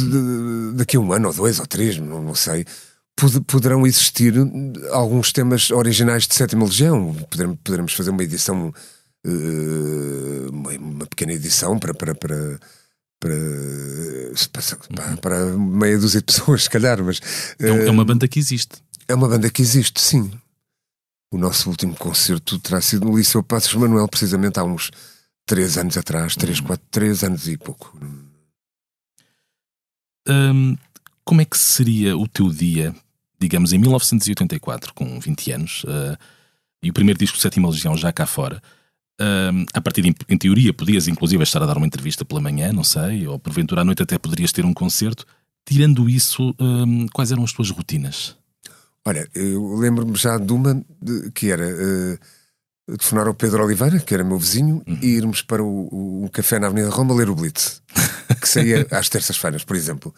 daqui 0.73 0.97
a 0.97 0.99
um 0.99 1.13
ano 1.13 1.27
ou 1.27 1.33
dois 1.33 1.59
ou 1.59 1.67
três, 1.67 1.97
não, 1.99 2.21
não 2.21 2.35
sei, 2.35 2.65
poderão 3.47 3.85
existir 3.85 4.33
alguns 4.91 5.31
temas 5.31 5.69
originais 5.69 6.27
de 6.27 6.33
Sétima 6.33 6.65
Legião. 6.65 7.15
Poderemos, 7.29 7.57
poderemos 7.63 7.93
fazer 7.93 8.09
uma 8.09 8.23
edição, 8.23 8.73
uma 10.49 11.07
pequena 11.07 11.33
edição 11.33 11.79
para. 11.79 11.93
para, 11.93 12.15
para 12.15 12.59
para, 13.17 15.17
para, 15.19 15.45
meia 15.57 15.97
dúzia 15.97 16.19
de 16.19 16.25
pessoas, 16.25 16.63
se 16.65 16.69
calhar, 16.69 17.03
mas 17.03 17.19
é, 17.57 17.69
é 17.69 17.89
uma 17.89 18.05
banda 18.05 18.27
que 18.27 18.37
existe. 18.37 18.75
É 19.07 19.15
uma 19.15 19.27
banda 19.27 19.49
que 19.49 19.63
existe, 19.63 19.99
sim. 19.99 20.31
O 21.31 21.37
nosso 21.37 21.69
último 21.69 21.95
concerto 21.95 22.59
terá 22.59 22.79
sido 22.81 23.05
no 23.05 23.17
Liceu 23.17 23.41
Passos 23.41 23.73
Manuel, 23.73 24.07
precisamente 24.07 24.59
há 24.59 24.63
uns 24.63 24.91
três 25.45 25.77
anos 25.77 25.97
atrás, 25.97 26.35
três, 26.35 26.59
uhum. 26.59 26.65
quatro, 26.65 26.85
três 26.91 27.23
anos 27.23 27.47
e 27.47 27.57
pouco. 27.57 27.97
Hum, 30.27 30.75
como 31.23 31.41
é 31.41 31.45
que 31.45 31.57
seria 31.57 32.17
o 32.17 32.27
teu 32.27 32.49
dia, 32.49 32.95
digamos, 33.39 33.73
em 33.73 33.77
1984, 33.77 34.93
com 34.93 35.19
20 35.19 35.51
anos, 35.51 35.83
uh, 35.83 36.17
e 36.81 36.89
o 36.89 36.93
primeiro 36.93 37.19
disco 37.19 37.37
de 37.37 37.41
Sétima 37.41 37.69
Legião 37.69 37.97
já 37.97 38.11
cá 38.11 38.25
fora? 38.25 38.61
Uh, 39.21 39.65
a 39.73 39.79
partir 39.79 40.01
de, 40.01 40.13
em 40.27 40.37
teoria, 40.37 40.73
podias 40.73 41.07
inclusive 41.07 41.41
estar 41.41 41.63
a 41.63 41.65
dar 41.65 41.77
uma 41.77 41.85
entrevista 41.85 42.25
pela 42.25 42.41
manhã, 42.41 42.73
não 42.73 42.83
sei, 42.83 43.25
ou 43.27 43.39
porventura 43.39 43.81
à 43.81 43.85
noite 43.85 44.03
até 44.03 44.17
poderias 44.17 44.51
ter 44.51 44.65
um 44.65 44.73
concerto. 44.73 45.25
Tirando 45.65 46.09
isso, 46.09 46.49
uh, 46.51 47.11
quais 47.13 47.31
eram 47.31 47.43
as 47.43 47.53
tuas 47.53 47.69
rotinas? 47.71 48.35
Olha, 49.05 49.27
eu 49.33 49.75
lembro-me 49.75 50.15
já 50.15 50.37
de 50.37 50.51
uma 50.51 50.83
de, 51.01 51.31
que 51.31 51.51
era 51.51 51.65
uh, 51.65 52.97
telefonar 52.97 53.27
ao 53.27 53.33
Pedro 53.33 53.63
Oliveira, 53.63 53.99
que 53.99 54.13
era 54.13 54.23
meu 54.23 54.37
vizinho, 54.37 54.83
uhum. 54.87 54.99
e 55.01 55.07
irmos 55.15 55.41
para 55.41 55.63
o, 55.63 55.87
o, 55.91 56.25
o, 56.25 56.29
café 56.29 56.59
na 56.59 56.67
Avenida 56.67 56.89
Roma 56.89 57.15
ler 57.15 57.29
o 57.29 57.35
Blitz, 57.35 57.81
que 58.41 58.49
saía 58.49 58.85
às 58.91 59.07
terças-feiras, 59.07 59.63
por 59.63 59.75
exemplo. 59.75 60.13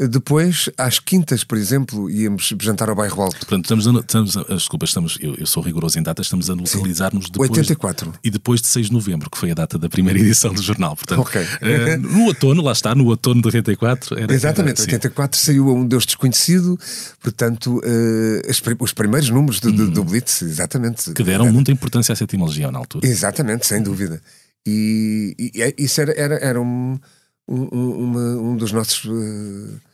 Depois, 0.00 0.70
às 0.78 1.00
quintas, 1.00 1.42
por 1.42 1.58
exemplo, 1.58 2.08
íamos 2.08 2.54
jantar 2.60 2.88
ao 2.88 2.94
bairro 2.94 3.20
Alto. 3.20 3.38
Portanto, 3.38 3.64
estamos 3.64 3.88
a, 3.88 3.98
estamos 3.98 4.36
a, 4.36 4.54
desculpa, 4.54 4.84
estamos, 4.84 5.18
eu, 5.20 5.34
eu, 5.34 5.44
sou 5.44 5.60
rigoroso 5.60 5.98
em 5.98 6.02
datas, 6.04 6.26
estamos 6.26 6.48
a 6.48 6.54
localizar-nos 6.54 7.28
depois. 7.28 7.50
84. 7.50 8.14
E 8.22 8.30
depois 8.30 8.60
de 8.60 8.68
6 8.68 8.86
de 8.86 8.92
novembro, 8.92 9.28
que 9.28 9.36
foi 9.36 9.50
a 9.50 9.54
data 9.54 9.76
da 9.76 9.88
primeira 9.88 10.20
edição 10.20 10.54
do 10.54 10.62
jornal. 10.62 10.94
Portanto, 10.94 11.20
okay. 11.22 11.42
uh, 11.42 11.98
no 12.00 12.26
outono, 12.26 12.62
lá 12.62 12.70
está, 12.70 12.94
no 12.94 13.06
outono 13.06 13.42
de 13.42 13.48
84. 13.48 14.20
Era, 14.20 14.32
Exatamente, 14.32 14.82
era, 14.82 14.88
84 14.88 15.40
saiu 15.40 15.68
Um 15.68 15.84
Deus 15.84 16.06
Desconhecido, 16.06 16.78
portanto, 17.20 17.78
uh, 17.78 18.78
os 18.78 18.92
primeiros 18.92 19.30
números 19.30 19.58
do, 19.58 19.72
do, 19.72 19.90
do, 19.90 20.04
Blitz, 20.04 20.42
exatamente. 20.42 21.12
Que 21.12 21.24
deram 21.24 21.46
era. 21.46 21.52
muita 21.52 21.72
importância 21.72 22.12
à 22.12 22.16
sétima 22.16 22.46
legião 22.46 22.70
na 22.70 22.78
altura. 22.78 23.04
Exatamente, 23.04 23.66
sem 23.66 23.82
dúvida. 23.82 24.22
E, 24.64 25.34
e, 25.36 25.74
e 25.76 25.84
isso 25.84 26.00
era, 26.00 26.12
era, 26.12 26.34
era 26.36 26.60
um, 26.60 27.00
um, 27.48 27.64
uma, 27.64 28.20
um 28.36 28.56
dos 28.56 28.70
nossos. 28.70 29.04
Uh, 29.04 29.87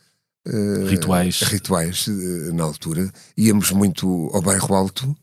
Uh, 0.47 0.85
rituais. 0.87 1.41
Rituais, 1.41 2.07
uh, 2.07 2.53
na 2.53 2.63
altura. 2.63 3.11
Íamos 3.35 3.71
muito 3.71 4.29
ao 4.31 4.41
bairro 4.41 4.75
Alto, 4.75 5.15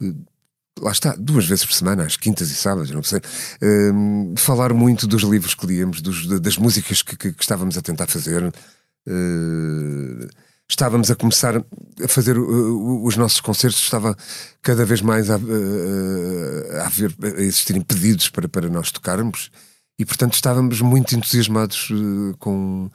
uh, 0.00 0.26
lá 0.80 0.92
está, 0.92 1.16
duas 1.18 1.46
vezes 1.46 1.64
por 1.64 1.72
semana, 1.72 2.04
às 2.04 2.16
quintas 2.16 2.50
e 2.50 2.54
sábados, 2.54 2.92
não 2.92 3.02
sei. 3.02 3.20
falar 4.36 4.72
muito 4.72 5.08
dos 5.08 5.22
livros 5.22 5.54
que 5.54 5.66
líamos, 5.66 6.00
dos, 6.00 6.40
das 6.40 6.56
músicas 6.56 7.02
que, 7.02 7.16
que, 7.16 7.32
que, 7.32 7.42
estávamos 7.42 7.76
a 7.76 7.82
tentar 7.82 8.06
fazer. 8.06 8.54
estávamos 10.70 11.10
a 11.10 11.16
começar 11.16 11.56
a 11.56 12.08
fazer 12.08 12.38
os 12.38 13.16
nossos 13.16 13.40
concertos, 13.40 13.82
estava 13.82 14.16
cada 14.62 14.84
vez 14.84 15.00
mais 15.00 15.28
a, 15.28 15.34
a, 15.34 16.86
haver, 16.86 17.12
a 17.20 17.40
existirem 17.40 17.82
pedidos 17.82 18.28
para, 18.28 18.48
para 18.48 18.68
nós 18.68 18.92
tocarmos 18.92 19.50
e, 19.98 20.04
portanto, 20.04 20.34
estávamos 20.34 20.80
muito 20.80 21.16
entusiasmados 21.16 21.88
com 22.38 22.88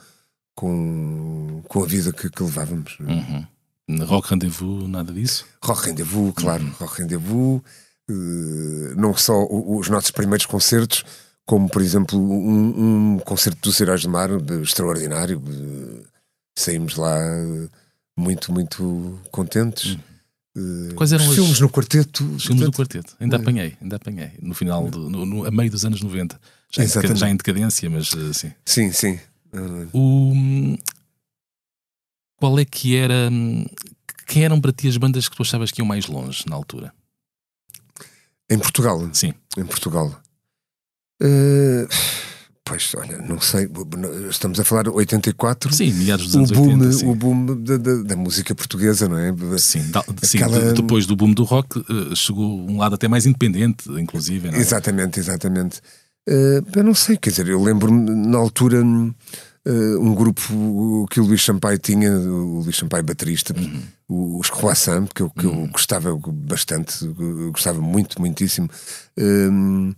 com, 0.56 1.62
com 1.68 1.84
a 1.84 1.88
vida 1.88 2.12
que, 2.12 2.30
que 2.30 2.44
levávamos. 2.44 2.98
Uhum. 3.00 4.06
Rock 4.06 4.30
Rendezvous, 4.30 4.88
nada 4.88 5.12
disso? 5.12 5.46
Rock 5.62 5.88
Rendezvous, 5.88 6.34
claro. 6.36 6.64
Uhum. 6.64 6.72
Rock 6.80 7.02
Rendezvous, 7.02 7.62
uh, 8.10 8.96
não 8.96 9.16
só 9.16 9.46
os 9.50 9.90
nossos 9.90 10.12
primeiros 10.12 10.46
concertos, 10.46 11.04
como 11.46 11.70
por 11.70 11.82
exemplo 11.82 12.20
um, 12.20 13.16
um 13.16 13.20
concerto 13.20 13.60
dos 13.62 13.80
Heróis 13.80 14.04
do 14.04 14.10
Mar 14.10 14.30
extraordinário. 14.62 15.40
Uh, 15.40 16.04
saímos 16.58 16.96
lá 16.96 17.18
muito, 18.18 18.54
muito 18.54 19.20
contentes. 19.32 19.98
Uhum. 20.56 20.90
Quais 20.96 21.12
eram 21.12 21.28
os 21.28 21.34
filmes 21.34 21.60
no 21.60 21.70
quarteto? 21.70 22.24
Filmes 22.40 22.64
no 22.64 22.72
quarteto, 22.72 23.16
ainda 23.20 23.38
é. 23.38 23.40
apanhei, 23.40 23.78
ainda 23.82 23.96
apanhei. 23.96 24.32
No 24.40 24.54
final, 24.54 24.88
do, 24.88 25.10
no, 25.10 25.26
no, 25.26 25.46
a 25.46 25.52
meio 25.52 25.72
dos 25.72 25.84
anos 25.84 26.02
90. 26.02 26.40
Já, 26.70 26.84
em, 26.84 27.16
já 27.16 27.30
em 27.30 27.36
decadência, 27.36 27.90
mas 27.90 28.12
sim. 28.64 28.92
Sim, 28.92 29.20
sim. 29.54 29.90
O, 29.94 30.78
qual 32.38 32.60
é 32.60 32.66
que 32.66 32.96
era. 32.96 33.30
Quem 34.28 34.44
eram 34.44 34.60
para 34.60 34.74
ti 34.74 34.88
as 34.88 34.98
bandas 34.98 35.30
que 35.30 35.36
tu 35.36 35.44
achavas 35.44 35.72
que 35.72 35.82
iam 35.82 35.88
mais 35.88 36.08
longe 36.08 36.44
na 36.48 36.56
altura? 36.56 36.94
Em 38.50 38.60
Portugal? 38.60 39.10
Sim. 39.14 39.34
Em 39.58 39.66
Portugal. 39.66 40.22
Uh, 41.22 41.88
pois, 42.66 42.94
olha, 42.98 43.18
não 43.20 43.40
sei. 43.40 43.70
Estamos 44.30 44.60
a 44.60 44.64
falar 44.66 44.84
de 44.84 44.90
84. 44.90 45.74
Sim, 45.74 45.94
meados 45.94 46.26
dos 46.26 46.36
anos 46.36 46.52
o 46.52 46.56
boom, 46.56 46.74
80. 46.74 46.92
Sim. 46.92 47.08
O 47.08 47.16
boom 47.16 47.46
da, 47.64 47.78
da, 47.78 47.96
da, 48.04 48.16
música 48.16 48.54
portuguesa, 48.54 49.08
não 49.08 49.18
é? 49.18 49.34
Sim, 49.58 49.90
da, 49.92 50.04
sim 50.22 50.40
Aquela... 50.40 50.74
depois 50.74 51.06
do 51.06 51.16
boom 51.16 51.32
do 51.32 51.44
rock 51.44 51.80
uh, 51.80 52.16
chegou 52.16 52.70
um 52.70 52.78
lado 52.78 52.96
até 52.96 53.08
mais 53.08 53.26
independente, 53.26 53.90
inclusive. 53.92 54.50
É? 54.50 54.58
Exatamente, 54.58 55.20
exatamente. 55.20 55.82
Uh, 56.28 56.64
eu 56.76 56.84
não 56.84 56.96
sei, 56.96 57.18
quer 57.18 57.32
dizer, 57.32 57.48
eu 57.48 57.62
lembro-me 57.62 58.10
na 58.10 58.38
altura 58.38 58.82
uh, 58.82 60.00
um 60.00 60.16
grupo 60.16 61.06
que 61.10 61.20
o 61.20 61.26
Luís 61.26 61.42
Champagne 61.42 61.78
tinha, 61.78 62.12
o 62.14 62.62
Luís 62.62 62.76
Champagne 62.76 63.04
baterista, 63.04 63.54
uhum. 63.54 64.40
os 64.40 64.50
Croissant, 64.50 65.08
que 65.14 65.22
eu, 65.22 65.30
que 65.30 65.46
uhum. 65.46 65.66
eu 65.66 65.68
gostava 65.68 66.18
bastante, 66.28 67.06
gostava 67.52 67.82
muito, 67.82 68.22
muitíssimo. 68.22 68.70
Um, 69.18 69.94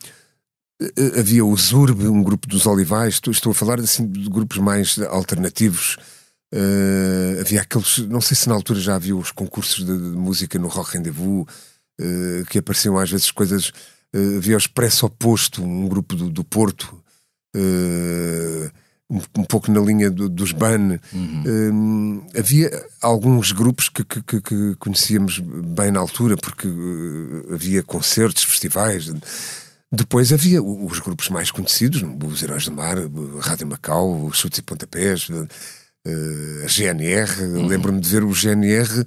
havia 1.17 1.45
o 1.45 1.55
Zurb, 1.55 2.07
um 2.07 2.23
grupo 2.23 2.47
dos 2.47 2.65
Olivais, 2.65 3.15
estou, 3.15 3.31
estou 3.31 3.51
a 3.51 3.55
falar 3.55 3.79
assim, 3.79 4.07
de 4.07 4.27
grupos 4.29 4.57
mais 4.57 4.99
alternativos. 4.99 5.97
Havia 7.39 7.61
aqueles, 7.61 7.99
não 7.99 8.21
sei 8.21 8.35
se 8.35 8.47
na 8.47 8.55
altura 8.55 8.79
já 8.79 8.95
havia 8.95 9.15
os 9.15 9.31
concursos 9.31 9.85
de, 9.85 9.97
de 9.97 10.17
música 10.17 10.57
no 10.57 10.67
Rock 10.67 10.93
Rendezvous, 10.93 11.45
que 12.49 12.59
apareciam 12.59 12.97
às 12.97 13.09
vezes 13.09 13.31
coisas. 13.31 13.71
Uh, 14.15 14.37
havia 14.37 14.55
o 14.55 14.57
Expresso 14.57 15.05
Oposto, 15.05 15.61
um 15.61 15.89
grupo 15.89 16.15
do, 16.15 16.29
do 16.29 16.43
Porto, 16.43 17.03
uh, 17.53 18.71
um, 19.09 19.19
um, 19.39 19.43
pouco 19.43 19.69
na 19.69 19.81
linha 19.81 20.09
do, 20.09 20.29
dos 20.29 20.53
BAN. 20.53 20.99
Uhum. 21.11 22.25
havia 22.37 22.71
alguns 23.01 23.51
grupos 23.51 23.89
que, 23.89 24.05
que, 24.05 24.21
que, 24.23 24.41
que, 24.41 24.75
conhecíamos 24.79 25.39
bem 25.39 25.91
na 25.91 25.99
altura, 25.99 26.37
porque 26.37 26.67
havia 27.51 27.83
concertos, 27.83 28.43
festivais. 28.43 29.11
Depois 29.91 30.31
havia 30.31 30.63
os 30.63 30.99
grupos 30.99 31.29
mais 31.29 31.51
conhecidos, 31.51 32.01
os 32.01 32.41
Heróis 32.41 32.65
do 32.65 32.71
Mar, 32.71 32.97
Rádio 33.41 33.67
Macau, 33.67 34.25
os 34.25 34.37
Chutes 34.37 34.59
e 34.59 34.61
Pontapés 34.61 35.29
uh, 35.29 35.47
a 36.63 36.67
GNR. 36.67 37.43
Uhum. 37.43 37.67
Lembro-me 37.67 37.99
de 37.99 38.09
ver 38.09 38.23
o 38.23 38.33
GNR, 38.33 39.05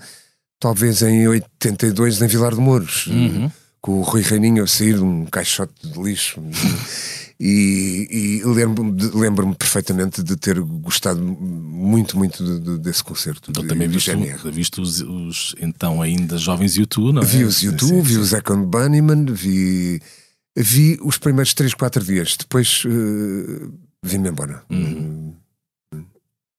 talvez 0.60 1.02
em 1.02 1.26
82, 1.26 2.20
em 2.20 2.26
Vilar 2.26 2.54
de 2.54 2.60
Mouros, 2.60 3.06
uhum. 3.06 3.50
Com 3.80 3.98
o 3.98 4.02
Rui 4.02 4.22
Reininho 4.22 4.64
a 4.64 4.66
sair 4.66 4.94
de 4.94 5.02
um 5.02 5.24
caixote 5.26 5.74
de 5.86 6.02
lixo. 6.02 6.40
E, 7.40 8.40
e 8.42 8.44
lembro-me 8.44 9.00
lembro 9.14 9.54
perfeitamente 9.54 10.24
de 10.24 10.36
ter 10.36 10.58
gostado 10.60 11.20
muito, 11.22 12.18
muito 12.18 12.44
de, 12.44 12.58
de, 12.58 12.78
desse 12.78 13.04
concerto. 13.04 13.50
Então 13.50 13.62
de, 13.62 13.68
também 13.68 13.86
viste, 13.86 14.10
viste 14.50 14.80
os, 14.80 15.00
os, 15.00 15.54
então 15.60 16.02
ainda 16.02 16.36
jovens 16.36 16.76
YouTube, 16.76 17.12
não 17.12 17.22
é? 17.22 17.24
Vi 17.24 17.44
os 17.44 17.62
YouTube, 17.62 17.90
sim, 17.90 18.02
vi 18.02 18.14
sim. 18.14 18.18
o 18.18 18.24
Second 18.24 18.66
Bunnyman, 18.66 19.26
vi, 19.26 20.02
vi 20.56 20.98
os 21.00 21.16
primeiros 21.16 21.54
3, 21.54 21.74
4 21.74 22.02
dias. 22.02 22.36
Depois 22.36 22.82
uh, 22.86 23.72
vim-me 24.02 24.30
embora. 24.30 24.64
Uhum. 24.68 25.32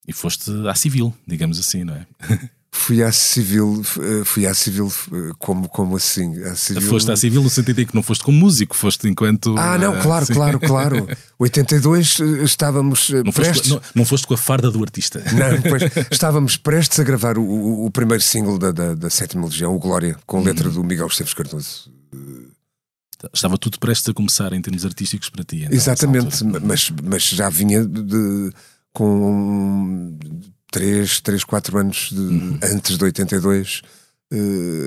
E 0.08 0.14
foste 0.14 0.50
à 0.66 0.76
civil, 0.76 1.14
digamos 1.28 1.60
assim, 1.60 1.84
não 1.84 1.94
é? 1.94 2.08
Fui 2.72 3.02
à 3.02 3.12
civil, 3.12 3.82
eh, 4.00 4.24
fui 4.24 4.46
à 4.46 4.54
civil 4.54 4.92
eh, 5.12 5.32
como, 5.40 5.68
como 5.68 5.96
assim? 5.96 6.40
À 6.44 6.56
civil... 6.56 6.84
Foste 6.84 7.12
à 7.12 7.16
civil 7.16 7.42
no 7.42 7.50
sentido 7.50 7.82
em 7.82 7.86
que 7.86 7.96
não 7.96 8.04
foste 8.04 8.24
como 8.24 8.38
músico, 8.38 8.76
foste 8.76 9.08
enquanto. 9.08 9.56
Ah, 9.58 9.76
não, 9.78 9.98
eh, 9.98 10.02
claro, 10.02 10.28
claro, 10.28 10.60
claro. 10.60 11.08
82 11.40 12.20
estávamos 12.44 13.10
não 13.10 13.32
prestes. 13.32 13.70
Foste, 13.70 13.70
não, 13.70 13.82
não, 13.96 14.06
foste 14.06 14.28
com 14.28 14.36
a 14.36 14.38
farda 14.38 14.70
do 14.70 14.84
artista. 14.84 15.20
Não, 15.20 15.62
pois 15.64 15.84
estávamos 16.12 16.58
prestes 16.58 17.00
a 17.00 17.04
gravar 17.04 17.40
o, 17.40 17.86
o, 17.86 17.90
primeiro 17.90 18.22
single 18.22 18.60
da, 18.60 18.72
da, 18.72 18.94
da 18.94 19.10
Sétima 19.10 19.46
Legião, 19.46 19.76
o 19.76 19.80
Glória, 19.80 20.16
com 20.28 20.42
letra 20.42 20.68
uhum. 20.68 20.76
do 20.76 20.84
Miguel 20.84 21.08
Esteves 21.08 21.34
Cardoso. 21.34 21.92
Estava 23.34 23.58
tudo 23.58 23.80
prestes 23.80 24.08
a 24.10 24.14
começar 24.14 24.54
em 24.54 24.62
termos 24.62 24.86
artísticos 24.86 25.30
para 25.30 25.44
ti. 25.44 25.64
Então, 25.64 25.76
Exatamente, 25.76 26.44
mas, 26.44 26.92
mas 27.04 27.24
já 27.24 27.50
vinha 27.50 27.84
de 27.84 28.54
com 28.94 30.18
3, 30.72 31.22
3 31.22 31.44
4 31.44 31.78
anos 31.78 32.10
de, 32.12 32.20
uhum. 32.20 32.60
antes 32.64 32.98
de 32.98 33.04
82. 33.04 33.82
Uh, 34.32 34.36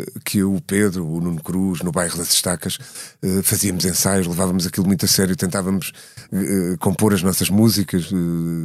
eh, 0.04 0.20
que 0.24 0.38
eu, 0.38 0.54
o 0.54 0.60
Pedro, 0.60 1.04
o 1.04 1.20
Nuno 1.20 1.42
Cruz, 1.42 1.80
no 1.80 1.90
bairro 1.90 2.16
das 2.16 2.32
Estacas, 2.32 2.78
uh, 3.24 3.42
fazíamos 3.42 3.84
ensaios, 3.84 4.28
levávamos 4.28 4.68
aquilo 4.68 4.86
muito 4.86 5.04
a 5.04 5.08
sério, 5.08 5.34
tentávamos 5.34 5.92
uh, 6.30 6.78
compor 6.78 7.12
as 7.12 7.24
nossas 7.24 7.50
músicas, 7.50 8.08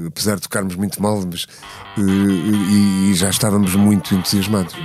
apesar 0.06 0.36
de 0.36 0.44
tocarmos 0.44 0.76
muito 0.76 1.02
mal, 1.02 1.26
mas 1.26 1.48
e, 1.98 3.10
e 3.10 3.14
já 3.16 3.32
estávamos 3.32 3.74
muito 3.74 4.14
entusiasmados. 4.14 4.76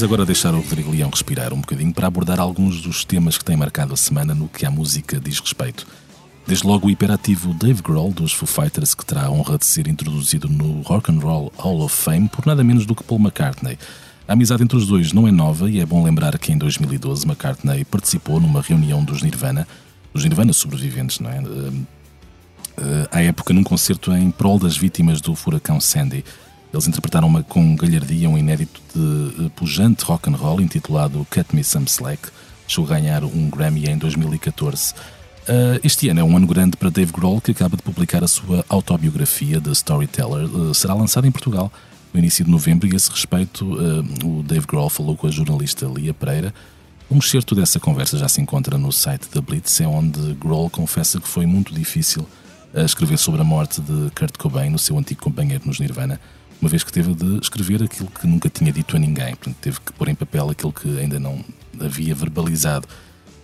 Vamos 0.00 0.14
agora 0.14 0.24
deixar 0.24 0.54
o 0.54 0.60
Rodrigo 0.62 0.90
Leão 0.90 1.10
respirar 1.10 1.52
um 1.52 1.60
bocadinho 1.60 1.92
para 1.92 2.06
abordar 2.06 2.40
alguns 2.40 2.80
dos 2.80 3.04
temas 3.04 3.36
que 3.36 3.44
têm 3.44 3.54
marcado 3.54 3.92
a 3.92 3.96
semana 3.98 4.34
no 4.34 4.48
que 4.48 4.64
a 4.64 4.70
música 4.70 5.20
diz 5.20 5.38
respeito. 5.38 5.86
Desde 6.46 6.66
logo 6.66 6.86
o 6.86 6.90
hiperativo 6.90 7.52
Dave 7.52 7.82
Grohl 7.82 8.10
dos 8.10 8.32
Foo 8.32 8.46
Fighters, 8.46 8.94
que 8.94 9.04
terá 9.04 9.26
a 9.26 9.30
honra 9.30 9.58
de 9.58 9.66
ser 9.66 9.86
introduzido 9.88 10.48
no 10.48 10.80
Rock 10.80 11.12
and 11.12 11.18
Roll 11.18 11.52
Hall 11.58 11.82
of 11.82 11.94
Fame 11.94 12.30
por 12.30 12.46
nada 12.46 12.64
menos 12.64 12.86
do 12.86 12.94
que 12.94 13.04
Paul 13.04 13.20
McCartney. 13.20 13.78
A 14.26 14.32
amizade 14.32 14.62
entre 14.62 14.78
os 14.78 14.86
dois 14.86 15.12
não 15.12 15.28
é 15.28 15.30
nova 15.30 15.68
e 15.68 15.80
é 15.80 15.84
bom 15.84 16.02
lembrar 16.02 16.38
que 16.38 16.50
em 16.50 16.56
2012 16.56 17.26
McCartney 17.26 17.84
participou 17.84 18.40
numa 18.40 18.62
reunião 18.62 19.04
dos 19.04 19.22
Nirvana, 19.22 19.68
dos 20.14 20.24
Nirvana 20.24 20.54
sobreviventes, 20.54 21.20
não 21.20 21.28
é? 21.28 21.40
Uh, 21.40 21.44
uh, 21.44 23.08
à 23.12 23.20
época 23.20 23.52
num 23.52 23.62
concerto 23.62 24.14
em 24.14 24.30
prol 24.30 24.58
das 24.58 24.78
vítimas 24.78 25.20
do 25.20 25.34
furacão 25.34 25.78
Sandy. 25.78 26.24
Eles 26.72 26.86
interpretaram 26.86 27.26
uma, 27.26 27.42
com 27.42 27.74
galhardia 27.74 28.30
um 28.30 28.38
inédito 28.38 28.80
de 28.94 29.44
uh, 29.44 29.50
pujante 29.50 30.04
rock 30.04 30.30
and 30.30 30.36
roll 30.36 30.60
intitulado 30.60 31.26
Cut 31.28 31.54
Me 31.54 31.64
Some 31.64 31.86
Slack. 31.86 32.28
Chegou 32.66 32.86
a 32.86 32.96
ganhar 32.96 33.24
um 33.24 33.50
Grammy 33.50 33.86
em 33.86 33.98
2014. 33.98 34.92
Uh, 34.92 34.96
eh, 35.48 35.80
este 35.82 36.08
ano 36.08 36.20
é 36.20 36.24
um 36.24 36.36
ano 36.36 36.46
grande 36.46 36.76
para 36.76 36.88
Dave 36.88 37.10
Grohl, 37.10 37.40
que 37.40 37.50
acaba 37.50 37.76
de 37.76 37.82
publicar 37.82 38.22
a 38.22 38.28
sua 38.28 38.64
autobiografia 38.68 39.60
de 39.60 39.72
Storyteller. 39.72 40.44
Uh, 40.44 40.72
será 40.72 40.94
lançada 40.94 41.26
em 41.26 41.32
Portugal 41.32 41.72
no 42.14 42.20
início 42.20 42.44
de 42.44 42.50
novembro 42.50 42.86
e, 42.86 42.92
a 42.92 42.96
esse 42.96 43.10
respeito, 43.10 43.64
o 44.24 44.42
Dave 44.42 44.66
Grohl 44.66 44.90
falou 44.90 45.16
com 45.16 45.28
a 45.28 45.30
jornalista 45.30 45.86
Lia 45.86 46.12
Pereira. 46.12 46.52
Um 47.08 47.18
excerto 47.18 47.54
dessa 47.54 47.78
conversa 47.78 48.18
já 48.18 48.28
se 48.28 48.40
encontra 48.40 48.76
no 48.76 48.92
site 48.92 49.28
da 49.32 49.40
Blitz, 49.40 49.80
é 49.80 49.86
onde 49.86 50.34
Grohl 50.34 50.68
confessa 50.68 51.20
que 51.20 51.28
foi 51.28 51.46
muito 51.46 51.72
difícil 51.72 52.26
escrever 52.74 53.16
sobre 53.16 53.40
a 53.40 53.44
morte 53.44 53.80
de 53.80 54.10
Kurt 54.10 54.36
Cobain, 54.38 54.74
o 54.74 54.78
seu 54.78 54.98
antigo 54.98 55.22
companheiro 55.22 55.62
nos 55.66 55.78
Nirvana 55.78 56.20
uma 56.60 56.68
vez 56.68 56.84
que 56.84 56.92
teve 56.92 57.14
de 57.14 57.38
escrever 57.40 57.82
aquilo 57.82 58.10
que 58.10 58.26
nunca 58.26 58.48
tinha 58.48 58.72
dito 58.72 58.96
a 58.96 58.98
ninguém, 58.98 59.34
portanto, 59.34 59.56
teve 59.60 59.80
que 59.80 59.92
pôr 59.92 60.08
em 60.08 60.14
papel 60.14 60.50
aquilo 60.50 60.72
que 60.72 60.98
ainda 60.98 61.18
não 61.18 61.42
havia 61.80 62.14
verbalizado. 62.14 62.86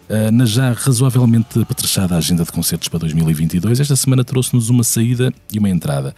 Uh, 0.08 0.30
na 0.30 0.44
já 0.44 0.72
razoavelmente 0.72 1.60
apetrechada 1.60 2.16
agenda 2.16 2.44
de 2.44 2.52
concertos 2.52 2.88
para 2.88 3.00
2022, 3.00 3.80
esta 3.80 3.96
semana 3.96 4.22
trouxe-nos 4.22 4.68
uma 4.68 4.84
saída 4.84 5.32
e 5.52 5.58
uma 5.58 5.68
entrada. 5.68 6.14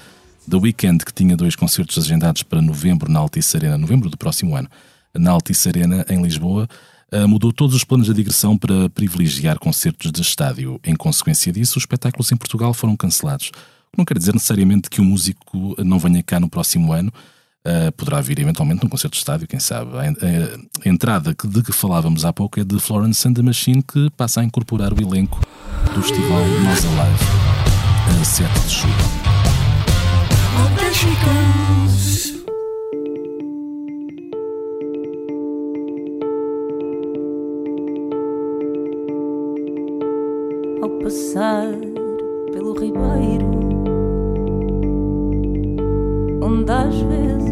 The 0.49 0.57
Weekend, 0.57 1.05
que 1.05 1.12
tinha 1.12 1.36
dois 1.36 1.55
concertos 1.55 1.96
agendados 1.99 2.42
para 2.42 2.61
novembro 2.61 3.11
na 3.11 3.18
Altice 3.18 3.57
Arena, 3.57 3.78
novembro 3.78 4.11
do 4.11 4.16
próximo 4.16 4.57
ano, 4.57 4.68
na 5.14 5.30
Altice 5.30 5.68
Arena, 5.68 6.05
em 6.11 6.20
Lisboa, 6.20 6.68
uh, 7.12 7.28
mudou 7.28 7.53
todos 7.53 7.74
os 7.74 7.84
planos 7.84 8.09
de 8.09 8.14
digressão 8.14 8.59
para 8.59 8.90
privilegiar 8.90 9.59
concertos 9.59 10.11
de 10.11 10.20
estádio. 10.20 10.80
Em 10.84 10.96
consequência 10.96 11.53
disso, 11.53 11.78
os 11.78 11.82
espetáculos 11.82 12.30
em 12.32 12.36
Portugal 12.36 12.74
foram 12.74 12.96
cancelados. 12.96 13.51
Não 13.97 14.05
quer 14.05 14.18
dizer 14.18 14.32
necessariamente 14.32 14.91
que 14.91 15.01
o 15.01 15.05
músico 15.05 15.74
não 15.84 15.99
venha 15.99 16.22
cá 16.22 16.39
no 16.39 16.49
próximo 16.49 16.93
ano. 16.93 17.12
Uh, 17.66 17.93
poderá 17.93 18.20
vir 18.20 18.39
eventualmente 18.39 18.82
num 18.82 18.89
concerto 18.89 19.12
de 19.14 19.18
estádio, 19.18 19.49
quem 19.49 19.61
sabe. 19.61 19.91
A, 19.99 20.89
entrada 20.89 21.34
de 21.34 21.62
que 21.62 21.72
falávamos 21.72 22.24
há 22.24 22.32
pouco 22.32 22.59
é 22.61 22.64
de 22.64 22.78
Florence 22.78 23.26
and 23.26 23.34
the 23.34 23.43
Machine, 23.43 23.82
que 23.82 24.09
passa 24.16 24.41
a 24.41 24.45
incorporar 24.45 24.93
o 24.93 25.03
elenco 25.03 25.41
do 25.95 26.03
festival 26.03 26.47
Nós 26.64 26.84
Alive, 26.84 27.24
a 28.20 28.24
7 28.24 28.61
de 28.61 28.74
julho. 28.74 29.18
Passar 41.09 41.64
pelo 42.53 42.74
ribeiro 42.78 43.57
onde 46.49 46.72
às 46.72 46.94
vezes 46.94 47.51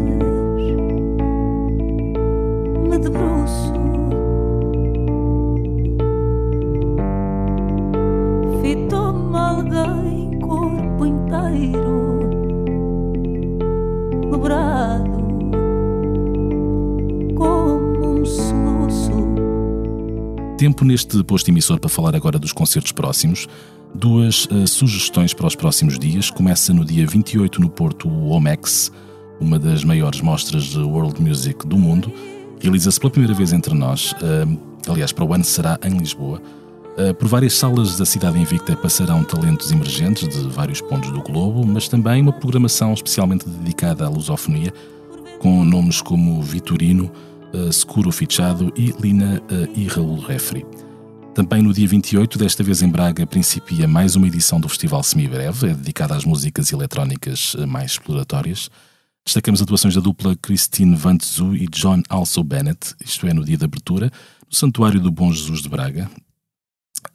me 2.89 2.97
debruço. 2.97 3.73
Fitou-me 8.61 9.37
alguém 9.37 10.39
corpo 10.39 11.05
inteiro, 11.05 12.29
dobrado 14.31 15.17
como 17.35 18.19
um 18.19 18.25
soluço. 18.25 19.11
Tempo 20.57 20.83
neste 20.83 21.23
posto 21.23 21.49
emissor 21.49 21.79
para 21.79 21.89
falar 21.89 22.15
agora 22.15 22.39
dos 22.39 22.51
concertos 22.51 22.91
próximos. 22.91 23.47
Duas 23.97 24.45
uh, 24.45 24.67
sugestões 24.67 25.33
para 25.33 25.47
os 25.47 25.55
próximos 25.55 25.97
dias. 25.97 26.29
Começa 26.29 26.71
no 26.71 26.85
dia 26.85 27.07
28 27.07 27.59
no 27.59 27.67
Porto 27.67 28.07
o 28.07 28.29
Omex, 28.29 28.91
uma 29.39 29.57
das 29.57 29.83
maiores 29.83 30.21
mostras 30.21 30.65
de 30.65 30.77
world 30.77 31.19
music 31.19 31.65
do 31.65 31.79
mundo. 31.79 32.13
Realiza-se 32.59 32.99
pela 32.99 33.09
primeira 33.09 33.33
vez 33.33 33.51
entre 33.53 33.73
nós. 33.73 34.11
Uh, 34.11 34.55
aliás, 34.87 35.11
para 35.11 35.25
o 35.25 35.33
ano 35.33 35.43
será 35.43 35.79
em 35.83 35.97
Lisboa. 35.97 36.39
Uh, 36.95 37.11
por 37.15 37.27
várias 37.27 37.53
salas 37.53 37.97
da 37.97 38.05
cidade 38.05 38.37
invicta 38.37 38.75
passarão 38.75 39.23
talentos 39.23 39.71
emergentes 39.71 40.29
de 40.29 40.47
vários 40.47 40.79
pontos 40.79 41.09
do 41.09 41.21
globo, 41.23 41.65
mas 41.65 41.87
também 41.87 42.21
uma 42.21 42.33
programação 42.33 42.93
especialmente 42.93 43.49
dedicada 43.49 44.05
à 44.05 44.09
lusofonia, 44.09 44.71
com 45.39 45.65
nomes 45.65 46.01
como 46.01 46.39
Vitorino, 46.43 47.11
Securo 47.71 48.11
Fichado 48.11 48.71
e 48.75 48.93
Lina 49.01 49.41
e 49.75 49.87
Raul 49.87 50.19
Refri. 50.19 50.65
Também 51.37 51.61
no 51.61 51.71
dia 51.71 51.87
28, 51.87 52.35
desta 52.35 52.63
vez 52.63 52.81
em 52.81 52.89
Braga, 52.89 53.23
principia 53.27 53.87
mais 53.87 54.15
uma 54.15 54.25
edição 54.25 54.59
do 54.59 54.67
Festival 54.67 55.03
Semibreve, 55.03 55.67
é 55.67 55.73
dedicada 55.75 56.15
às 56.15 56.25
músicas 56.25 56.71
eletrónicas 56.71 57.55
mais 57.67 57.91
exploratórias. 57.91 58.71
Destacamos 59.23 59.61
atuações 59.61 59.93
da 59.93 60.01
dupla 60.01 60.35
Christine 60.35 60.95
Van 60.95 61.15
Tzu 61.15 61.55
e 61.55 61.67
John 61.67 62.01
Also 62.09 62.43
Bennett, 62.43 62.95
isto 63.05 63.27
é, 63.27 63.35
no 63.35 63.45
dia 63.45 63.55
de 63.55 63.63
abertura, 63.63 64.11
no 64.49 64.55
Santuário 64.55 64.99
do 64.99 65.11
Bom 65.11 65.31
Jesus 65.31 65.61
de 65.61 65.69
Braga, 65.69 66.09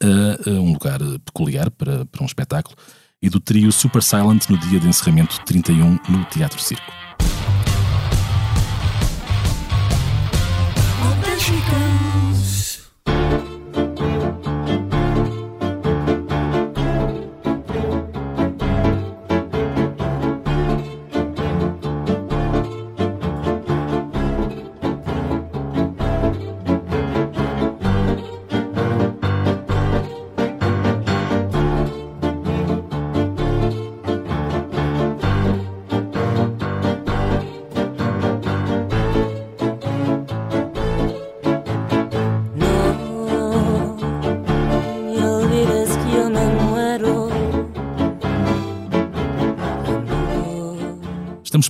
uh, 0.01 0.51
um 0.51 0.71
lugar 0.71 0.99
peculiar 1.25 1.69
para, 1.69 2.05
para 2.05 2.23
um 2.23 2.25
espetáculo, 2.25 2.77
e 3.21 3.29
do 3.29 3.41
trio 3.41 3.73
Super 3.73 4.01
Silent 4.01 4.47
no 4.49 4.57
dia 4.57 4.79
de 4.79 4.87
encerramento 4.87 5.37
31 5.43 5.99
no 6.07 6.23
Teatro 6.31 6.61
Circo. 6.61 7.02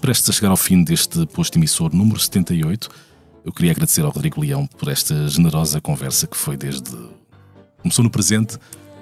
Prestes 0.04 0.30
a 0.30 0.34
chegar 0.34 0.49
ao 0.49 0.58
fim 0.58 0.84
deste 0.84 1.26
posto 1.28 1.58
emissor 1.58 1.95
número 1.95 2.20
78. 2.20 2.89
Eu 3.45 3.54
queria 3.54 3.72
agradecer 3.72 4.01
ao 4.01 4.10
Rodrigo 4.10 4.41
Leão 4.41 4.68
por 4.68 4.89
esta 4.89 5.30
generosa 5.30 5.80
conversa 5.80 6.28
que 6.28 6.36
foi 6.36 6.58
desde. 6.58 6.91
Começou 7.82 8.04
no 8.04 8.10
presente 8.10 8.58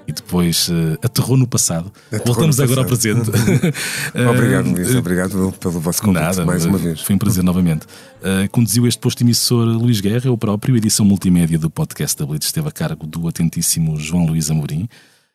e 0.06 0.12
depois 0.12 0.68
uh, 0.68 0.96
aterrou 1.02 1.36
no 1.36 1.44
passado. 1.44 1.92
Aterrou 2.06 2.26
Voltamos 2.26 2.56
no 2.56 2.62
agora 2.62 2.84
passado. 2.86 3.18
ao 3.18 3.24
presente. 3.24 3.74
obrigado, 4.30 4.70
Luís. 4.70 4.94
Uh, 4.94 4.98
obrigado 4.98 5.54
pelo 5.58 5.80
vosso 5.80 6.00
convite 6.02 6.22
nada, 6.22 6.46
mais 6.46 6.64
uma 6.64 6.78
vez. 6.78 7.00
Foi 7.00 7.16
um 7.16 7.18
prazer 7.18 7.42
novamente. 7.42 7.84
Uh, 8.20 8.48
conduziu 8.52 8.86
este 8.86 9.00
posto 9.00 9.24
emissor 9.24 9.66
Luís 9.66 10.00
Guerra, 10.00 10.26
eu 10.26 10.38
próprio. 10.38 10.76
A 10.76 10.78
edição 10.78 11.04
multimédia 11.04 11.58
do 11.58 11.68
podcast 11.68 12.16
da 12.16 12.24
Blitz 12.24 12.46
esteve 12.46 12.68
a 12.68 12.72
cargo 12.72 13.08
do 13.08 13.26
atentíssimo 13.26 13.98
João 13.98 14.24
Luís 14.24 14.52
Amorim. 14.52 14.88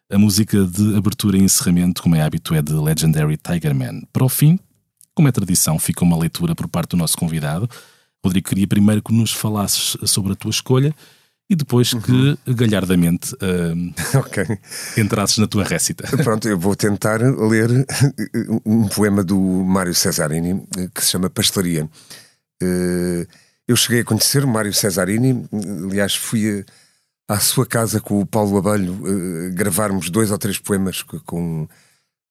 A 0.09 0.18
música 0.18 0.63
de 0.63 0.95
abertura 0.95 1.38
e 1.38 1.41
encerramento, 1.41 2.01
como 2.01 2.15
é 2.15 2.22
hábito, 2.22 2.55
é 2.55 2.61
de 2.61 2.72
Legendary 2.72 3.36
Tiger 3.36 3.76
Man. 3.76 4.03
Para 4.13 4.24
o 4.24 4.30
fim, 4.30 4.57
como 5.18 5.28
é 5.28 5.32
tradição, 5.32 5.80
fica 5.80 6.03
uma 6.03 6.15
leitura 6.15 6.53
por 6.53 6.68
parte 6.68 6.91
do 6.91 6.97
nosso 6.97 7.18
convidado. 7.18 7.68
Rodrigo, 8.24 8.49
queria 8.49 8.68
primeiro 8.68 9.01
que 9.01 9.11
nos 9.11 9.32
falasses 9.32 9.97
sobre 10.05 10.34
a 10.34 10.36
tua 10.36 10.51
escolha 10.51 10.93
e 11.49 11.55
depois 11.55 11.91
que, 11.91 12.11
uhum. 12.11 12.38
galhardamente, 12.49 13.34
uh, 13.34 13.93
okay. 14.20 14.45
entrasses 14.95 15.39
na 15.39 15.47
tua 15.47 15.63
récita. 15.63 16.05
Pronto, 16.18 16.47
eu 16.47 16.59
vou 16.59 16.76
tentar 16.76 17.20
ler 17.20 17.68
um 18.63 18.88
poema 18.89 19.24
do 19.24 19.39
Mário 19.39 19.95
Cesarini 19.95 20.68
que 20.93 21.03
se 21.03 21.09
chama 21.09 21.32
Pastelaria. 21.32 21.89
Uh, 22.61 23.26
eu 23.68 23.76
cheguei 23.76 24.01
a 24.01 24.05
conhecer 24.05 24.45
o 24.45 24.47
Mário 24.47 24.72
Cesarini, 24.72 25.47
aliás, 25.84 26.15
fui 26.15 26.63
à 27.28 27.39
sua 27.39 27.65
casa 27.65 27.99
com 27.99 28.22
o 28.22 28.26
Paulo 28.26 28.55
Abelho 28.59 28.93
uh, 28.93 29.51
gravarmos 29.55 30.11
dois 30.11 30.30
ou 30.30 30.38
três 30.38 30.59
poemas 30.59 31.01
com, 31.01 31.68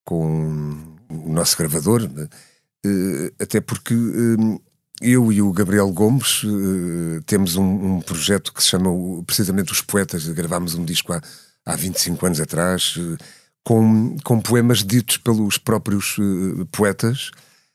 com 0.05 0.97
o 1.11 1.33
nosso 1.33 1.59
gravador. 1.59 2.09
Eh, 2.87 3.33
até 3.43 3.61
porque 3.61 3.95
eh, 3.95 4.59
eu 5.01 5.33
e 5.33 5.43
o 5.43 5.53
Gabriel 5.53 5.91
Gomes 5.93 6.43
eh, 6.45 7.21
temos 7.27 7.57
um, 7.57 7.97
um, 7.97 8.01
projeto 8.01 8.53
que 8.53 8.63
se 8.63 8.71
chama 8.71 8.91
precisamente 9.27 9.73
Os 9.73 9.81
Poetas. 9.81 10.27
Gravámos 10.29 10.75
um 10.75 10.85
disco 10.85 11.13
há, 11.13 11.21
há 11.65 11.77
25 11.77 12.27
anos 12.27 12.41
atrás 12.41 12.99
com, 13.65 14.17
com 14.23 14.41
poemas 14.41 14.85
ditos 14.85 15.17
pelos 15.17 15.59
próprios 15.59 16.17
poetas, 16.71 17.33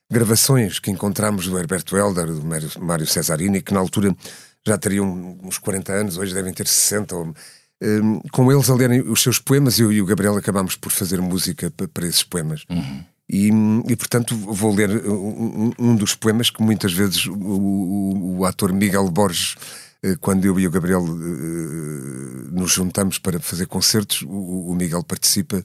gravações 0.10 0.80
que 0.80 0.90
encontramos 0.90 1.48
do 1.48 1.60
Herberto 1.60 1.98
Helder, 1.98 2.28
do 2.28 2.42
Mário 2.80 3.06
Cesarini, 3.06 3.62
que 3.62 3.74
na 3.74 3.82
altura 3.82 4.16
já 4.66 4.78
teriam 4.78 5.38
uns 5.44 5.58
40 5.58 5.92
anos, 5.92 6.18
hoje 6.18 6.34
devem 6.34 6.54
ter 6.54 6.66
60. 6.66 7.14
Ou, 7.14 7.34
com 8.32 8.52
eles 8.52 8.70
a 8.70 8.76
lerem 8.76 9.02
os 9.02 9.22
seus 9.22 9.38
poemas, 9.38 9.80
eu 9.80 9.92
e 9.92 10.02
o 10.02 10.06
Gabriel 10.06 10.38
acabámos 10.38 10.78
por 10.78 10.92
fazer 10.94 11.20
música 11.20 11.70
para 11.94 12.08
esses 12.08 12.24
poemas. 12.24 12.64
Uhum. 12.70 13.04
E, 13.34 13.50
e, 13.88 13.96
portanto 13.96 14.36
vou 14.36 14.76
ler 14.76 14.90
um, 15.08 15.72
um, 15.80 15.96
dos 15.96 16.14
poemas 16.14 16.50
que 16.50 16.62
muitas 16.62 16.92
vezes 16.92 17.28
o, 17.28 17.34
o, 17.34 18.40
o, 18.40 18.46
ator 18.46 18.74
Miguel 18.74 19.10
Borges, 19.10 19.56
eh, 20.04 20.18
quando 20.20 20.44
eu 20.44 20.60
e 20.60 20.68
o 20.68 20.70
Gabriel 20.70 21.02
eh, 21.06 22.50
nos 22.52 22.74
juntamos 22.74 23.20
para 23.20 23.40
fazer 23.40 23.68
concertos, 23.68 24.22
o, 24.28 24.76
Miguel 24.76 25.02
participa 25.02 25.64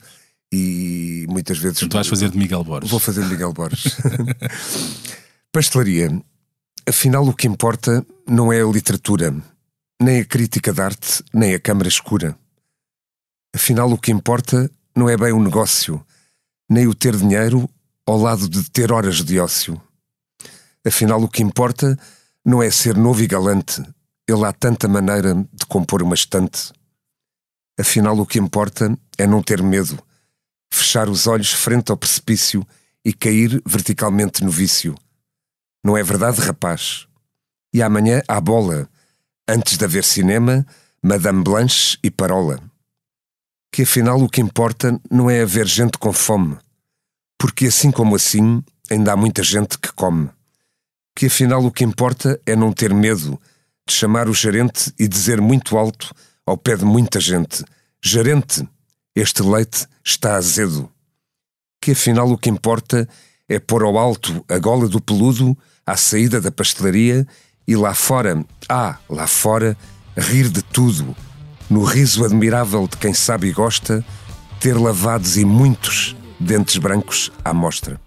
e 0.52 1.26
muitas 1.28 1.58
vezes. 1.58 1.80
Tu 1.80 1.88
vais 1.88 2.06
fazer 2.06 2.30
de 2.30 2.38
Miguel 2.38 2.62
Borges. 2.62 2.88
Vou 2.88 3.00
fazer 3.00 3.24
de 3.24 3.30
Miguel 3.30 3.52
Borges. 3.52 3.96
Pastelaria. 5.50 6.22
Afinal, 6.88 7.26
o 7.26 7.34
que 7.34 7.48
importa 7.48 8.06
não 8.28 8.52
é 8.52 8.62
a 8.62 8.66
literatura, 8.66 9.34
nem 10.00 10.20
a 10.20 10.24
crítica 10.24 10.72
de 10.72 10.80
arte, 10.80 11.24
nem 11.34 11.52
a 11.52 11.58
câmara 11.58 11.88
escura. 11.88 12.38
Afinal, 13.52 13.90
o 13.90 13.98
que 13.98 14.12
importa 14.12 14.70
não 14.94 15.08
é 15.08 15.16
bem 15.16 15.32
o 15.32 15.42
negócio 15.42 16.00
nem 16.68 16.86
o 16.86 16.94
ter 16.94 17.16
dinheiro 17.16 17.68
ao 18.04 18.18
lado 18.18 18.48
de 18.48 18.68
ter 18.70 18.92
horas 18.92 19.16
de 19.16 19.38
ócio. 19.38 19.80
Afinal, 20.86 21.22
o 21.22 21.28
que 21.28 21.42
importa 21.42 21.98
não 22.44 22.62
é 22.62 22.70
ser 22.70 22.96
novo 22.96 23.22
e 23.22 23.26
galante, 23.26 23.82
ele 24.28 24.44
há 24.44 24.52
tanta 24.52 24.88
maneira 24.88 25.34
de 25.34 25.66
compor 25.66 26.02
uma 26.02 26.14
estante. 26.14 26.72
Afinal, 27.78 28.18
o 28.18 28.26
que 28.26 28.38
importa 28.38 28.96
é 29.18 29.26
não 29.26 29.42
ter 29.42 29.62
medo, 29.62 29.98
fechar 30.72 31.08
os 31.08 31.26
olhos 31.26 31.52
frente 31.52 31.90
ao 31.90 31.96
precipício 31.96 32.66
e 33.04 33.12
cair 33.12 33.62
verticalmente 33.66 34.44
no 34.44 34.50
vício. 34.50 34.94
Não 35.84 35.96
é 35.96 36.02
verdade, 36.02 36.40
rapaz? 36.40 37.06
E 37.72 37.82
amanhã 37.82 38.22
há 38.26 38.40
bola, 38.40 38.88
antes 39.48 39.76
de 39.76 39.84
haver 39.84 40.04
cinema, 40.04 40.66
Madame 41.02 41.42
Blanche 41.42 41.98
e 42.02 42.10
Parola 42.10 42.60
que 43.72 43.82
afinal 43.82 44.20
o 44.20 44.28
que 44.28 44.40
importa 44.40 44.98
não 45.10 45.28
é 45.28 45.42
haver 45.42 45.66
gente 45.66 45.98
com 45.98 46.12
fome, 46.12 46.56
porque 47.38 47.66
assim 47.66 47.90
como 47.90 48.16
assim 48.16 48.62
ainda 48.90 49.12
há 49.12 49.16
muita 49.16 49.42
gente 49.42 49.78
que 49.78 49.92
come. 49.92 50.30
Que 51.14 51.26
afinal 51.26 51.64
o 51.64 51.70
que 51.70 51.84
importa 51.84 52.40
é 52.46 52.54
não 52.54 52.72
ter 52.72 52.92
medo 52.92 53.40
de 53.86 53.94
chamar 53.94 54.28
o 54.28 54.34
gerente 54.34 54.92
e 54.98 55.08
dizer 55.08 55.40
muito 55.40 55.76
alto 55.76 56.14
ao 56.44 56.56
pé 56.56 56.76
de 56.76 56.84
muita 56.84 57.20
gente: 57.20 57.64
Gerente, 58.02 58.66
este 59.14 59.42
leite 59.42 59.86
está 60.04 60.36
azedo. 60.36 60.90
Que 61.80 61.92
afinal 61.92 62.30
o 62.30 62.38
que 62.38 62.50
importa 62.50 63.08
é 63.48 63.58
pôr 63.58 63.82
ao 63.82 63.98
alto 63.98 64.44
a 64.48 64.58
gola 64.58 64.88
do 64.88 65.00
peludo 65.00 65.56
à 65.84 65.96
saída 65.96 66.40
da 66.40 66.50
pastelaria 66.50 67.26
e 67.66 67.76
lá 67.76 67.94
fora, 67.94 68.44
ah, 68.68 68.98
lá 69.08 69.26
fora, 69.26 69.76
rir 70.16 70.48
de 70.48 70.62
tudo 70.62 71.16
no 71.68 71.82
riso 71.84 72.24
admirável 72.24 72.86
de 72.86 72.96
quem 72.96 73.12
sabe 73.12 73.48
e 73.48 73.52
gosta, 73.52 74.04
ter 74.60 74.76
lavados 74.76 75.36
e 75.36 75.44
muitos 75.44 76.16
dentes 76.38 76.76
brancos 76.76 77.30
à 77.44 77.52
mostra. 77.52 78.00